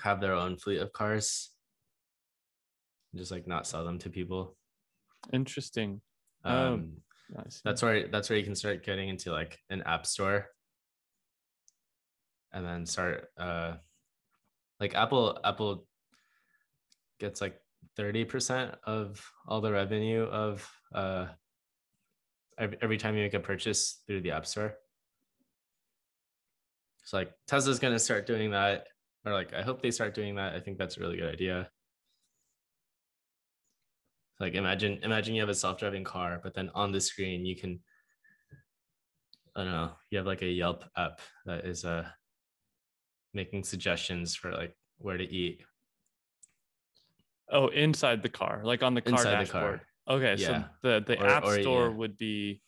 have 0.04 0.20
their 0.22 0.34
own 0.34 0.58
fleet 0.58 0.80
of 0.80 0.94
cars. 0.94 1.52
and 3.12 3.20
Just 3.20 3.32
like 3.32 3.48
not 3.48 3.68
sell 3.68 3.84
them 3.86 4.00
to 4.00 4.10
people. 4.10 4.56
interesting. 5.34 6.02
Um, 6.44 6.56
Um, 6.56 6.92
See. 7.50 7.62
that's 7.64 7.82
where 7.82 8.08
that's 8.08 8.30
where 8.30 8.40
you 8.40 8.46
can 8.46 8.56
start 8.56 8.86
getting 8.86 9.10
into 9.10 9.32
like 9.32 9.60
an 9.70 9.84
app 9.84 10.06
store. 10.06 10.48
And 12.54 12.66
then 12.66 12.86
start 12.86 13.28
uh 13.38 13.74
like 14.80 14.96
apple 14.96 15.38
apple 15.44 15.86
gets 17.20 17.42
like 17.42 17.60
30% 17.98 18.76
of 18.86 19.24
all 19.48 19.60
the 19.60 19.72
revenue 19.72 20.24
of 20.24 20.70
uh 20.94 21.28
every, 22.58 22.78
every 22.82 22.98
time 22.98 23.16
you 23.16 23.24
make 23.24 23.34
a 23.34 23.40
purchase 23.40 24.02
through 24.08 24.22
the 24.22 24.32
app 24.32 24.46
store. 24.46 24.76
So 27.04 27.18
like 27.18 27.34
tesla's 27.48 27.80
to 27.80 28.00
start 28.00 28.28
doing 28.28 28.52
that 28.52 28.88
or 29.26 29.34
like 29.34 29.54
i 29.54 29.62
hope 29.62 29.82
they 29.82 29.92
start 29.92 30.14
doing 30.14 30.36
that. 30.36 30.56
I 30.56 30.60
think 30.60 30.78
that's 30.78 30.98
a 30.98 31.02
really 31.02 31.18
good 31.18 31.34
idea 31.34 31.70
Like 34.40 34.54
imagine 34.54 35.00
imagine 35.04 35.34
you 35.36 35.42
have 35.42 35.50
a 35.50 35.56
self-driving 35.56 36.04
car, 36.04 36.40
but 36.44 36.54
then 36.54 36.70
on 36.76 36.92
the 36.92 37.02
screen 37.02 37.46
you 37.46 37.56
can 37.56 37.80
I 39.56 39.64
don't 39.64 39.72
know, 39.72 39.92
you 40.12 40.18
have 40.20 40.28
like 40.28 40.44
a 40.44 40.48
Yelp 40.48 40.84
app 40.96 41.20
that 41.46 41.66
is 41.66 41.84
uh 41.86 42.08
making 43.34 43.64
suggestions 43.64 44.36
for 44.36 44.52
like 44.52 44.76
where 45.00 45.18
to 45.18 45.24
eat. 45.24 45.62
Oh, 47.52 47.68
inside 47.70 48.22
the 48.22 48.30
car, 48.30 48.62
like 48.64 48.84
on 48.84 48.94
the 48.94 49.02
car 49.02 49.14
Inside 49.14 49.32
the 49.32 49.52
dashboard. 49.52 49.82
car. 50.08 50.16
Okay, 50.18 50.38
so 50.38 50.64
the 50.84 51.04
the 51.06 51.20
Or- 51.20 51.28
app 51.28 51.44
or, 51.44 51.62
store 51.62 51.88
yeah. 51.90 51.96
would 51.96 52.18
be 52.18 52.62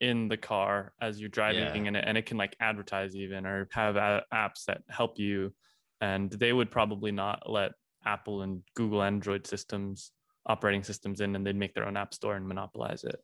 in 0.00 0.28
the 0.28 0.36
car 0.36 0.92
as 1.00 1.18
you're 1.20 1.28
driving 1.30 1.84
Yeah. 1.84 1.88
in 1.88 1.96
it, 1.96 2.04
and 2.06 2.16
it 2.18 2.26
can 2.26 2.36
like 2.36 2.54
advertise 2.60 3.16
even 3.16 3.46
or 3.46 3.68
have 3.72 3.96
a- 3.96 4.24
apps 4.32 4.64
that 4.66 4.82
help 4.88 5.18
you. 5.18 5.54
And 6.00 6.30
they 6.30 6.52
would 6.52 6.70
probably 6.70 7.12
not 7.12 7.48
let 7.50 7.72
Apple 8.04 8.42
and 8.42 8.62
Google 8.74 9.02
Android 9.02 9.46
systems, 9.46 10.12
operating 10.46 10.82
systems 10.82 11.20
in, 11.20 11.34
and 11.36 11.46
they'd 11.46 11.56
make 11.56 11.74
their 11.74 11.86
own 11.86 11.96
app 11.96 12.14
store 12.14 12.36
and 12.36 12.46
monopolize 12.46 13.04
it. 13.04 13.16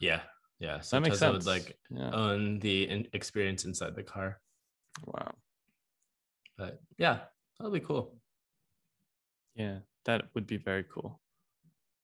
Yeah. 0.00 0.20
Yeah. 0.58 0.80
So 0.80 0.96
that 0.96 1.00
makes 1.02 1.18
Tesla 1.18 1.34
sense. 1.34 1.44
would 1.44 1.52
like 1.52 1.78
yeah. 1.90 2.10
own 2.10 2.58
the 2.60 2.88
in- 2.88 3.08
experience 3.12 3.64
inside 3.64 3.94
the 3.94 4.02
car. 4.02 4.40
wow. 5.04 5.32
But 6.56 6.80
yeah, 6.98 7.18
that'll 7.58 7.72
be 7.72 7.80
cool. 7.80 8.16
Yeah, 9.56 9.78
that 10.04 10.24
would 10.34 10.46
be 10.46 10.56
very 10.56 10.84
cool. 10.84 11.20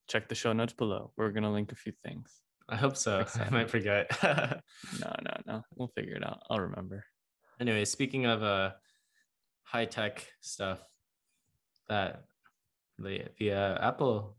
Check 0.09 0.29
the 0.29 0.35
show 0.35 0.53
notes 0.53 0.73
below. 0.73 1.13
We're 1.17 1.31
gonna 1.31 1.53
link 1.53 1.73
a 1.73 1.77
few 1.77 1.93
things. 2.05 2.41
I 2.69 2.77
hope 2.77 2.97
so. 2.97 3.25
I 3.41 3.51
might 3.51 3.71
forget. 3.71 4.11
No, 5.01 5.15
no, 5.23 5.35
no. 5.47 5.63
We'll 5.77 5.93
figure 5.95 6.17
it 6.17 6.27
out. 6.27 6.43
I'll 6.51 6.61
remember. 6.61 7.05
anyway, 7.61 7.85
speaking 7.85 8.27
of 8.27 8.43
uh 8.43 8.71
high 9.63 9.85
tech 9.85 10.27
stuff, 10.41 10.81
that 11.89 12.25
the 13.01 13.25
the 13.39 13.53
uh, 13.53 13.89
Apple 13.89 14.37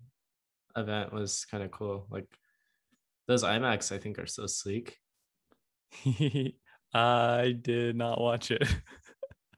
event 0.76 1.12
was 1.14 1.46
kind 1.46 1.64
of 1.64 1.72
cool. 1.72 2.08
Like 2.10 2.28
those 3.28 3.44
iMacs, 3.44 3.92
I 3.92 3.98
think, 3.98 4.20
are 4.20 4.26
so 4.28 4.46
sleek. 4.48 4.98
I 6.94 7.56
did 7.60 7.96
not 7.96 8.20
watch 8.20 8.52
it. 8.52 8.64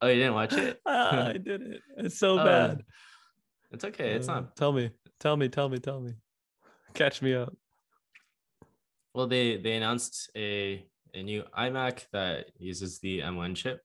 Oh, 0.01 0.07
you 0.07 0.15
didn't 0.15 0.33
watch 0.33 0.53
it? 0.53 0.79
I 0.85 1.33
didn't. 1.43 1.79
It's 1.97 2.17
so 2.19 2.39
Oh, 2.39 2.43
bad. 2.45 2.83
It's 3.71 3.85
okay. 3.85 4.11
It's 4.13 4.27
Uh, 4.27 4.41
not. 4.41 4.55
Tell 4.55 4.71
me. 4.73 4.91
Tell 5.19 5.37
me. 5.37 5.49
Tell 5.49 5.69
me. 5.69 5.79
Tell 5.79 5.99
me. 6.01 6.13
Catch 6.93 7.21
me 7.21 7.33
up. 7.33 7.53
Well, 9.13 9.27
they 9.27 9.57
they 9.57 9.73
announced 9.77 10.29
a 10.35 10.85
a 11.13 11.23
new 11.23 11.43
iMac 11.57 12.05
that 12.11 12.47
uses 12.57 12.99
the 12.99 13.19
M1 13.19 13.55
chip. 13.55 13.81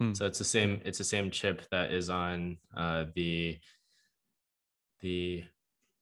Hmm. 0.00 0.14
So 0.14 0.26
it's 0.26 0.38
the 0.38 0.44
same. 0.44 0.80
It's 0.84 0.98
the 0.98 1.04
same 1.04 1.30
chip 1.30 1.62
that 1.70 1.92
is 1.92 2.10
on 2.10 2.58
uh, 2.76 3.04
the 3.14 3.58
the 5.04 5.44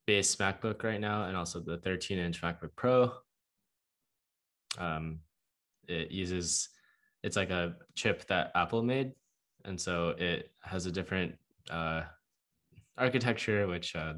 base 0.06 0.36
MacBook 0.36 0.84
right 0.84 1.00
now, 1.00 1.24
and 1.24 1.36
also 1.36 1.60
the 1.60 1.78
13 1.78 2.18
inch 2.18 2.40
MacBook 2.40 2.70
Pro. 2.76 3.12
Um, 4.78 5.18
it 5.88 6.10
uses 6.12 6.68
it's 7.22 7.36
like 7.36 7.50
a 7.50 7.74
chip 7.94 8.26
that 8.28 8.52
Apple 8.54 8.82
made, 8.82 9.12
and 9.64 9.78
so 9.78 10.14
it 10.16 10.52
has 10.62 10.86
a 10.86 10.92
different 10.92 11.34
uh, 11.68 12.02
architecture, 12.96 13.66
which 13.66 13.94
uh, 13.96 14.14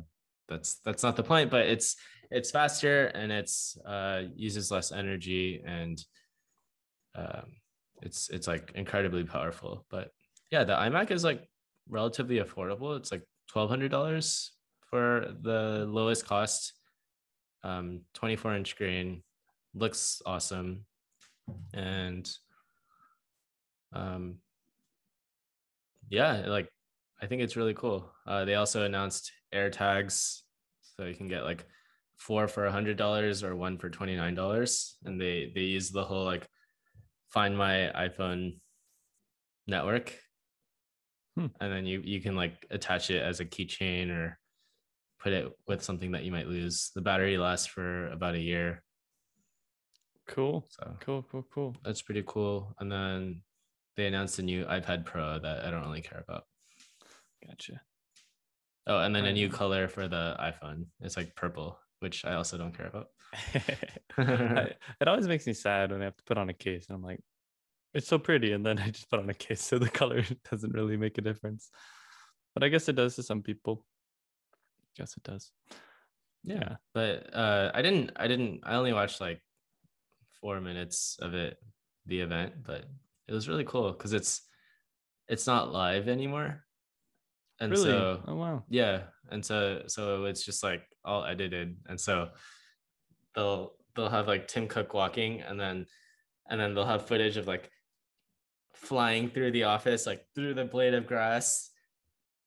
that's 0.48 0.76
that's 0.84 1.02
not 1.02 1.16
the 1.16 1.22
point, 1.22 1.50
but 1.50 1.66
it's 1.66 1.96
it's 2.30 2.50
faster 2.50 3.06
and 3.06 3.32
it's 3.32 3.78
uh, 3.86 4.22
uses 4.36 4.70
less 4.70 4.92
energy 4.92 5.62
and 5.66 6.04
um, 7.14 7.46
it's 8.02 8.28
it's 8.28 8.46
like 8.46 8.72
incredibly 8.74 9.24
powerful. 9.24 9.86
But 9.88 10.10
yeah, 10.50 10.64
the 10.64 10.74
iMac 10.74 11.10
is 11.10 11.24
like 11.24 11.48
relatively 11.88 12.38
affordable. 12.40 12.98
It's 12.98 13.10
like 13.10 13.22
twelve 13.48 13.70
hundred 13.70 13.90
dollars 13.90 14.53
for 14.94 15.34
the 15.42 15.84
lowest 15.88 16.24
cost. 16.24 16.72
Um, 17.64 18.02
24 18.14 18.54
inch 18.54 18.70
screen 18.70 19.24
looks 19.74 20.22
awesome, 20.24 20.84
and 21.72 22.30
um, 23.92 24.36
yeah, 26.10 26.44
like 26.46 26.68
I 27.20 27.26
think 27.26 27.42
it's 27.42 27.56
really 27.56 27.74
cool. 27.74 28.08
Uh, 28.24 28.44
they 28.44 28.54
also 28.54 28.84
announced 28.84 29.32
air 29.52 29.68
tags, 29.68 30.44
so 30.82 31.06
you 31.06 31.14
can 31.16 31.26
get 31.26 31.42
like 31.42 31.66
four 32.16 32.46
for 32.46 32.66
a 32.66 32.72
hundred 32.72 32.96
dollars 32.96 33.42
or 33.42 33.56
one 33.56 33.78
for 33.78 33.90
twenty 33.90 34.14
nine 34.14 34.36
dollars, 34.36 34.96
and 35.04 35.20
they 35.20 35.50
they 35.56 35.62
use 35.62 35.90
the 35.90 36.04
whole 36.04 36.24
like 36.24 36.46
find 37.30 37.58
my 37.58 37.90
iPhone 37.96 38.60
network, 39.66 40.16
Hmm. 41.36 41.46
and 41.60 41.72
then 41.72 41.84
you 41.84 42.00
you 42.04 42.20
can 42.20 42.36
like 42.36 42.64
attach 42.70 43.10
it 43.10 43.22
as 43.24 43.40
a 43.40 43.44
keychain 43.44 44.10
or 44.10 44.38
put 45.24 45.32
it 45.32 45.50
with 45.66 45.82
something 45.82 46.12
that 46.12 46.22
you 46.24 46.30
might 46.30 46.46
lose. 46.46 46.90
The 46.94 47.00
battery 47.00 47.38
lasts 47.38 47.66
for 47.66 48.08
about 48.08 48.34
a 48.34 48.40
year, 48.40 48.82
Cool. 50.28 50.66
so 50.68 50.96
Cool. 51.00 51.24
Cool. 51.30 51.46
Cool. 51.52 51.76
that's 51.84 52.02
pretty 52.02 52.22
cool. 52.26 52.74
And 52.78 52.92
then 52.92 53.42
they 53.96 54.06
announced 54.06 54.38
a 54.38 54.42
new 54.42 54.64
iPad 54.66 55.04
Pro 55.06 55.38
that 55.38 55.64
I 55.64 55.70
don't 55.70 55.82
really 55.86 56.02
care 56.02 56.22
about. 56.26 56.44
Gotcha. 57.46 57.80
Oh, 58.86 58.98
and 59.00 59.14
then 59.16 59.24
a 59.24 59.32
new 59.32 59.46
um, 59.46 59.52
color 59.52 59.88
for 59.88 60.08
the 60.08 60.36
iPhone. 60.38 60.86
It's 61.00 61.16
like 61.16 61.34
purple, 61.34 61.78
which 62.00 62.24
I 62.26 62.34
also 62.34 62.58
don't 62.58 62.76
care 62.76 62.86
about. 62.86 63.08
It 65.00 65.08
always 65.08 65.26
makes 65.26 65.46
me 65.46 65.54
sad 65.54 65.90
when 65.90 66.00
I 66.00 66.04
have 66.04 66.16
to 66.16 66.24
put 66.24 66.38
on 66.38 66.48
a 66.50 66.54
case 66.54 66.86
and 66.88 66.96
I'm 66.96 67.02
like, 67.02 67.20
it's 67.94 68.06
so 68.08 68.18
pretty. 68.18 68.52
And 68.52 68.64
then 68.64 68.78
I 68.84 68.90
just 68.90 69.10
put 69.10 69.18
on 69.20 69.30
a 69.30 69.34
case. 69.34 69.62
So 69.62 69.78
the 69.78 69.88
color 70.00 70.22
doesn't 70.50 70.72
really 70.74 70.96
make 70.96 71.18
a 71.18 71.22
difference. 71.22 71.70
But 72.54 72.62
I 72.62 72.68
guess 72.68 72.88
it 72.88 72.96
does 72.96 73.16
to 73.16 73.22
some 73.22 73.42
people. 73.42 73.84
Guess 74.96 75.16
it 75.16 75.22
does. 75.22 75.50
yeah, 76.44 76.76
but 76.92 77.34
uh, 77.34 77.70
I 77.74 77.82
didn't. 77.82 78.12
I 78.16 78.28
didn't. 78.28 78.60
I 78.64 78.76
only 78.76 78.92
watched 78.92 79.20
like 79.20 79.40
four 80.40 80.60
minutes 80.60 81.16
of 81.20 81.34
it, 81.34 81.56
the 82.06 82.20
event, 82.20 82.54
but 82.64 82.84
it 83.26 83.32
was 83.32 83.48
really 83.48 83.64
cool 83.64 83.92
because 83.92 84.12
it's 84.12 84.42
it's 85.28 85.46
not 85.46 85.72
live 85.72 86.08
anymore, 86.08 86.64
and 87.60 87.72
really? 87.72 87.84
so 87.84 88.22
oh, 88.26 88.34
wow. 88.34 88.62
yeah, 88.68 89.02
and 89.30 89.44
so 89.44 89.82
so 89.86 90.24
it's 90.24 90.44
just 90.44 90.62
like 90.62 90.82
all 91.04 91.24
edited, 91.24 91.76
and 91.88 92.00
so 92.00 92.28
they'll 93.34 93.72
they'll 93.96 94.10
have 94.10 94.28
like 94.28 94.48
Tim 94.48 94.68
Cook 94.68 94.94
walking, 94.94 95.40
and 95.40 95.58
then 95.58 95.86
and 96.48 96.60
then 96.60 96.74
they'll 96.74 96.84
have 96.84 97.06
footage 97.06 97.36
of 97.36 97.46
like 97.46 97.70
flying 98.74 99.30
through 99.30 99.52
the 99.52 99.64
office, 99.64 100.06
like 100.06 100.24
through 100.34 100.54
the 100.54 100.64
blade 100.64 100.94
of 100.94 101.06
grass, 101.06 101.70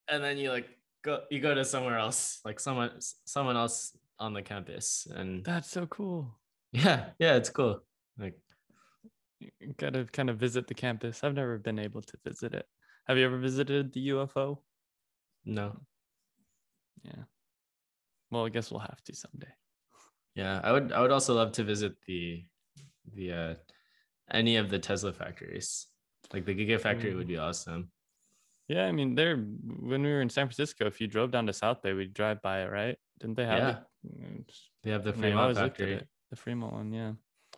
and 0.08 0.24
then 0.24 0.38
you 0.38 0.52
like 0.52 0.68
go 1.08 1.22
you 1.32 1.40
go 1.40 1.56
to 1.56 1.64
somewhere 1.64 1.98
else, 1.98 2.42
like 2.44 2.60
someone 2.60 2.92
someone 3.26 3.56
else 3.56 3.96
on 4.20 4.34
the 4.34 4.42
campus, 4.42 5.08
and 5.16 5.44
That's 5.46 5.72
so 5.72 5.86
cool. 5.88 6.36
yeah, 6.72 7.12
yeah, 7.18 7.36
it's 7.36 7.50
cool. 7.50 7.80
Like 8.20 8.36
You 9.40 9.74
gotta 9.78 10.06
kind 10.12 10.30
of 10.30 10.38
visit 10.38 10.68
the 10.68 10.76
campus. 10.76 11.24
I've 11.24 11.34
never 11.36 11.58
been 11.58 11.80
able 11.80 12.02
to 12.02 12.18
visit 12.28 12.54
it. 12.54 12.66
Have 13.08 13.18
you 13.18 13.26
ever 13.26 13.40
visited 13.40 13.94
the 13.94 14.12
UFO? 14.12 14.60
no, 15.46 15.80
Yeah. 17.04 17.24
Well, 18.30 18.46
I 18.46 18.50
guess 18.50 18.70
we'll 18.70 18.82
have 18.84 19.02
to 19.06 19.16
someday. 19.16 19.54
yeah, 20.36 20.60
I 20.62 20.72
would 20.74 20.92
I 20.92 21.00
would 21.02 21.12
also 21.16 21.34
love 21.34 21.54
to 21.54 21.64
visit 21.64 21.96
the 22.06 22.44
the 23.16 23.32
uh 23.32 23.54
any 24.30 24.58
of 24.58 24.70
the 24.70 24.80
Tesla 24.80 25.14
factories. 25.14 25.88
Like 26.34 26.44
the 26.46 26.54
Gigafactory 26.54 27.16
would 27.16 27.28
be 27.32 27.38
awesome. 27.40 27.88
Yeah, 28.68 28.86
I 28.86 28.92
mean, 28.92 29.16
there 29.16 29.38
when 29.38 30.04
we 30.04 30.10
were 30.10 30.22
in 30.22 30.30
San 30.30 30.46
Francisco, 30.48 30.86
if 30.88 31.00
you 31.00 31.08
drove 31.08 31.32
down 31.32 31.46
to 31.48 31.54
South 31.54 31.82
Bay, 31.82 31.94
we'd 31.94 32.14
drive 32.14 32.42
by 32.42 32.64
it, 32.64 32.72
right? 32.72 32.98
Didn't 33.20 33.38
they 33.38 33.46
have 33.46 33.58
Yeah. 33.60 33.70
it? 33.70 34.22
Mm, 34.22 34.50
They 34.84 34.92
have 34.92 35.04
the 35.04 35.12
I 35.12 35.14
mean, 35.14 35.22
Fremont 35.22 35.42
always 35.42 35.58
looked 35.58 35.80
at 35.82 35.88
factory. 35.88 35.94
it, 35.96 36.08
The 36.32 36.36
Fremont 36.36 36.74
one, 36.74 36.92
yeah. 36.92 37.14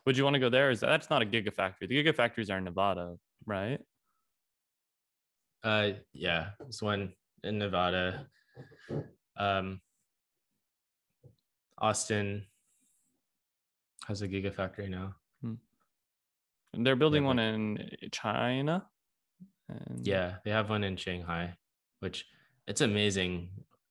Would 0.06 0.18
you 0.18 0.24
want 0.24 0.36
to 0.36 0.40
go 0.40 0.50
there? 0.50 0.70
Is 0.70 0.80
that, 0.82 0.88
that's 0.88 1.10
not 1.10 1.22
a 1.22 1.26
gigafactory? 1.26 1.88
The 1.88 2.04
gigafactories 2.04 2.52
are 2.54 2.58
in 2.58 2.64
Nevada, 2.64 3.16
right? 3.46 3.80
Uh, 5.64 5.92
yeah, 6.14 6.52
there's 6.60 6.82
one 6.82 7.14
in 7.44 7.58
Nevada. 7.58 8.28
Um, 9.36 9.82
Austin 11.80 12.46
has 14.08 14.22
a 14.22 14.28
gigafactory 14.28 14.90
now. 14.90 15.16
And 16.72 16.86
they're 16.86 16.96
building 16.96 17.24
but- 17.24 17.28
one 17.28 17.40
in 17.40 17.90
China. 18.12 18.88
And 19.70 20.06
Yeah, 20.06 20.36
they 20.44 20.52
have 20.52 20.70
one 20.70 20.84
in 20.84 20.96
Shanghai, 20.98 21.56
which 22.00 22.26
it's 22.68 22.82
amazing. 22.82 23.50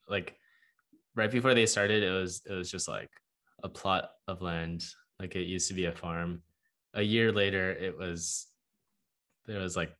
Like 0.09 0.37
right 1.15 1.31
before 1.31 1.55
they 1.55 1.67
started, 1.67 2.03
it 2.03 2.11
was 2.11 2.43
it 2.49 2.53
was 2.53 2.71
just 2.71 2.89
like 2.89 3.11
a 3.63 3.69
plot 3.69 4.11
of 4.27 4.43
land. 4.43 4.85
Like 5.21 5.37
it 5.37 5.47
used 5.47 5.69
to 5.69 5.75
be 5.75 5.87
a 5.87 5.93
farm. 5.93 6.43
A 6.95 7.03
year 7.03 7.33
later, 7.33 7.71
it 7.73 7.97
was 7.99 8.47
there 9.47 9.61
was 9.61 9.77
like 9.77 9.95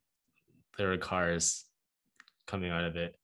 there 0.77 0.87
were 0.89 0.97
cars 0.97 1.65
coming 2.47 2.71
out 2.71 2.83
of 2.83 2.95
it. 2.95 3.15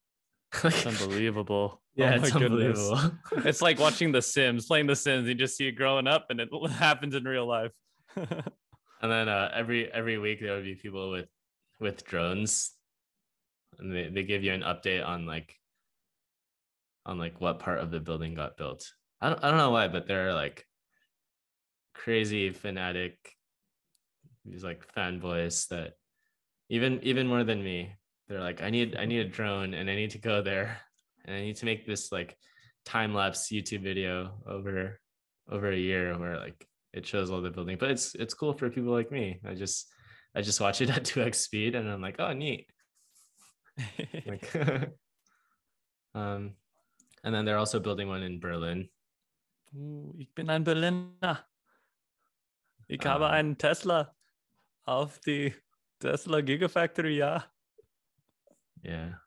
It's 0.64 0.86
unbelievable. 0.86 1.82
Yeah, 1.98 2.16
Oh 2.16 2.20
my 2.20 2.28
it's 2.28 2.36
goodness. 2.36 2.92
unbelievable. 2.92 3.18
It's 3.50 3.62
like 3.62 3.80
watching 3.80 4.12
The 4.12 4.22
Sims, 4.22 4.66
playing 4.66 4.88
The 4.88 4.98
Sims. 4.98 5.30
You 5.30 5.34
just 5.34 5.56
see 5.56 5.68
it 5.68 5.78
growing 5.80 6.08
up, 6.08 6.26
and 6.30 6.42
it 6.42 6.50
happens 6.72 7.16
in 7.16 7.24
real 7.24 7.46
life. 7.48 7.72
and 8.18 8.28
then 9.02 9.30
uh, 9.30 9.50
every 9.54 9.90
every 9.92 10.18
week 10.18 10.42
there 10.42 10.56
would 10.56 10.66
be 10.66 10.76
people 10.76 11.10
with 11.12 11.30
with 11.80 12.06
drones, 12.06 12.72
and 13.80 13.94
they, 13.94 14.10
they 14.10 14.24
give 14.24 14.44
you 14.44 14.54
an 14.54 14.62
update 14.62 15.06
on 15.06 15.26
like 15.26 15.56
on 17.06 17.18
like 17.18 17.40
what 17.40 17.60
part 17.60 17.80
of 17.80 17.92
the 17.92 18.00
building 18.00 18.34
got 18.34 18.58
built. 18.58 18.92
I 19.22 19.30
don't 19.30 19.44
I 19.44 19.50
don't 19.50 19.58
know 19.58 19.72
why, 19.72 19.88
but 19.88 20.08
they're 20.08 20.34
like 20.34 20.66
crazy 21.94 22.52
fanatic 22.52 23.18
these 24.46 24.64
like 24.64 24.84
fanboys 24.96 25.68
that 25.70 25.94
even 26.70 27.00
even 27.04 27.26
more 27.28 27.44
than 27.44 27.64
me 27.64 27.90
they're 28.28 28.42
like 28.42 28.62
i 28.62 28.70
need 28.70 28.96
i 28.96 29.06
need 29.06 29.20
a 29.20 29.30
drone 29.30 29.74
and 29.74 29.90
i 29.90 29.96
need 29.96 30.12
to 30.12 30.18
go 30.18 30.42
there 30.42 30.78
and 31.26 31.36
i 31.36 31.42
need 31.42 31.56
to 31.56 31.66
make 31.66 31.86
this 31.86 32.12
like 32.12 32.38
time 32.86 33.14
lapse 33.14 33.50
youtube 33.52 33.82
video 33.82 34.34
over 34.48 35.00
over 35.50 35.72
a 35.72 35.78
year 35.78 36.18
where 36.20 36.38
like 36.38 36.68
it 36.94 37.06
shows 37.06 37.32
all 37.32 37.42
the 37.42 37.50
building 37.50 37.78
but 37.80 37.90
it's 37.90 38.14
it's 38.16 38.34
cool 38.34 38.54
for 38.54 38.70
people 38.70 38.92
like 38.92 39.12
me 39.12 39.40
i 39.48 39.54
just 39.54 39.88
i 40.36 40.42
just 40.42 40.60
watch 40.62 40.82
it 40.82 40.90
at 40.90 41.04
2x 41.10 41.36
speed 41.36 41.76
and 41.76 41.90
i'm 41.90 42.02
like 42.02 42.20
oh 42.20 42.34
neat 42.34 42.68
like 44.26 44.54
um 46.16 46.54
and 47.24 47.34
then 47.34 47.46
they're 47.46 47.58
also 47.58 47.80
building 47.80 48.08
one 48.08 48.24
in 48.24 48.40
berlin 48.40 48.90
Uh, 49.76 50.14
ich 50.18 50.34
bin 50.34 50.50
ein 50.50 50.64
Berliner. 50.64 51.44
Ich 52.88 53.02
Ah. 53.06 53.10
habe 53.16 53.30
einen 53.30 53.58
Tesla 53.58 54.16
auf 54.86 55.20
die 55.20 55.54
Tesla 56.00 56.40
Gigafactory, 56.42 57.18
ja. 57.18 57.44
Yeah. 58.82 59.20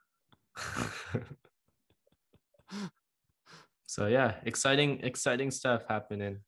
so 3.85 4.07
yeah, 4.07 4.39
exciting, 4.45 5.01
exciting 5.03 5.51
stuff 5.51 5.83
happening. 5.87 6.39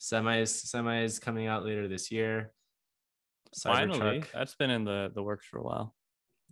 Semis, 0.00 0.66
semis 0.74 1.20
coming 1.20 1.46
out 1.46 1.64
later 1.64 1.88
this 1.88 2.10
year. 2.10 2.52
Finally, 3.62 4.22
that's 4.32 4.54
been 4.54 4.70
in 4.70 4.84
the, 4.84 5.10
the 5.14 5.22
works 5.22 5.46
for 5.46 5.58
a 5.58 5.62
while. 5.62 5.94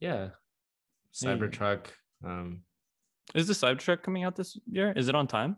yeah. 0.01 0.29
Hey. 1.19 1.29
Cybertruck. 1.29 1.87
Um, 2.25 2.63
Is 3.35 3.47
the 3.47 3.55
Cybertruck 3.55 4.03
coming 4.03 4.25
out 4.25 4.37
this 4.37 4.59
year? 4.67 4.93
Is 4.95 5.09
it 5.09 5.15
on 5.15 5.27
time? 5.27 5.57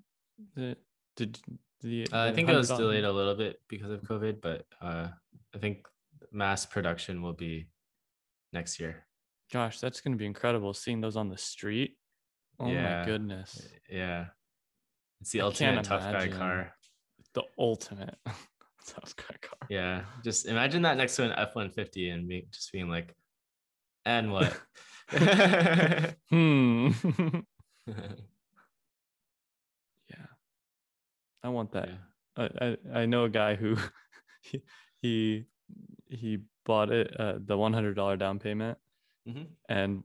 It- 0.56 0.78
did 1.16 1.36
the, 1.80 2.06
uh, 2.12 2.26
I 2.26 2.32
think 2.32 2.48
it 2.48 2.54
was 2.54 2.70
$100 2.70 2.76
delayed 2.78 3.04
a 3.04 3.10
little 3.12 3.34
bit 3.34 3.56
because 3.68 3.90
of 3.90 4.02
COVID, 4.02 4.40
but 4.40 4.64
uh, 4.80 5.08
I 5.52 5.58
think 5.58 5.84
mass 6.30 6.64
production 6.64 7.22
will 7.22 7.32
be 7.32 7.68
next 8.52 8.78
year. 8.78 9.04
Gosh, 9.52 9.80
that's 9.80 10.00
going 10.00 10.12
to 10.12 10.18
be 10.18 10.26
incredible 10.26 10.72
seeing 10.74 11.00
those 11.00 11.16
on 11.16 11.28
the 11.28 11.36
street. 11.38 11.96
Oh 12.60 12.68
Yeah. 12.70 13.00
my 13.00 13.04
goodness. 13.06 13.66
Yeah, 13.90 14.26
it's 15.20 15.30
the 15.32 15.40
I 15.40 15.44
ultimate 15.44 15.84
tough 15.84 16.02
guy 16.12 16.28
car. 16.28 16.72
The 17.34 17.42
ultimate 17.58 18.16
tough 18.86 19.14
guy 19.16 19.36
car. 19.40 19.58
Yeah, 19.68 20.04
just 20.24 20.46
imagine 20.46 20.82
that 20.82 20.96
next 20.96 21.16
to 21.16 21.24
an 21.24 21.32
F 21.32 21.54
one 21.54 21.70
fifty 21.70 22.10
and 22.10 22.26
me 22.26 22.46
just 22.50 22.72
being 22.72 22.88
like, 22.88 23.14
and 24.04 24.32
what? 24.32 24.60
Hmm. 26.30 26.90
yeah. 27.86 28.10
I 31.42 31.48
want 31.48 31.72
that. 31.72 31.88
Yeah. 31.88 31.96
I, 32.36 32.66
I 32.66 32.76
I 33.02 33.06
know 33.06 33.24
a 33.24 33.28
guy 33.30 33.54
who 33.54 33.76
he 34.42 34.62
he, 35.00 35.44
he 36.08 36.38
bought 36.64 36.90
it 36.90 37.14
uh, 37.18 37.38
the 37.44 37.56
one 37.56 37.72
hundred 37.72 37.94
dollar 37.94 38.16
down 38.16 38.38
payment 38.38 38.78
Mhm. 39.26 39.46
and 39.68 40.04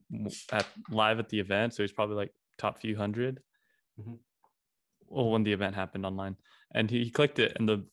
at 0.52 0.68
live 0.90 1.20
at 1.20 1.30
the 1.30 1.40
event, 1.40 1.74
so 1.74 1.84
he's 1.84 1.92
probably 1.94 2.16
like 2.18 2.34
top 2.58 2.80
few 2.80 2.96
100 2.96 3.42
Mhm. 4.00 4.20
Well, 5.08 5.30
when 5.32 5.44
the 5.44 5.54
event 5.54 5.76
happened 5.76 6.06
online, 6.06 6.36
and 6.74 6.90
he, 6.90 7.10
clicked 7.10 7.40
it, 7.40 7.54
and 7.58 7.68
the 7.70 7.86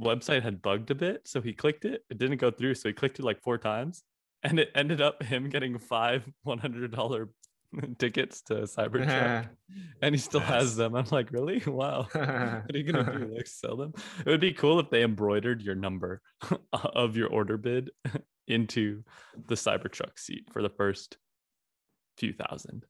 website 0.00 0.42
had 0.42 0.62
bugged 0.62 0.90
a 0.90 0.94
bit, 0.94 1.26
so 1.26 1.40
he 1.40 1.52
clicked 1.52 1.84
it. 1.84 2.02
It 2.10 2.18
didn't 2.18 2.38
go 2.38 2.50
through, 2.50 2.74
so 2.74 2.88
he 2.88 2.92
clicked 2.92 3.18
it 3.18 3.24
like 3.24 3.42
four 3.42 3.58
times, 3.58 4.02
and 4.42 4.58
it 4.58 4.70
ended 4.74 5.00
up 5.00 5.22
him 5.22 5.48
getting 5.48 5.78
five 5.78 6.24
one 6.42 6.58
hundred 6.58 6.90
dollar 6.92 7.30
tickets 7.98 8.42
to 8.42 8.54
Cybertruck, 8.62 9.48
and 10.02 10.14
he 10.14 10.18
still 10.18 10.40
has 10.40 10.76
them. 10.76 10.94
I'm 10.94 11.06
like, 11.10 11.30
really? 11.32 11.60
Wow. 11.66 12.08
What 12.14 12.74
are 12.74 12.78
you 12.78 12.90
gonna 12.90 13.18
do? 13.18 13.34
Like 13.34 13.46
sell 13.46 13.76
them? 13.76 13.92
It 14.24 14.28
would 14.30 14.40
be 14.40 14.52
cool 14.52 14.80
if 14.80 14.90
they 14.90 15.02
embroidered 15.02 15.62
your 15.62 15.74
number 15.74 16.20
of 16.72 17.16
your 17.16 17.28
order 17.28 17.56
bid 17.56 17.90
into 18.48 19.02
the 19.48 19.54
Cybertruck 19.56 20.18
seat 20.18 20.48
for 20.52 20.62
the 20.62 20.68
first 20.70 21.16
few 22.16 22.32
thousand. 22.32 22.84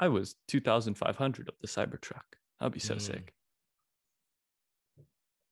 I 0.00 0.08
was 0.08 0.34
two 0.48 0.60
thousand 0.60 0.94
five 0.94 1.16
hundred 1.16 1.48
of 1.48 1.54
the 1.60 1.68
Cybertruck. 1.68 2.22
That'd 2.60 2.72
be 2.72 2.80
so 2.80 2.94
Mm. 2.94 3.00
sick. 3.00 3.32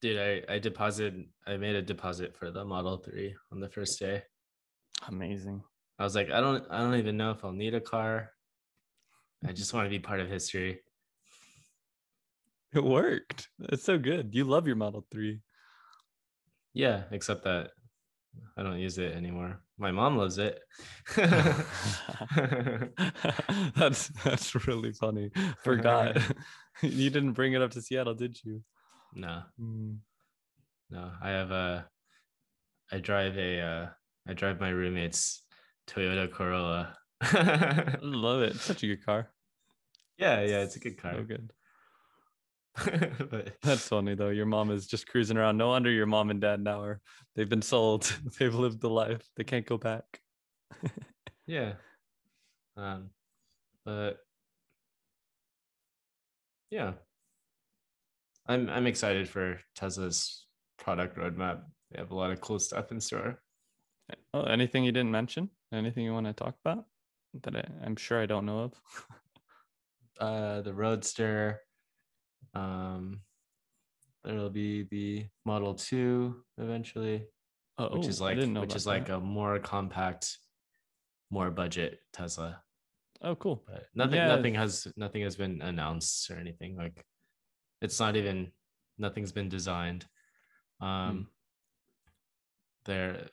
Dude, 0.03 0.19
I 0.19 0.55
I 0.55 0.59
deposited. 0.59 1.25
I 1.47 1.57
made 1.57 1.77
a 1.77 1.83
deposit 1.83 2.37
for 2.37 2.51
the 2.51 2.65
Model 2.65 2.99
Three 2.99 3.35
on 3.53 3.61
the 3.61 3.69
first 3.69 3.99
day. 3.99 4.23
Amazing. 5.09 5.63
I 5.99 6.05
was 6.05 6.15
like, 6.15 6.31
I 6.31 6.41
don't, 6.41 6.65
I 6.71 6.79
don't 6.79 6.97
even 6.97 7.17
know 7.17 7.31
if 7.31 7.45
I'll 7.45 7.53
need 7.53 7.75
a 7.75 7.81
car. 7.81 8.31
I 9.47 9.53
just 9.53 9.73
want 9.73 9.87
to 9.87 9.91
be 9.91 9.99
part 9.99 10.21
of 10.21 10.29
history. 10.29 10.81
It 12.75 12.83
worked. 12.83 13.49
It's 13.71 13.85
so 13.85 13.99
good. 13.99 14.35
You 14.35 14.45
love 14.45 14.67
your 14.67 14.77
Model 14.77 15.07
Three. 15.11 15.41
Yeah, 16.75 17.03
except 17.11 17.45
that 17.45 17.71
I 18.57 18.63
don't 18.63 18.79
use 18.79 18.99
it 18.99 19.15
anymore. 19.15 19.61
My 19.79 19.93
mom 19.93 20.17
loves 20.17 20.39
it. 20.39 20.59
that's 23.77 24.09
that's 24.25 24.67
really 24.67 24.93
funny. 24.93 25.31
Forgot. 25.63 26.19
you 26.83 27.11
didn't 27.11 27.33
bring 27.33 27.53
it 27.53 27.63
up 27.63 27.71
to 27.73 27.83
Seattle, 27.83 28.15
did 28.15 28.39
you? 28.45 28.63
No, 29.15 29.43
Mm. 29.61 29.99
no. 30.91 31.13
I 31.23 31.31
have 31.31 31.51
a. 31.51 31.89
I 32.91 32.99
drive 32.99 33.37
a. 33.39 33.61
Uh, 33.61 33.89
I 34.29 34.33
drive 34.35 34.61
my 34.61 34.69
roommate's 34.71 35.43
Toyota 35.89 36.31
Corolla. 36.31 36.97
Love 38.03 38.43
it. 38.43 38.57
Such 38.57 38.83
a 38.83 38.87
good 38.87 39.05
car. 39.05 39.31
yeah, 40.19 40.41
yeah, 40.43 40.63
it's 40.63 40.77
a 40.77 40.81
good 40.81 40.99
car. 40.99 41.15
So 41.15 41.25
good. 41.25 41.53
but 43.31 43.55
That's 43.63 43.87
funny 43.89 44.15
though. 44.15 44.31
Your 44.31 44.47
mom 44.47 44.71
is 44.71 44.87
just 44.87 45.07
cruising 45.07 45.37
around. 45.37 45.57
No 45.59 45.69
wonder 45.69 45.91
your 45.91 46.07
mom 46.07 46.31
and 46.31 46.41
dad 46.41 46.61
now 46.63 46.81
are 46.83 47.01
they've 47.37 47.49
been 47.49 47.63
sold. 47.63 48.05
they've 48.39 48.55
lived 48.55 48.81
the 48.81 48.89
life. 48.91 49.23
They 49.37 49.45
can't 49.45 49.67
go 49.67 49.77
back. 49.77 50.05
yeah, 51.47 51.75
um, 52.77 53.11
but 53.85 54.19
yeah, 56.71 56.93
I'm 58.47 58.69
I'm 58.69 58.87
excited 58.87 59.29
for 59.29 59.61
Tesla's 59.75 60.47
product 60.79 61.17
roadmap. 61.17 61.63
They 61.91 61.99
have 61.99 62.11
a 62.11 62.15
lot 62.17 62.31
of 62.33 62.41
cool 62.41 62.59
stuff 62.59 62.91
in 62.91 63.01
store. 63.01 63.41
Oh, 64.35 64.43
anything 64.43 64.85
you 64.85 64.93
didn't 64.93 65.11
mention? 65.13 65.51
Anything 65.73 66.05
you 66.05 66.13
want 66.13 66.27
to 66.27 66.33
talk 66.33 66.57
about 66.65 66.85
that 67.43 67.57
I, 67.57 67.65
I'm 67.85 67.97
sure 67.97 68.21
I 68.21 68.27
don't 68.27 68.47
know 68.47 68.61
of? 68.61 68.81
uh 70.21 70.61
the 70.61 70.75
roadster 70.75 71.61
um 72.55 73.21
there'll 74.25 74.51
be 74.51 74.83
the 74.91 75.27
model 75.47 75.75
2 75.75 76.37
eventually 76.59 77.25
Oh, 77.79 77.97
which 77.97 78.07
is 78.07 78.21
like 78.21 78.37
which 78.37 78.77
is 78.77 78.87
about 78.87 79.01
like 79.01 79.09
a 79.09 79.19
more 79.19 79.59
compact 79.59 80.37
more 81.31 81.51
budget 81.51 82.01
tesla 82.13 82.61
oh, 83.23 83.35
cool. 83.35 83.65
but 83.67 83.87
nothing 83.95 84.17
Yeah. 84.17 84.37
nothing 84.37 84.55
has 84.55 84.87
nothing 84.97 85.23
has 85.23 85.35
been 85.37 85.63
announced 85.63 86.31
or 86.31 86.37
anything 86.37 86.77
like 86.77 87.03
it's 87.83 87.99
not 88.01 88.17
even 88.17 88.51
nothing's 88.99 89.33
been 89.33 89.49
designed 89.49 90.07
um 90.81 91.27
they're 92.85 93.27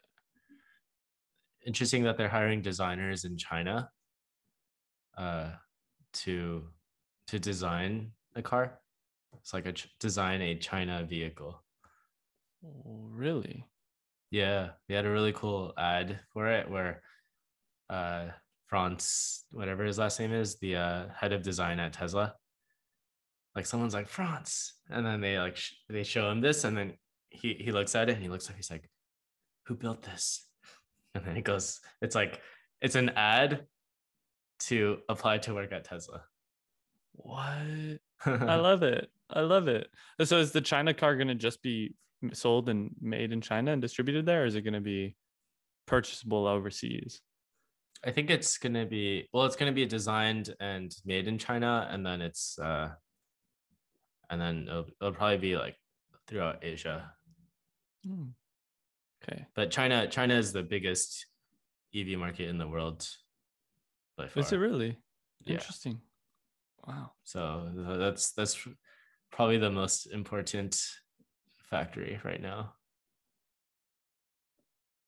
interesting 1.66 2.04
that 2.04 2.18
they're 2.18 2.28
hiring 2.30 2.62
designers 2.62 3.26
in 3.26 3.38
china 3.38 3.90
uh 5.18 5.52
to 6.14 6.64
to 7.28 7.40
design 7.40 8.12
a 8.36 8.42
car 8.42 8.80
it's 9.40 9.54
like 9.54 9.66
a 9.66 9.74
ch- 9.74 9.90
design 10.00 10.42
a 10.42 10.56
china 10.56 11.06
vehicle 11.08 11.62
Oh, 12.66 13.08
really? 13.12 13.66
yeah, 14.32 14.72
we 14.90 14.94
had 14.96 15.06
a 15.06 15.10
really 15.10 15.32
cool 15.32 15.74
ad 15.78 16.20
for 16.34 16.48
it 16.48 16.70
where 16.70 17.02
uh 17.90 18.26
Franz, 18.68 19.46
whatever 19.52 19.86
his 19.86 19.98
last 19.98 20.20
name 20.20 20.34
is, 20.34 20.58
the 20.60 20.76
uh 20.76 21.06
head 21.16 21.32
of 21.32 21.42
design 21.42 21.80
at 21.80 21.94
Tesla. 21.94 22.36
Like 23.56 23.66
someone's 23.66 23.94
like 23.94 24.08
Franz, 24.08 24.74
and 24.90 25.06
then 25.06 25.22
they 25.22 25.38
like 25.40 25.58
sh- 25.58 25.74
they 25.90 26.04
show 26.04 26.30
him 26.30 26.42
this, 26.42 26.64
and 26.64 26.78
then 26.78 26.94
he 27.30 27.56
he 27.60 27.72
looks 27.72 27.96
at 27.96 28.10
it 28.10 28.14
and 28.14 28.24
he 28.24 28.30
looks 28.30 28.50
up. 28.50 28.56
He's 28.56 28.72
like, 28.72 28.90
"Who 29.66 29.76
built 29.76 30.04
this?" 30.04 30.48
And 31.16 31.26
then 31.26 31.38
it 31.38 31.44
goes, 31.44 31.80
it's 32.02 32.16
like 32.16 32.42
it's 32.82 32.96
an 32.96 33.10
ad 33.10 33.66
to 34.60 35.00
apply 35.10 35.40
to 35.40 35.54
work 35.54 35.72
at 35.72 35.86
Tesla. 35.86 36.24
What? 37.14 38.00
I 38.26 38.56
love 38.56 38.84
it. 38.84 39.10
I 39.30 39.42
love 39.42 39.68
it. 39.68 39.88
So 40.24 40.38
is 40.38 40.52
the 40.52 40.62
China 40.62 40.94
car 40.94 41.16
going 41.16 41.28
to 41.28 41.36
just 41.36 41.62
be 41.62 41.96
sold 42.34 42.70
and 42.70 42.92
made 43.02 43.32
in 43.32 43.42
China 43.42 43.72
and 43.72 43.82
distributed 43.82 44.26
there, 44.26 44.44
or 44.44 44.46
is 44.46 44.56
it 44.56 44.62
going 44.62 44.74
to 44.74 44.82
be 44.82 45.16
purchasable 45.88 46.48
overseas? 46.48 47.22
I 48.06 48.12
think 48.12 48.30
it's 48.30 48.58
gonna 48.58 48.86
be 48.86 49.28
well, 49.34 49.44
it's 49.44 49.58
gonna 49.58 49.74
be 49.74 49.86
designed 49.86 50.56
and 50.62 50.96
made 51.04 51.28
in 51.28 51.38
China, 51.38 51.86
and 51.92 52.06
then 52.06 52.22
it's 52.22 52.58
uh 52.58 52.92
and 54.30 54.40
then 54.40 54.66
it'll, 54.68 54.86
it'll 55.02 55.14
probably 55.14 55.38
be 55.38 55.58
like 55.58 55.76
throughout 56.28 56.64
Asia. 56.64 57.12
Hmm. 58.06 58.30
Okay. 59.24 59.46
But 59.56 59.72
China, 59.72 60.08
China 60.08 60.36
is 60.36 60.54
the 60.54 60.64
biggest 60.64 61.26
EV 61.96 62.18
market 62.20 62.50
in 62.50 62.58
the 62.58 62.68
world 62.68 63.08
by 64.18 64.28
far. 64.28 64.42
Is 64.42 64.52
it 64.52 64.58
really? 64.58 64.98
Yeah. 65.46 65.56
Interesting. 65.56 66.00
Wow. 66.88 67.12
So 67.24 67.70
that's 67.76 68.32
that's 68.32 68.68
probably 69.32 69.58
the 69.58 69.72
most 69.72 70.08
important 70.08 70.82
factory 71.58 72.20
right 72.24 72.42
now. 72.42 72.74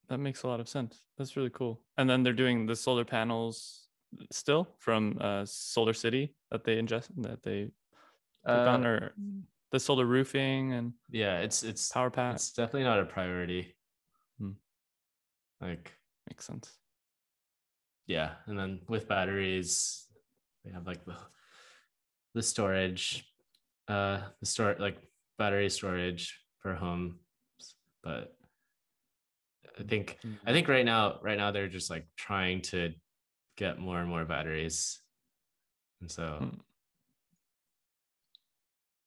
That 0.09 0.17
makes 0.17 0.43
a 0.43 0.47
lot 0.47 0.59
of 0.59 0.67
sense. 0.67 1.05
That's 1.17 1.37
really 1.37 1.49
cool. 1.49 1.81
And 1.97 2.09
then 2.09 2.23
they're 2.23 2.33
doing 2.33 2.65
the 2.65 2.75
solar 2.75 3.05
panels 3.05 3.87
still 4.29 4.67
from 4.77 5.17
uh, 5.21 5.43
SolarCity 5.43 6.33
that 6.51 6.65
they 6.65 6.75
ingest 6.75 7.07
that 7.17 7.43
they 7.43 7.71
Uh, 8.45 8.81
or 8.83 9.13
the 9.71 9.79
solar 9.79 10.05
roofing 10.05 10.73
and 10.73 10.93
yeah, 11.09 11.39
it's 11.39 11.63
it's 11.63 11.89
power 11.91 12.09
pack. 12.09 12.35
it's 12.35 12.51
definitely 12.51 12.83
not 12.83 12.99
a 12.99 13.05
priority. 13.05 13.75
Hmm. 14.39 14.51
Like 15.59 15.93
Makes 16.27 16.45
sense. 16.45 16.71
yeah, 18.07 18.35
and 18.47 18.57
then 18.57 18.81
with 18.87 19.07
batteries, 19.07 20.07
we 20.65 20.71
have 20.71 20.85
like 20.87 21.05
the 21.05 21.15
the 22.33 22.43
storage, 22.43 23.25
uh, 23.87 24.21
the 24.39 24.45
store 24.45 24.75
like 24.79 24.97
battery 25.37 25.69
storage 25.69 26.39
for 26.59 26.73
homes, 26.75 27.15
but 28.03 28.35
I 29.79 29.83
think 29.83 30.17
I 30.45 30.51
think 30.51 30.67
right 30.67 30.85
now, 30.85 31.19
right 31.21 31.37
now 31.37 31.51
they're 31.51 31.67
just 31.67 31.89
like 31.89 32.07
trying 32.17 32.61
to 32.63 32.93
get 33.57 33.79
more 33.79 33.99
and 33.99 34.09
more 34.09 34.25
batteries, 34.25 34.99
and 36.01 36.09
so 36.09 36.37
Hmm. 36.39 36.59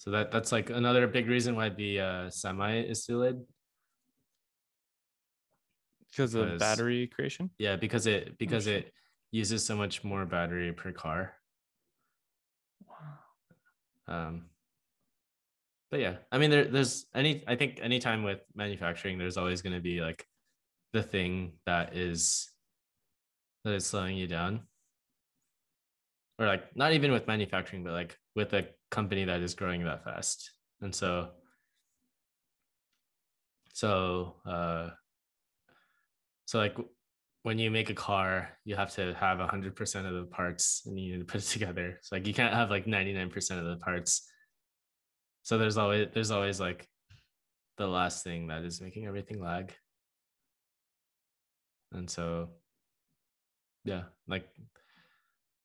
So 0.04 0.10
that 0.10 0.30
that's 0.30 0.52
like 0.52 0.68
another 0.68 1.06
big 1.06 1.28
reason 1.28 1.56
why 1.56 1.70
the 1.70 2.00
uh, 2.00 2.30
semi 2.30 2.80
is 2.80 3.06
delayed. 3.06 3.36
because 6.10 6.34
of 6.34 6.58
battery 6.58 7.06
creation. 7.06 7.48
Yeah, 7.58 7.76
because 7.76 8.06
it 8.06 8.36
because 8.36 8.66
it 8.66 8.92
uses 9.30 9.64
so 9.64 9.76
much 9.76 10.04
more 10.04 10.26
battery 10.26 10.74
per 10.74 10.92
car. 10.92 11.32
Wow. 12.86 14.26
Um, 14.28 14.44
but 15.90 16.00
yeah, 16.00 16.16
I 16.30 16.36
mean, 16.36 16.50
there, 16.50 16.66
there's 16.66 17.06
any, 17.14 17.42
I 17.46 17.56
think 17.56 17.80
anytime 17.82 18.24
with 18.24 18.40
manufacturing, 18.54 19.16
there's 19.16 19.38
always 19.38 19.62
going 19.62 19.72
to 19.72 19.80
be 19.80 20.02
like 20.02 20.26
the 20.92 21.02
thing 21.02 21.52
that 21.64 21.96
is 21.96 22.50
that 23.64 23.72
is 23.72 23.86
slowing 23.86 24.18
you 24.18 24.26
down, 24.26 24.64
or 26.38 26.46
like 26.46 26.76
not 26.76 26.92
even 26.92 27.10
with 27.10 27.26
manufacturing, 27.26 27.84
but 27.84 27.94
like 27.94 28.18
with 28.36 28.52
a 28.52 28.66
company 28.94 29.24
that 29.24 29.40
is 29.40 29.54
growing 29.54 29.84
that 29.84 30.04
fast, 30.04 30.50
and 30.80 30.94
so, 30.94 31.30
so, 33.72 34.36
uh, 34.46 34.90
so 36.46 36.58
like 36.58 36.76
when 37.44 37.58
you 37.58 37.70
make 37.70 37.90
a 37.90 37.94
car, 37.94 38.48
you 38.64 38.74
have 38.74 38.90
to 38.94 39.14
have 39.14 39.38
hundred 39.38 39.76
percent 39.76 40.06
of 40.06 40.14
the 40.14 40.24
parts 40.24 40.82
and 40.86 40.98
you 40.98 41.12
need 41.12 41.18
to 41.18 41.24
put 41.26 41.42
it 41.42 41.46
together. 41.56 41.98
So 42.02 42.16
like 42.16 42.26
you 42.26 42.32
can't 42.32 42.54
have 42.54 42.70
like 42.70 42.86
99% 42.86 43.58
of 43.58 43.66
the 43.66 43.76
parts. 43.76 44.26
So 45.42 45.58
there's 45.58 45.76
always 45.76 46.08
there's 46.14 46.30
always 46.30 46.58
like 46.58 46.88
the 47.76 47.86
last 47.86 48.24
thing 48.24 48.46
that 48.46 48.64
is 48.64 48.80
making 48.80 49.06
everything 49.06 49.42
lag. 49.42 49.74
And 51.92 52.08
so 52.08 52.48
yeah, 53.84 54.04
like 54.26 54.48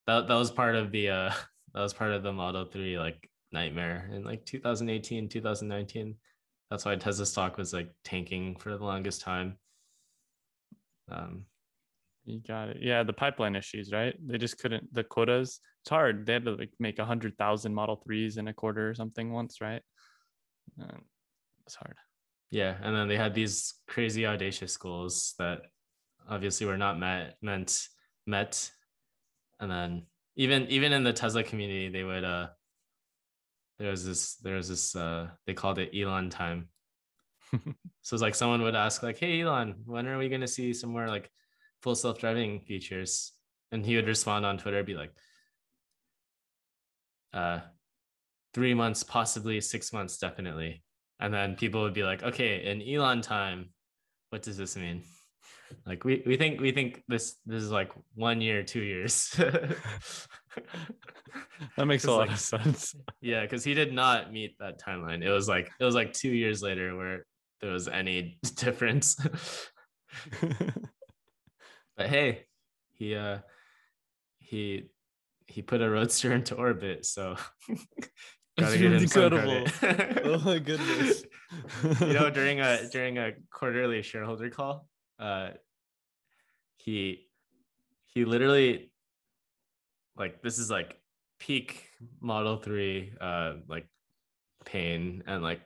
that 0.06 0.28
that 0.28 0.34
was 0.34 0.50
part 0.50 0.74
of 0.74 0.92
the 0.92 1.08
uh 1.08 1.32
that 1.74 1.80
was 1.80 1.92
part 1.92 2.12
of 2.12 2.22
the 2.22 2.32
Model 2.32 2.64
3 2.64 2.98
like 2.98 3.28
nightmare 3.52 4.10
in 4.12 4.24
like 4.24 4.44
2018, 4.46 5.28
2019. 5.28 6.16
That's 6.70 6.84
why 6.84 6.96
Tesla 6.96 7.26
stock 7.26 7.56
was 7.56 7.72
like 7.72 7.90
tanking 8.04 8.56
for 8.56 8.76
the 8.76 8.84
longest 8.84 9.22
time. 9.22 9.56
Um 11.10 11.46
You 12.24 12.40
got 12.40 12.68
it. 12.70 12.78
Yeah, 12.80 13.02
the 13.02 13.12
pipeline 13.12 13.56
issues, 13.56 13.92
right? 13.92 14.14
They 14.24 14.38
just 14.38 14.58
couldn't 14.58 14.92
the 14.94 15.04
quotas. 15.04 15.60
It's 15.82 15.90
hard. 15.90 16.26
They 16.26 16.34
had 16.34 16.44
to 16.44 16.52
like 16.52 16.72
make 16.78 16.98
a 16.98 17.04
hundred 17.04 17.36
thousand 17.38 17.74
Model 17.74 17.96
Threes 17.96 18.36
in 18.36 18.48
a 18.48 18.52
quarter 18.52 18.88
or 18.90 18.94
something 18.94 19.32
once, 19.32 19.60
right? 19.60 19.82
Uh, 20.80 20.98
it's 21.66 21.74
hard. 21.74 21.96
Yeah, 22.50 22.76
and 22.82 22.94
then 22.94 23.08
they 23.08 23.16
had 23.16 23.34
these 23.34 23.74
crazy 23.86 24.26
audacious 24.26 24.76
goals 24.76 25.34
that 25.38 25.62
obviously 26.28 26.66
were 26.66 26.76
not 26.76 26.98
met 26.98 27.36
meant 27.42 27.88
met. 28.26 28.70
And 29.60 29.70
then 29.70 30.06
even 30.40 30.66
even 30.68 30.94
in 30.94 31.04
the 31.04 31.12
Tesla 31.12 31.44
community, 31.44 31.90
they 31.90 32.02
would 32.02 32.24
uh 32.24 32.48
there 33.78 33.90
was 33.90 34.06
this 34.06 34.36
there 34.36 34.56
was 34.56 34.70
this 34.70 34.96
uh 34.96 35.28
they 35.46 35.52
called 35.52 35.78
it 35.78 35.90
Elon 35.94 36.30
time. 36.30 36.68
so 37.52 38.14
it's 38.14 38.22
like 38.22 38.34
someone 38.34 38.62
would 38.62 38.74
ask 38.74 39.02
like, 39.02 39.18
"Hey 39.18 39.42
Elon, 39.42 39.74
when 39.84 40.06
are 40.06 40.16
we 40.16 40.30
going 40.30 40.40
to 40.40 40.48
see 40.48 40.72
some 40.72 40.90
more 40.90 41.08
like 41.08 41.30
full 41.82 41.94
self-driving 41.94 42.60
features?" 42.60 43.32
And 43.70 43.84
he 43.84 43.96
would 43.96 44.06
respond 44.06 44.46
on 44.46 44.56
Twitter 44.56 44.82
be 44.82 44.94
like 44.94 45.12
uh 47.34 47.60
3 48.54 48.72
months, 48.72 49.02
possibly 49.02 49.60
6 49.60 49.92
months 49.92 50.16
definitely. 50.16 50.82
And 51.20 51.34
then 51.34 51.54
people 51.54 51.82
would 51.82 51.92
be 51.92 52.04
like, 52.04 52.22
"Okay, 52.22 52.64
in 52.64 52.80
Elon 52.80 53.20
time, 53.20 53.74
what 54.30 54.40
does 54.40 54.56
this 54.56 54.74
mean?" 54.74 55.02
Like 55.86 56.04
we 56.04 56.22
we 56.26 56.36
think 56.36 56.60
we 56.60 56.72
think 56.72 57.02
this 57.08 57.36
this 57.46 57.62
is 57.62 57.70
like 57.70 57.92
1 58.14 58.40
year, 58.40 58.62
2 58.62 58.80
years. 58.80 59.40
That 61.76 61.86
makes 61.86 62.04
a 62.04 62.10
lot 62.10 62.20
like, 62.20 62.32
of 62.32 62.38
sense. 62.38 62.94
Yeah, 63.20 63.42
because 63.42 63.64
he 63.64 63.74
did 63.74 63.92
not 63.92 64.32
meet 64.32 64.58
that 64.58 64.80
timeline. 64.80 65.22
It 65.22 65.30
was 65.30 65.48
like 65.48 65.70
it 65.78 65.84
was 65.84 65.94
like 65.94 66.12
two 66.12 66.30
years 66.30 66.62
later 66.62 66.96
where 66.96 67.26
there 67.60 67.70
was 67.70 67.88
any 67.88 68.38
difference. 68.56 69.16
but 71.96 72.06
hey, 72.06 72.46
he 72.92 73.14
uh 73.14 73.38
he 74.38 74.90
he 75.46 75.62
put 75.62 75.82
a 75.82 75.90
roadster 75.90 76.32
into 76.32 76.54
orbit, 76.54 77.04
so 77.04 77.36
That's 77.68 77.80
gotta 78.56 78.78
give 78.78 78.92
him 78.92 79.02
incredible. 79.02 79.64
oh 80.24 80.38
my 80.44 80.58
goodness. 80.58 81.24
you 82.00 82.12
know, 82.12 82.30
during 82.30 82.60
a 82.60 82.88
during 82.90 83.18
a 83.18 83.32
quarterly 83.50 84.02
shareholder 84.02 84.50
call, 84.50 84.88
uh 85.20 85.50
he 86.78 87.28
he 88.06 88.24
literally 88.24 88.90
like 90.16 90.42
this 90.42 90.58
is 90.58 90.70
like 90.70 90.96
peak 91.38 91.86
model 92.20 92.56
3 92.56 93.12
uh 93.20 93.54
like 93.68 93.86
pain 94.64 95.22
and 95.26 95.42
like 95.42 95.60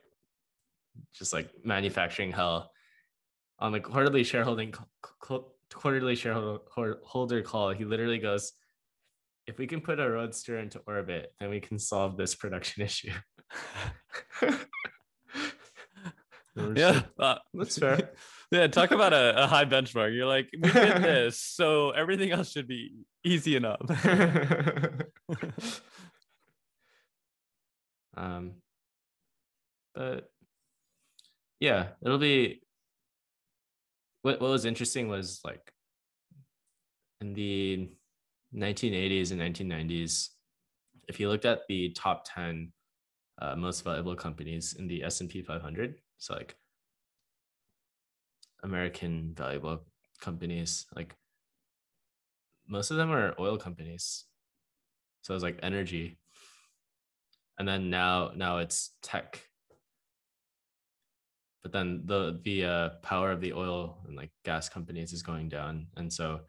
just 1.13 1.33
like 1.33 1.49
manufacturing 1.63 2.31
hell. 2.31 2.71
On 3.59 3.71
the 3.71 3.79
quarterly 3.79 4.25
shareholding 4.25 4.73
quarterly 5.69 6.15
shareholder 6.15 6.99
holder 7.03 7.41
call 7.41 7.69
he 7.71 7.85
literally 7.85 8.19
goes 8.19 8.51
if 9.47 9.57
we 9.57 9.65
can 9.65 9.79
put 9.79 9.99
a 9.99 10.09
roadster 10.09 10.59
into 10.59 10.79
orbit 10.85 11.33
then 11.39 11.49
we 11.49 11.61
can 11.61 11.79
solve 11.79 12.17
this 12.17 12.35
production 12.35 12.83
issue. 12.89 13.13
Yeah, 16.75 17.01
uh, 17.19 17.35
That's 17.53 17.77
fair. 17.77 18.11
Yeah, 18.51 18.67
talk 18.67 18.91
about 18.91 19.13
a, 19.13 19.43
a 19.43 19.47
high 19.47 19.65
benchmark. 19.65 20.15
You're 20.15 20.27
like, 20.27 20.49
we 20.53 20.71
did 20.71 21.01
this, 21.01 21.39
so 21.39 21.89
everything 21.91 22.31
else 22.31 22.51
should 22.51 22.67
be 22.67 22.91
easy 23.23 23.55
enough. 23.55 23.81
um 28.17 28.53
but 29.93 30.29
yeah 31.59 31.87
it'll 32.03 32.17
be 32.17 32.61
what, 34.21 34.41
what 34.41 34.49
was 34.49 34.65
interesting 34.65 35.07
was 35.07 35.41
like 35.43 35.71
in 37.21 37.33
the 37.33 37.89
1980s 38.55 39.31
and 39.31 39.41
1990s 39.41 40.29
if 41.07 41.19
you 41.19 41.29
looked 41.29 41.45
at 41.45 41.61
the 41.67 41.89
top 41.89 42.25
10 42.33 42.71
uh, 43.41 43.55
most 43.55 43.83
valuable 43.83 44.15
companies 44.15 44.75
in 44.79 44.87
the 44.87 45.03
s&p 45.03 45.41
500 45.41 45.95
so 46.17 46.33
like 46.35 46.55
american 48.65 49.33
valuable 49.33 49.79
companies 50.19 50.85
like 50.95 51.15
most 52.67 52.91
of 52.91 52.97
them 52.97 53.11
are 53.11 53.35
oil 53.39 53.57
companies. 53.57 54.25
So 55.21 55.33
it's 55.33 55.43
like 55.43 55.59
energy. 55.61 56.17
And 57.57 57.67
then 57.67 57.89
now 57.89 58.31
now 58.35 58.57
it's 58.57 58.91
tech. 59.01 59.41
But 61.63 61.71
then 61.71 62.03
the 62.05 62.39
the 62.43 62.65
uh, 62.65 62.89
power 63.01 63.31
of 63.31 63.41
the 63.41 63.53
oil 63.53 63.97
and 64.07 64.15
like 64.15 64.31
gas 64.43 64.69
companies 64.69 65.13
is 65.13 65.23
going 65.23 65.49
down. 65.49 65.87
And 65.97 66.11
so 66.11 66.41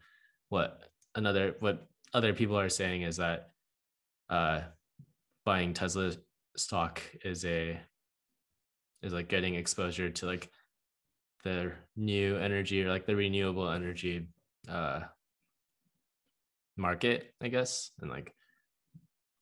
what 0.49 0.83
another 1.15 1.55
what 1.59 1.87
other 2.13 2.33
people 2.33 2.59
are 2.59 2.69
saying 2.69 3.01
is 3.01 3.17
that 3.17 3.51
uh 4.29 4.61
buying 5.45 5.73
tesla 5.73 6.13
stock 6.55 7.01
is 7.23 7.45
a 7.45 7.79
is 9.01 9.13
like 9.13 9.27
getting 9.27 9.55
exposure 9.55 10.09
to 10.09 10.25
like 10.25 10.49
the 11.47 11.71
new 11.95 12.37
energy 12.37 12.83
or 12.83 12.89
like 12.89 13.05
the 13.05 13.15
renewable 13.15 13.69
energy 13.69 14.27
uh 14.69 14.99
market 16.75 17.33
i 17.41 17.47
guess. 17.47 17.91
And 18.01 18.09
like 18.11 18.33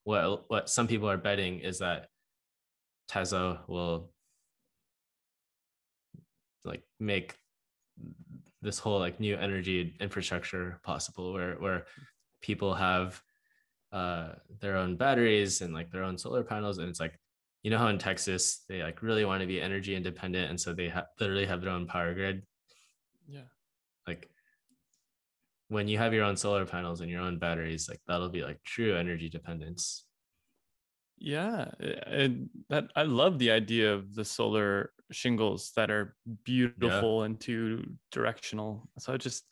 what 0.04 0.50
what 0.50 0.70
some 0.70 0.88
people 0.88 1.10
are 1.10 1.18
betting 1.18 1.60
is 1.60 1.80
that 1.80 2.08
Tesla 3.08 3.64
will 3.68 4.12
like 6.64 6.84
make 7.00 7.36
this 8.62 8.80
whole 8.80 9.00
like 9.00 9.20
new 9.20 9.36
energy 9.36 9.96
infrastructure 10.00 10.80
possible 10.84 11.34
where 11.34 11.56
where 11.56 11.86
people 12.42 12.74
have 12.74 13.22
uh, 13.92 14.34
their 14.62 14.76
own 14.78 14.98
batteries 14.98 15.62
and 15.62 15.74
like 15.74 15.92
their 15.92 16.04
own 16.04 16.18
solar 16.18 16.44
panels, 16.44 16.78
and 16.78 16.90
it's 16.90 17.00
like 17.00 17.18
you 17.66 17.72
know 17.72 17.80
how 17.80 17.88
in 17.88 17.98
Texas 17.98 18.64
they 18.70 18.84
like 18.84 19.02
really 19.02 19.26
want 19.26 19.42
to 19.42 19.48
be 19.48 19.60
energy 19.60 19.96
independent, 19.96 20.52
and 20.52 20.62
so 20.62 20.72
they 20.72 20.88
ha- 20.88 21.08
literally 21.20 21.48
have 21.48 21.62
their 21.62 21.72
own 21.72 21.88
power 21.88 22.14
grid. 22.14 22.44
Yeah. 23.28 23.50
Like 24.06 24.30
when 25.70 25.88
you 25.88 25.98
have 25.98 26.14
your 26.14 26.26
own 26.26 26.38
solar 26.38 26.68
panels 26.68 27.02
and 27.02 27.10
your 27.10 27.22
own 27.22 27.40
batteries, 27.40 27.90
like 27.90 28.00
that'll 28.08 28.30
be 28.30 28.44
like 28.44 28.62
true 28.64 28.96
energy 28.96 29.30
dependence. 29.30 30.06
Yeah, 31.18 31.72
and 32.06 32.52
that 32.70 32.92
I 32.96 33.02
love 33.02 33.40
the 33.40 33.50
idea 33.50 33.96
of 33.96 34.14
the 34.14 34.26
solar 34.26 34.92
shingles 35.12 35.72
that 35.76 35.90
are 35.90 36.16
beautiful 36.44 37.22
yeah. 37.22 37.26
and 37.26 37.40
two 37.40 37.96
directional. 38.12 38.88
So 39.00 39.12
I 39.12 39.18
just 39.18 39.44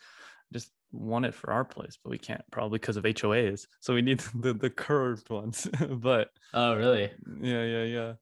just 0.53 0.70
want 0.93 1.25
it 1.25 1.33
for 1.33 1.51
our 1.51 1.65
place, 1.65 1.97
but 2.01 2.11
we 2.11 2.17
can't 2.17 2.43
probably 2.51 2.79
because 2.79 2.97
of 2.97 3.03
HOAs. 3.03 3.67
So 3.79 3.93
we 3.93 4.01
need 4.01 4.19
the 4.35 4.53
the 4.53 4.69
curved 4.69 5.29
ones. 5.29 5.67
but 5.89 6.29
oh, 6.53 6.75
really? 6.75 7.11
Yeah, 7.41 7.63
yeah, 7.63 7.83
yeah. 7.83 8.13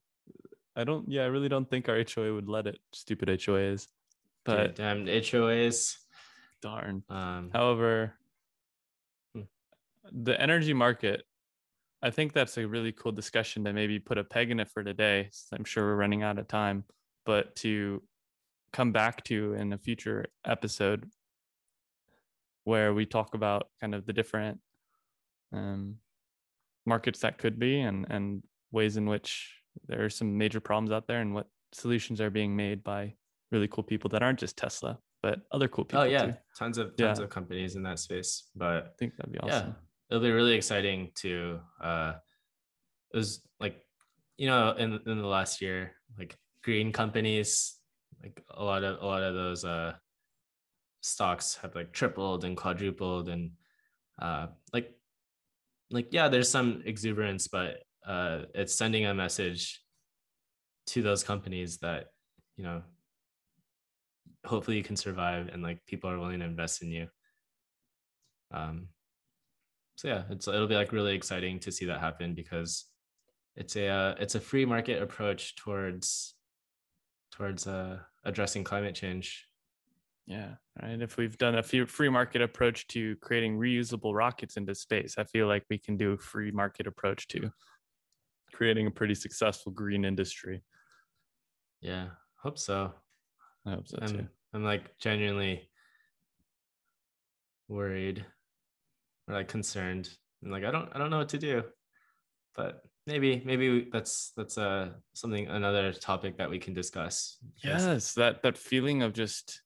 I 0.76 0.84
don't. 0.84 1.10
Yeah, 1.10 1.24
I 1.24 1.28
really 1.28 1.50
don't 1.50 1.70
think 1.70 1.90
our 1.90 2.04
HOA 2.04 2.34
would 2.34 2.48
let 2.48 2.68
it. 2.68 2.80
Stupid 2.94 3.30
HOAs. 3.30 3.88
But 4.46 4.68
Dude, 4.68 4.76
damn 4.76 5.06
HOAs. 5.06 5.98
Darn. 6.62 7.04
Um, 7.10 7.50
However, 7.54 8.14
hmm. 9.36 9.42
the 10.12 10.40
energy 10.40 10.74
market 10.74 11.24
I 12.04 12.10
think 12.10 12.34
that's 12.34 12.58
a 12.58 12.68
really 12.68 12.92
cool 12.92 13.12
discussion 13.12 13.64
to 13.66 13.74
maybe 13.74 14.00
put 14.00 14.18
a 14.18 14.24
peg 14.24 14.50
in 14.50 14.60
it 14.60 14.70
for 14.70 14.84
today. 14.84 15.30
I'm 15.52 15.64
sure 15.64 15.86
we're 15.86 15.96
running 15.96 16.24
out 16.24 16.40
of 16.40 16.48
time, 16.48 16.84
but 17.26 17.56
to 17.58 18.02
come 18.74 18.92
back 18.92 19.24
to 19.26 19.54
in 19.54 19.74
a 19.74 19.78
future 19.78 20.26
episode 20.46 21.08
where 22.64 22.94
we 22.94 23.06
talk 23.06 23.34
about 23.34 23.68
kind 23.80 23.96
of 23.96 24.06
the 24.06 24.14
different 24.14 24.60
um, 25.54 25.96
markets 26.86 27.20
that 27.20 27.38
could 27.38 27.60
be 27.60 27.82
and 27.82 28.06
and 28.10 28.44
ways 28.72 28.98
in 28.98 29.06
which 29.06 29.54
there 29.88 30.04
are 30.04 30.10
some 30.10 30.38
major 30.38 30.60
problems 30.60 30.92
out 30.92 31.08
there 31.08 31.22
and 31.22 31.34
what 31.34 31.48
solutions 31.74 32.22
are 32.22 32.30
being 32.30 32.56
made 32.56 32.84
by 32.84 33.14
really 33.52 33.68
cool 33.68 33.84
people 33.84 34.10
that 34.10 34.24
aren't 34.24 34.40
just 34.40 34.58
Tesla, 34.58 34.98
but 35.22 35.40
other 35.52 35.68
cool 35.68 35.84
oh, 35.84 35.86
people. 35.86 36.02
Oh 36.02 36.06
yeah, 36.06 36.26
too. 36.26 36.34
tons 36.58 36.78
of 36.78 36.96
tons 36.96 37.20
yeah. 37.20 37.24
of 37.24 37.30
companies 37.30 37.76
in 37.76 37.84
that 37.84 38.00
space. 38.00 38.50
But 38.56 38.86
I 38.86 38.90
think 38.98 39.16
that'd 39.18 39.32
be 39.32 39.40
awesome. 39.40 39.68
Yeah 39.70 39.74
it'll 40.12 40.22
be 40.22 40.32
really 40.32 40.54
exciting 40.54 41.10
to 41.16 41.60
uh 41.82 42.14
it 43.14 43.18
was 43.18 43.42
like 43.60 43.82
you 44.38 44.48
know 44.48 44.76
in 44.78 45.00
in 45.08 45.18
the 45.18 45.28
last 45.28 45.62
year 45.62 45.94
like 46.20 46.36
green 46.64 46.92
companies 46.92 47.78
like 48.22 48.44
a 48.52 48.64
lot 48.64 48.84
of 48.84 49.02
a 49.02 49.06
lot 49.06 49.24
of 49.24 49.34
those 49.34 49.64
uh 49.64 49.94
stocks 51.02 51.58
have 51.62 51.76
like 51.76 51.92
tripled 51.92 52.44
and 52.44 52.56
quadrupled 52.56 53.30
and 53.30 53.52
uh 54.22 54.48
like 54.74 54.92
like 55.90 56.08
yeah 56.12 56.28
there's 56.28 56.50
some 56.50 56.82
exuberance 56.86 57.48
but 57.48 57.84
uh 58.06 58.44
it's 58.54 58.74
sending 58.74 59.06
a 59.06 59.14
message 59.14 59.82
to 60.86 61.02
those 61.02 61.24
companies 61.24 61.78
that 61.78 62.08
you 62.58 62.64
know 62.64 62.82
hopefully 64.46 64.78
you 64.78 64.84
can 64.84 64.96
survive 64.96 65.50
and 65.52 65.62
like 65.62 65.86
people 65.86 66.10
are 66.10 66.20
willing 66.20 66.40
to 66.40 66.46
invest 66.46 66.82
in 66.82 66.90
you 66.90 67.08
um 68.52 68.88
so 70.02 70.08
yeah, 70.08 70.24
it's 70.32 70.48
it'll 70.48 70.66
be 70.66 70.74
like 70.74 70.94
really 70.94 71.14
exciting 71.14 71.60
to 71.60 71.72
see 71.72 71.86
that 71.86 72.00
happen 72.00 72.34
because 72.34 72.86
it's 73.56 73.76
a 73.76 73.88
uh, 73.88 74.16
it's 74.20 74.34
a 74.34 74.40
free 74.40 74.66
market 74.66 75.00
approach 75.00 75.56
towards 75.58 76.34
towards 77.32 77.68
uh, 77.68 78.00
addressing 78.26 78.64
climate 78.64 78.96
change. 78.96 79.46
Yeah, 80.32 80.52
right. 80.82 81.02
If 81.02 81.18
we've 81.18 81.38
done 81.38 81.56
a 81.56 81.64
free 81.64 82.08
market 82.08 82.42
approach 82.42 82.88
to 82.88 83.18
creating 83.18 83.58
reusable 83.58 84.16
rockets 84.16 84.56
into 84.56 84.74
space, 84.74 85.16
I 85.18 85.26
feel 85.26 85.46
like 85.48 85.66
we 85.70 85.78
can 85.78 85.98
do 85.98 86.14
a 86.14 86.18
free 86.18 86.52
market 86.52 86.88
approach 86.88 87.28
to 87.30 87.52
creating 88.54 88.88
a 88.88 88.92
pretty 88.92 89.14
successful 89.14 89.74
green 89.74 90.06
industry. 90.06 90.64
Yeah, 91.82 92.08
hope 92.42 92.58
so. 92.58 92.94
I 93.66 93.72
hope 93.72 93.90
so 93.90 93.98
I'm, 94.02 94.08
too. 94.08 94.28
I'm 94.54 94.64
like 94.64 94.98
genuinely 95.00 95.70
worried 97.68 98.26
or 99.28 99.34
like 99.34 99.48
concerned 99.48 100.10
and 100.44 100.52
like 100.52 100.66
i 100.66 100.72
don't 100.72 100.90
i 100.94 100.98
don't 100.98 101.10
know 101.10 101.20
what 101.20 101.30
to 101.30 101.38
do 101.38 101.64
but 102.54 102.82
maybe 103.08 103.42
maybe 103.46 103.88
that's 103.94 104.34
that's 104.36 104.58
uh 104.58 104.90
something 105.14 105.48
another 105.48 105.94
topic 105.94 106.38
that 106.38 106.50
we 106.50 106.60
can 106.60 106.74
discuss 106.74 107.38
yes 107.64 108.14
that 108.14 108.42
that 108.42 108.58
feeling 108.58 109.04
of 109.04 109.14
just 109.14 109.62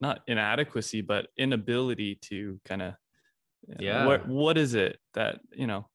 not 0.00 0.20
inadequacy 0.26 1.00
but 1.00 1.28
inability 1.36 2.16
to 2.16 2.60
kind 2.64 2.82
of 2.82 2.94
yeah 3.78 4.06
what 4.06 4.28
what 4.28 4.56
is 4.56 4.74
it 4.74 4.98
that 5.14 5.40
you 5.52 5.66
know 5.66 5.86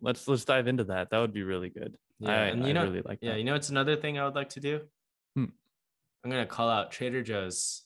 let's 0.00 0.26
let's 0.28 0.44
dive 0.44 0.66
into 0.68 0.84
that 0.84 1.10
that 1.10 1.18
would 1.18 1.34
be 1.34 1.42
really 1.42 1.68
good 1.68 1.96
yeah 2.20 2.30
I, 2.30 2.46
and 2.46 2.62
you 2.62 2.70
I 2.70 2.72
know 2.72 2.84
really 2.84 3.02
like 3.04 3.18
yeah 3.20 3.32
that. 3.32 3.38
you 3.38 3.44
know 3.44 3.54
it's 3.54 3.70
another 3.70 3.96
thing 3.96 4.18
i 4.18 4.24
would 4.24 4.34
like 4.34 4.50
to 4.50 4.60
do 4.60 4.80
hmm. 5.34 5.46
i'm 6.24 6.30
gonna 6.30 6.46
call 6.46 6.68
out 6.68 6.90
trader 6.90 7.22
joe's 7.22 7.82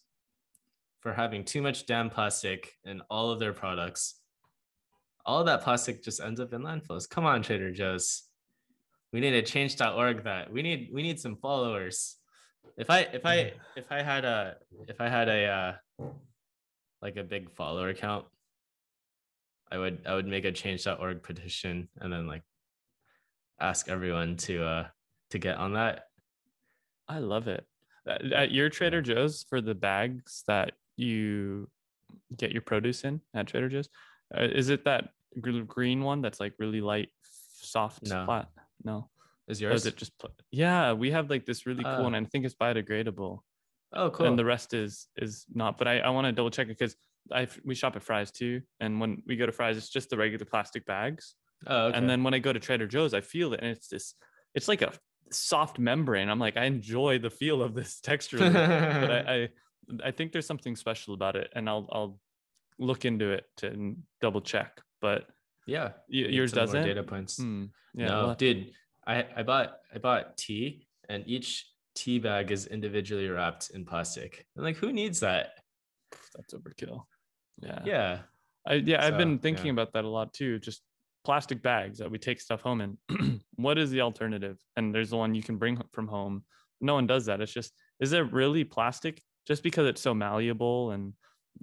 for 1.03 1.13
having 1.13 1.45
too 1.45 1.61
much 1.61 1.85
damn 1.85 2.09
plastic 2.09 2.79
in 2.85 3.03
all 3.11 3.31
of 3.31 3.41
their 3.41 3.53
products. 3.53 4.15
All 5.27 5.45
that 5.45 5.63
plastic 5.63 6.03
just 6.03 6.21
ends 6.21 6.41
up 6.41 6.53
in 6.53 6.63
landfills. 6.63 7.11
Come 7.11 7.27
on, 7.27 7.43
Trader 7.43 7.73
Joe's. 7.73 8.23
We 9.13 9.21
need 9.21 9.35
a 9.35 9.43
change.org 9.43 10.25
that. 10.25 10.53
We 10.53 10.63
need 10.63 10.91
we 10.93 11.03
need 11.03 11.21
some 11.21 11.37
followers. 11.37 12.17
If 12.77 12.91
I 12.91 13.01
if 13.01 13.27
I 13.27 13.53
if 13.77 13.91
I 13.91 14.03
had 14.03 14.25
a 14.25 14.57
if 14.89 15.01
I 15.01 15.09
had 15.09 15.29
a 15.29 15.47
uh 15.47 16.07
like 17.01 17.17
a 17.17 17.25
big 17.25 17.51
follower 17.51 17.93
count, 17.95 18.27
I 19.71 19.79
would 19.79 20.03
I 20.07 20.15
would 20.15 20.27
make 20.27 20.45
a 20.45 20.53
change.org 20.53 21.23
petition 21.23 21.89
and 22.01 22.13
then 22.13 22.27
like 22.27 22.43
ask 23.61 23.89
everyone 23.89 24.37
to 24.39 24.65
uh 24.65 24.87
to 25.31 25.39
get 25.39 25.57
on 25.57 25.75
that. 25.75 26.05
I 27.09 27.19
love 27.19 27.49
it. 27.49 27.67
At 28.07 28.51
your 28.51 28.69
Trader 28.69 29.03
Joe's 29.03 29.45
for 29.49 29.61
the 29.61 29.75
bags 29.75 30.45
that 30.47 30.73
you 30.97 31.69
get 32.37 32.53
your 32.53 32.63
produce 32.63 33.05
in 33.05 33.21
at 33.35 33.47
Trader 33.47 33.69
Joe's? 33.69 33.89
Uh, 34.37 34.43
is 34.43 34.71
it 34.71 34.85
that 34.85 35.11
green 35.41 36.03
one 36.03 36.23
that's 36.23 36.41
like 36.41 36.55
really 36.59 36.81
light, 36.81 37.11
soft, 37.61 38.09
no. 38.09 38.25
flat? 38.25 38.49
No. 38.85 39.09
Is 39.49 39.61
yours? 39.61 39.83
is 39.83 39.87
it 39.87 39.97
just? 39.97 40.17
Pl- 40.19 40.35
yeah, 40.51 40.93
we 40.93 41.11
have 41.11 41.29
like 41.31 41.45
this 41.47 41.67
really 41.67 41.83
cool 41.85 41.93
uh, 41.93 42.03
one. 42.03 42.15
I 42.15 42.25
think 42.25 42.45
it's 42.45 42.55
biodegradable. 42.55 43.41
Oh, 43.95 44.11
cool. 44.11 44.27
And 44.27 44.39
the 44.39 44.45
rest 44.45 44.73
is 44.75 45.09
is 45.17 45.45
not. 45.53 45.79
But 45.79 45.89
I 45.89 45.99
I 45.99 46.11
want 46.11 46.27
to 46.27 46.33
double 46.33 46.51
check 46.51 46.67
it 46.69 46.79
because 46.79 46.97
I 47.33 47.49
we 47.65 47.75
shop 47.75 47.97
at 47.97 48.03
Fry's 48.03 48.31
too, 48.31 48.63
and 48.81 49.01
when 49.01 49.23
we 49.27 49.37
go 49.37 49.47
to 49.47 49.53
Fry's, 49.53 49.77
it's 49.77 49.91
just 49.91 50.11
the 50.11 50.17
regular 50.17 50.45
plastic 50.45 50.87
bags. 50.87 51.35
Oh, 51.67 51.87
okay. 51.87 51.99
And 51.99 52.09
then 52.09 52.23
when 52.25 52.35
I 52.35 52.39
go 52.39 52.53
to 52.53 52.59
Trader 52.61 52.87
Joe's, 52.87 53.15
I 53.15 53.21
feel 53.21 53.53
it, 53.53 53.61
and 53.63 53.71
it's 53.71 53.89
this. 53.89 54.15
It's 54.55 54.69
like 54.69 54.83
a 54.83 54.93
soft 55.31 55.79
membrane. 55.79 56.29
I'm 56.29 56.39
like, 56.41 56.57
I 56.57 56.65
enjoy 56.65 57.19
the 57.19 57.31
feel 57.31 57.63
of 57.63 57.75
this 57.75 58.01
texture, 58.11 58.39
but 58.39 58.57
I, 58.57 59.19
I 59.43 59.49
I 60.05 60.11
think 60.13 60.33
there's 60.33 60.47
something 60.47 60.77
special 60.77 61.15
about 61.15 61.37
it, 61.37 61.51
and 61.55 61.69
I'll 61.69 61.89
I'll 61.93 62.21
look 62.79 63.05
into 63.05 63.31
it 63.33 63.45
to 63.59 63.97
double 64.21 64.41
check. 64.41 64.81
But 65.01 65.27
yeah, 65.67 65.89
y- 66.09 66.29
yours 66.31 66.53
doesn't. 66.53 66.83
Data 66.85 67.03
points. 67.03 67.37
Hmm. 67.39 67.65
Yeah, 67.95 68.07
no, 68.07 68.27
well, 68.27 68.35
dude. 68.35 68.73
I 69.07 69.27
I 69.37 69.43
bought 69.43 69.79
I 69.95 69.99
bought 69.99 70.37
tea, 70.37 70.87
and 71.09 71.25
each 71.27 71.67
tea 71.95 72.19
bag 72.19 72.51
is 72.51 72.67
individually 72.67 73.29
wrapped 73.29 73.71
in 73.71 73.85
plastic. 73.85 74.47
And 74.57 74.65
like, 74.65 74.77
who 74.77 74.93
needs 74.93 75.21
that? 75.21 75.51
That's 76.37 76.55
overkill. 76.55 77.03
Yeah. 77.61 77.81
Yeah. 77.85 78.19
I 78.67 78.75
yeah, 78.75 79.01
so, 79.01 79.09
I've 79.09 79.19
been 79.19 79.39
thinking 79.39 79.67
yeah. 79.67 79.73
about 79.73 79.93
that 79.93 80.05
a 80.05 80.09
lot 80.09 80.33
too. 80.33 80.59
Just 80.59 80.83
plastic 81.25 81.63
bags 81.63 81.99
that 81.99 82.11
we 82.11 82.19
take 82.19 82.41
stuff 82.41 82.63
home 82.63 82.81
in. 82.81 83.41
what 83.57 83.79
is 83.79 83.91
the 83.91 84.01
alternative? 84.01 84.59
And 84.77 84.95
there's 84.95 85.11
the 85.11 85.17
one 85.17 85.35
you 85.35 85.43
can 85.43 85.57
bring 85.57 85.81
from 85.93 86.09
home. 86.09 86.45
No 86.81 86.95
one 86.95 87.07
does 87.07 87.27
that. 87.27 87.41
It's 87.41 87.53
just, 87.53 87.73
is 88.01 88.13
it 88.13 88.33
really 88.33 88.65
plastic? 88.65 89.23
just 89.47 89.63
because 89.63 89.87
it's 89.87 90.01
so 90.01 90.15
malleable 90.15 90.93
and 90.93 91.13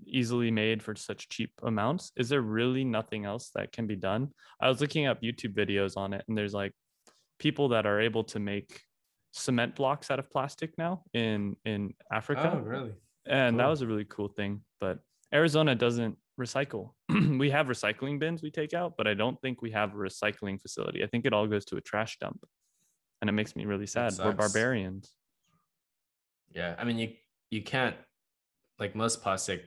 easily 0.05 0.51
made 0.51 0.83
for 0.83 0.95
such 0.95 1.29
cheap 1.29 1.51
amounts 1.63 2.11
is 2.15 2.29
there 2.29 2.41
really 2.41 2.83
nothing 2.83 3.25
else 3.25 3.49
that 3.55 3.71
can 3.71 3.87
be 3.87 3.95
done 3.95 4.29
i 4.61 4.69
was 4.69 4.81
looking 4.81 5.07
up 5.07 5.21
youtube 5.21 5.55
videos 5.55 5.97
on 5.97 6.13
it 6.13 6.23
and 6.27 6.37
there's 6.37 6.53
like 6.53 6.73
people 7.39 7.69
that 7.69 7.85
are 7.85 7.99
able 7.99 8.23
to 8.23 8.39
make 8.39 8.81
cement 9.31 9.75
blocks 9.75 10.11
out 10.11 10.19
of 10.19 10.29
plastic 10.29 10.77
now 10.77 11.03
in 11.13 11.55
in 11.65 11.93
africa 12.11 12.51
oh 12.55 12.59
really 12.59 12.91
and 13.27 13.53
cool. 13.53 13.57
that 13.57 13.67
was 13.67 13.81
a 13.81 13.87
really 13.87 14.05
cool 14.05 14.27
thing 14.27 14.61
but 14.79 14.99
arizona 15.33 15.75
doesn't 15.75 16.17
recycle 16.39 16.91
we 17.37 17.49
have 17.49 17.67
recycling 17.67 18.17
bins 18.17 18.41
we 18.41 18.49
take 18.49 18.73
out 18.73 18.93
but 18.97 19.07
i 19.07 19.13
don't 19.13 19.39
think 19.41 19.61
we 19.61 19.71
have 19.71 19.93
a 19.93 19.97
recycling 19.97 20.59
facility 20.59 21.03
i 21.03 21.07
think 21.07 21.25
it 21.25 21.33
all 21.33 21.45
goes 21.45 21.65
to 21.65 21.77
a 21.77 21.81
trash 21.81 22.17
dump 22.19 22.43
and 23.21 23.29
it 23.29 23.33
makes 23.33 23.55
me 23.55 23.65
really 23.65 23.85
sad 23.85 24.13
we're 24.17 24.31
barbarians 24.31 25.13
yeah 26.51 26.73
i 26.79 26.83
mean 26.83 26.97
you 26.97 27.09
you 27.51 27.61
can't 27.61 27.95
like 28.79 28.95
most 28.95 29.21
plastic 29.21 29.65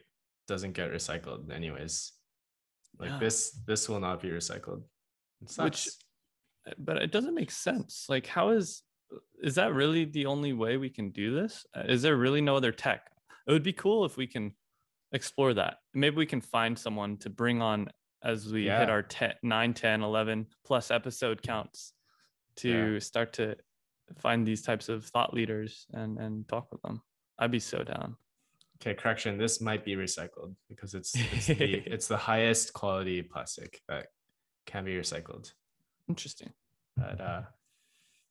doesn't 0.48 0.72
get 0.72 0.92
recycled 0.92 1.50
anyways. 1.52 2.12
Like 2.98 3.10
yeah. 3.10 3.18
this 3.18 3.52
this 3.66 3.88
will 3.88 4.00
not 4.00 4.20
be 4.20 4.28
recycled. 4.28 4.82
Which 5.56 5.88
Eh, 6.66 6.72
but 6.78 6.96
it 6.98 7.12
doesn't 7.12 7.34
make 7.34 7.50
sense. 7.50 8.06
Like 8.08 8.26
how 8.26 8.50
is 8.50 8.82
is 9.42 9.56
that 9.56 9.74
really 9.74 10.04
the 10.06 10.24
only 10.26 10.52
way 10.54 10.76
we 10.78 10.88
can 10.88 11.10
do 11.10 11.34
this? 11.34 11.66
Uh, 11.76 11.82
is 11.86 12.02
there 12.02 12.16
really 12.16 12.40
no 12.40 12.56
other 12.56 12.72
tech? 12.72 13.10
It 13.46 13.52
would 13.52 13.62
be 13.62 13.72
cool 13.72 14.04
if 14.04 14.16
we 14.16 14.26
can 14.26 14.54
explore 15.12 15.52
that. 15.54 15.78
Maybe 15.92 16.16
we 16.16 16.26
can 16.26 16.40
find 16.40 16.78
someone 16.78 17.18
to 17.18 17.28
bring 17.30 17.60
on 17.60 17.90
as 18.24 18.50
we 18.52 18.66
Yeah. 18.66 18.78
hit 18.80 18.88
our 18.90 19.02
10, 19.02 19.34
9, 19.42 19.74
10, 19.74 20.02
11 20.02 20.46
plus 20.64 20.90
episode 20.90 21.42
counts 21.42 21.92
to 22.56 23.00
start 23.00 23.32
to 23.34 23.56
find 24.18 24.46
these 24.46 24.62
types 24.62 24.88
of 24.88 25.04
thought 25.06 25.34
leaders 25.34 25.86
and 25.92 26.18
and 26.18 26.48
talk 26.48 26.70
with 26.72 26.80
them. 26.82 27.02
I'd 27.38 27.50
be 27.50 27.58
so 27.60 27.82
down. 27.82 28.16
Okay, 28.80 28.94
correction. 28.94 29.38
This 29.38 29.60
might 29.60 29.84
be 29.84 29.94
recycled 29.96 30.54
because 30.68 30.94
it's 30.94 31.14
it's 31.32 31.46
the, 31.48 31.54
it's 31.94 32.08
the 32.08 32.16
highest 32.16 32.72
quality 32.72 33.22
plastic 33.22 33.80
that 33.88 34.06
can 34.66 34.84
be 34.84 34.94
recycled. 34.94 35.52
Interesting. 36.08 36.50
But 36.96 37.20
uh, 37.20 37.42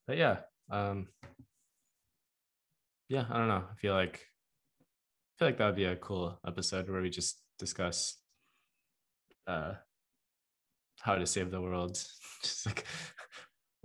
but 0.06 0.16
yeah, 0.16 0.36
um, 0.70 1.08
yeah. 3.08 3.24
I 3.30 3.38
don't 3.38 3.48
know. 3.48 3.64
I 3.70 3.74
feel 3.76 3.94
like 3.94 4.20
I 4.20 5.32
feel 5.38 5.48
like 5.48 5.58
that 5.58 5.66
would 5.66 5.76
be 5.76 5.84
a 5.84 5.96
cool 5.96 6.38
episode 6.46 6.88
where 6.88 7.02
we 7.02 7.10
just 7.10 7.40
discuss 7.58 8.16
uh 9.46 9.74
how 11.00 11.16
to 11.16 11.26
save 11.26 11.50
the 11.50 11.60
world. 11.60 11.94
just 12.42 12.66
like 12.66 12.84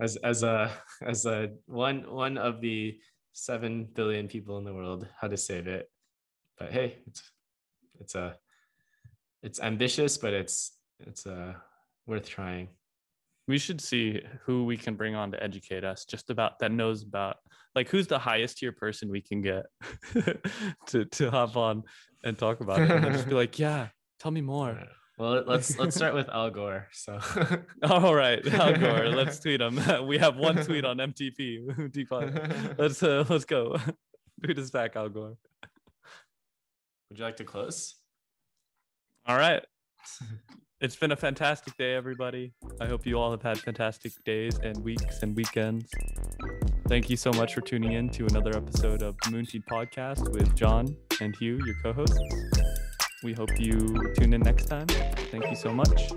as 0.00 0.16
as 0.16 0.42
a 0.42 0.70
as 1.02 1.26
a 1.26 1.50
one 1.66 2.02
one 2.08 2.38
of 2.38 2.60
the 2.60 2.98
seven 3.32 3.88
billion 3.94 4.28
people 4.28 4.58
in 4.58 4.64
the 4.64 4.74
world, 4.74 5.08
how 5.20 5.28
to 5.28 5.36
save 5.36 5.66
it. 5.66 5.90
But 6.58 6.72
hey, 6.72 6.98
it's 7.06 7.32
it's 8.00 8.14
a 8.14 8.36
it's 9.42 9.60
ambitious, 9.60 10.16
but 10.18 10.32
it's 10.32 10.76
it's 11.00 11.26
uh 11.26 11.54
worth 12.06 12.28
trying. 12.28 12.68
We 13.48 13.58
should 13.58 13.80
see 13.80 14.20
who 14.44 14.64
we 14.64 14.76
can 14.76 14.94
bring 14.94 15.14
on 15.14 15.32
to 15.32 15.42
educate 15.42 15.82
us 15.82 16.04
just 16.04 16.28
about 16.30 16.58
that 16.58 16.70
knows 16.70 17.02
about 17.02 17.36
like 17.74 17.88
who's 17.88 18.06
the 18.06 18.18
highest 18.18 18.58
tier 18.58 18.72
person 18.72 19.10
we 19.10 19.22
can 19.22 19.40
get 19.40 19.66
to 20.88 21.04
to 21.06 21.30
hop 21.30 21.56
on 21.56 21.82
and 22.22 22.36
talk 22.36 22.60
about 22.60 22.80
it 22.80 22.90
and 22.90 23.12
just 23.12 23.28
be 23.28 23.34
like, 23.34 23.58
yeah, 23.66 23.88
tell 24.20 24.30
me 24.30 24.42
more. 24.42 24.78
Well, 25.18 25.42
let's 25.46 25.78
let's 25.78 25.96
start 25.96 26.14
with 26.14 26.28
Al 26.28 26.50
Gore. 26.50 26.88
So 26.92 27.18
All 27.82 28.14
right, 28.14 28.46
Al 28.54 28.76
Gore, 28.76 29.08
let's 29.08 29.40
tweet 29.40 29.60
him. 29.60 29.80
we 30.06 30.18
have 30.18 30.36
one 30.36 30.62
tweet 30.64 30.84
on 30.84 30.98
MTP. 30.98 31.90
T5. 31.90 32.78
Let's 32.78 33.02
uh, 33.02 33.24
let's 33.28 33.44
go. 33.44 33.76
Tweet 34.44 34.58
us 34.58 34.70
back, 34.70 34.94
Al 34.94 35.08
Gore. 35.08 35.36
would 37.08 37.18
you 37.18 37.24
like 37.24 37.38
to 37.38 37.44
close? 37.44 37.96
All 39.26 39.36
right. 39.36 39.64
It's 40.80 40.94
been 40.94 41.10
a 41.10 41.16
fantastic 41.16 41.76
day, 41.76 41.94
everybody. 41.94 42.52
I 42.80 42.86
hope 42.86 43.04
you 43.04 43.18
all 43.18 43.32
have 43.32 43.42
had 43.42 43.58
fantastic 43.58 44.12
days 44.24 44.60
and 44.62 44.76
weeks 44.84 45.24
and 45.24 45.34
weekends. 45.34 45.90
Thank 46.86 47.10
you 47.10 47.16
so 47.16 47.32
much 47.32 47.54
for 47.54 47.62
tuning 47.62 47.94
in 47.94 48.08
to 48.10 48.26
another 48.26 48.56
episode 48.56 49.02
of 49.02 49.16
the 49.24 49.30
Moonteed 49.30 49.64
Podcast 49.68 50.32
with 50.32 50.54
John 50.54 50.96
and 51.20 51.34
Hugh, 51.34 51.58
your 51.66 51.74
co 51.82 51.92
hosts. 51.92 52.20
We 53.24 53.32
hope 53.32 53.58
you 53.58 53.76
tune 54.20 54.32
in 54.32 54.40
next 54.42 54.66
time. 54.66 54.86
Thank 55.32 55.50
you 55.50 55.56
so 55.56 55.72
much. 55.72 56.12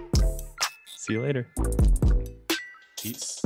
See 0.85 1.13
you 1.13 1.23
later. 1.23 1.47
Peace. 2.99 3.41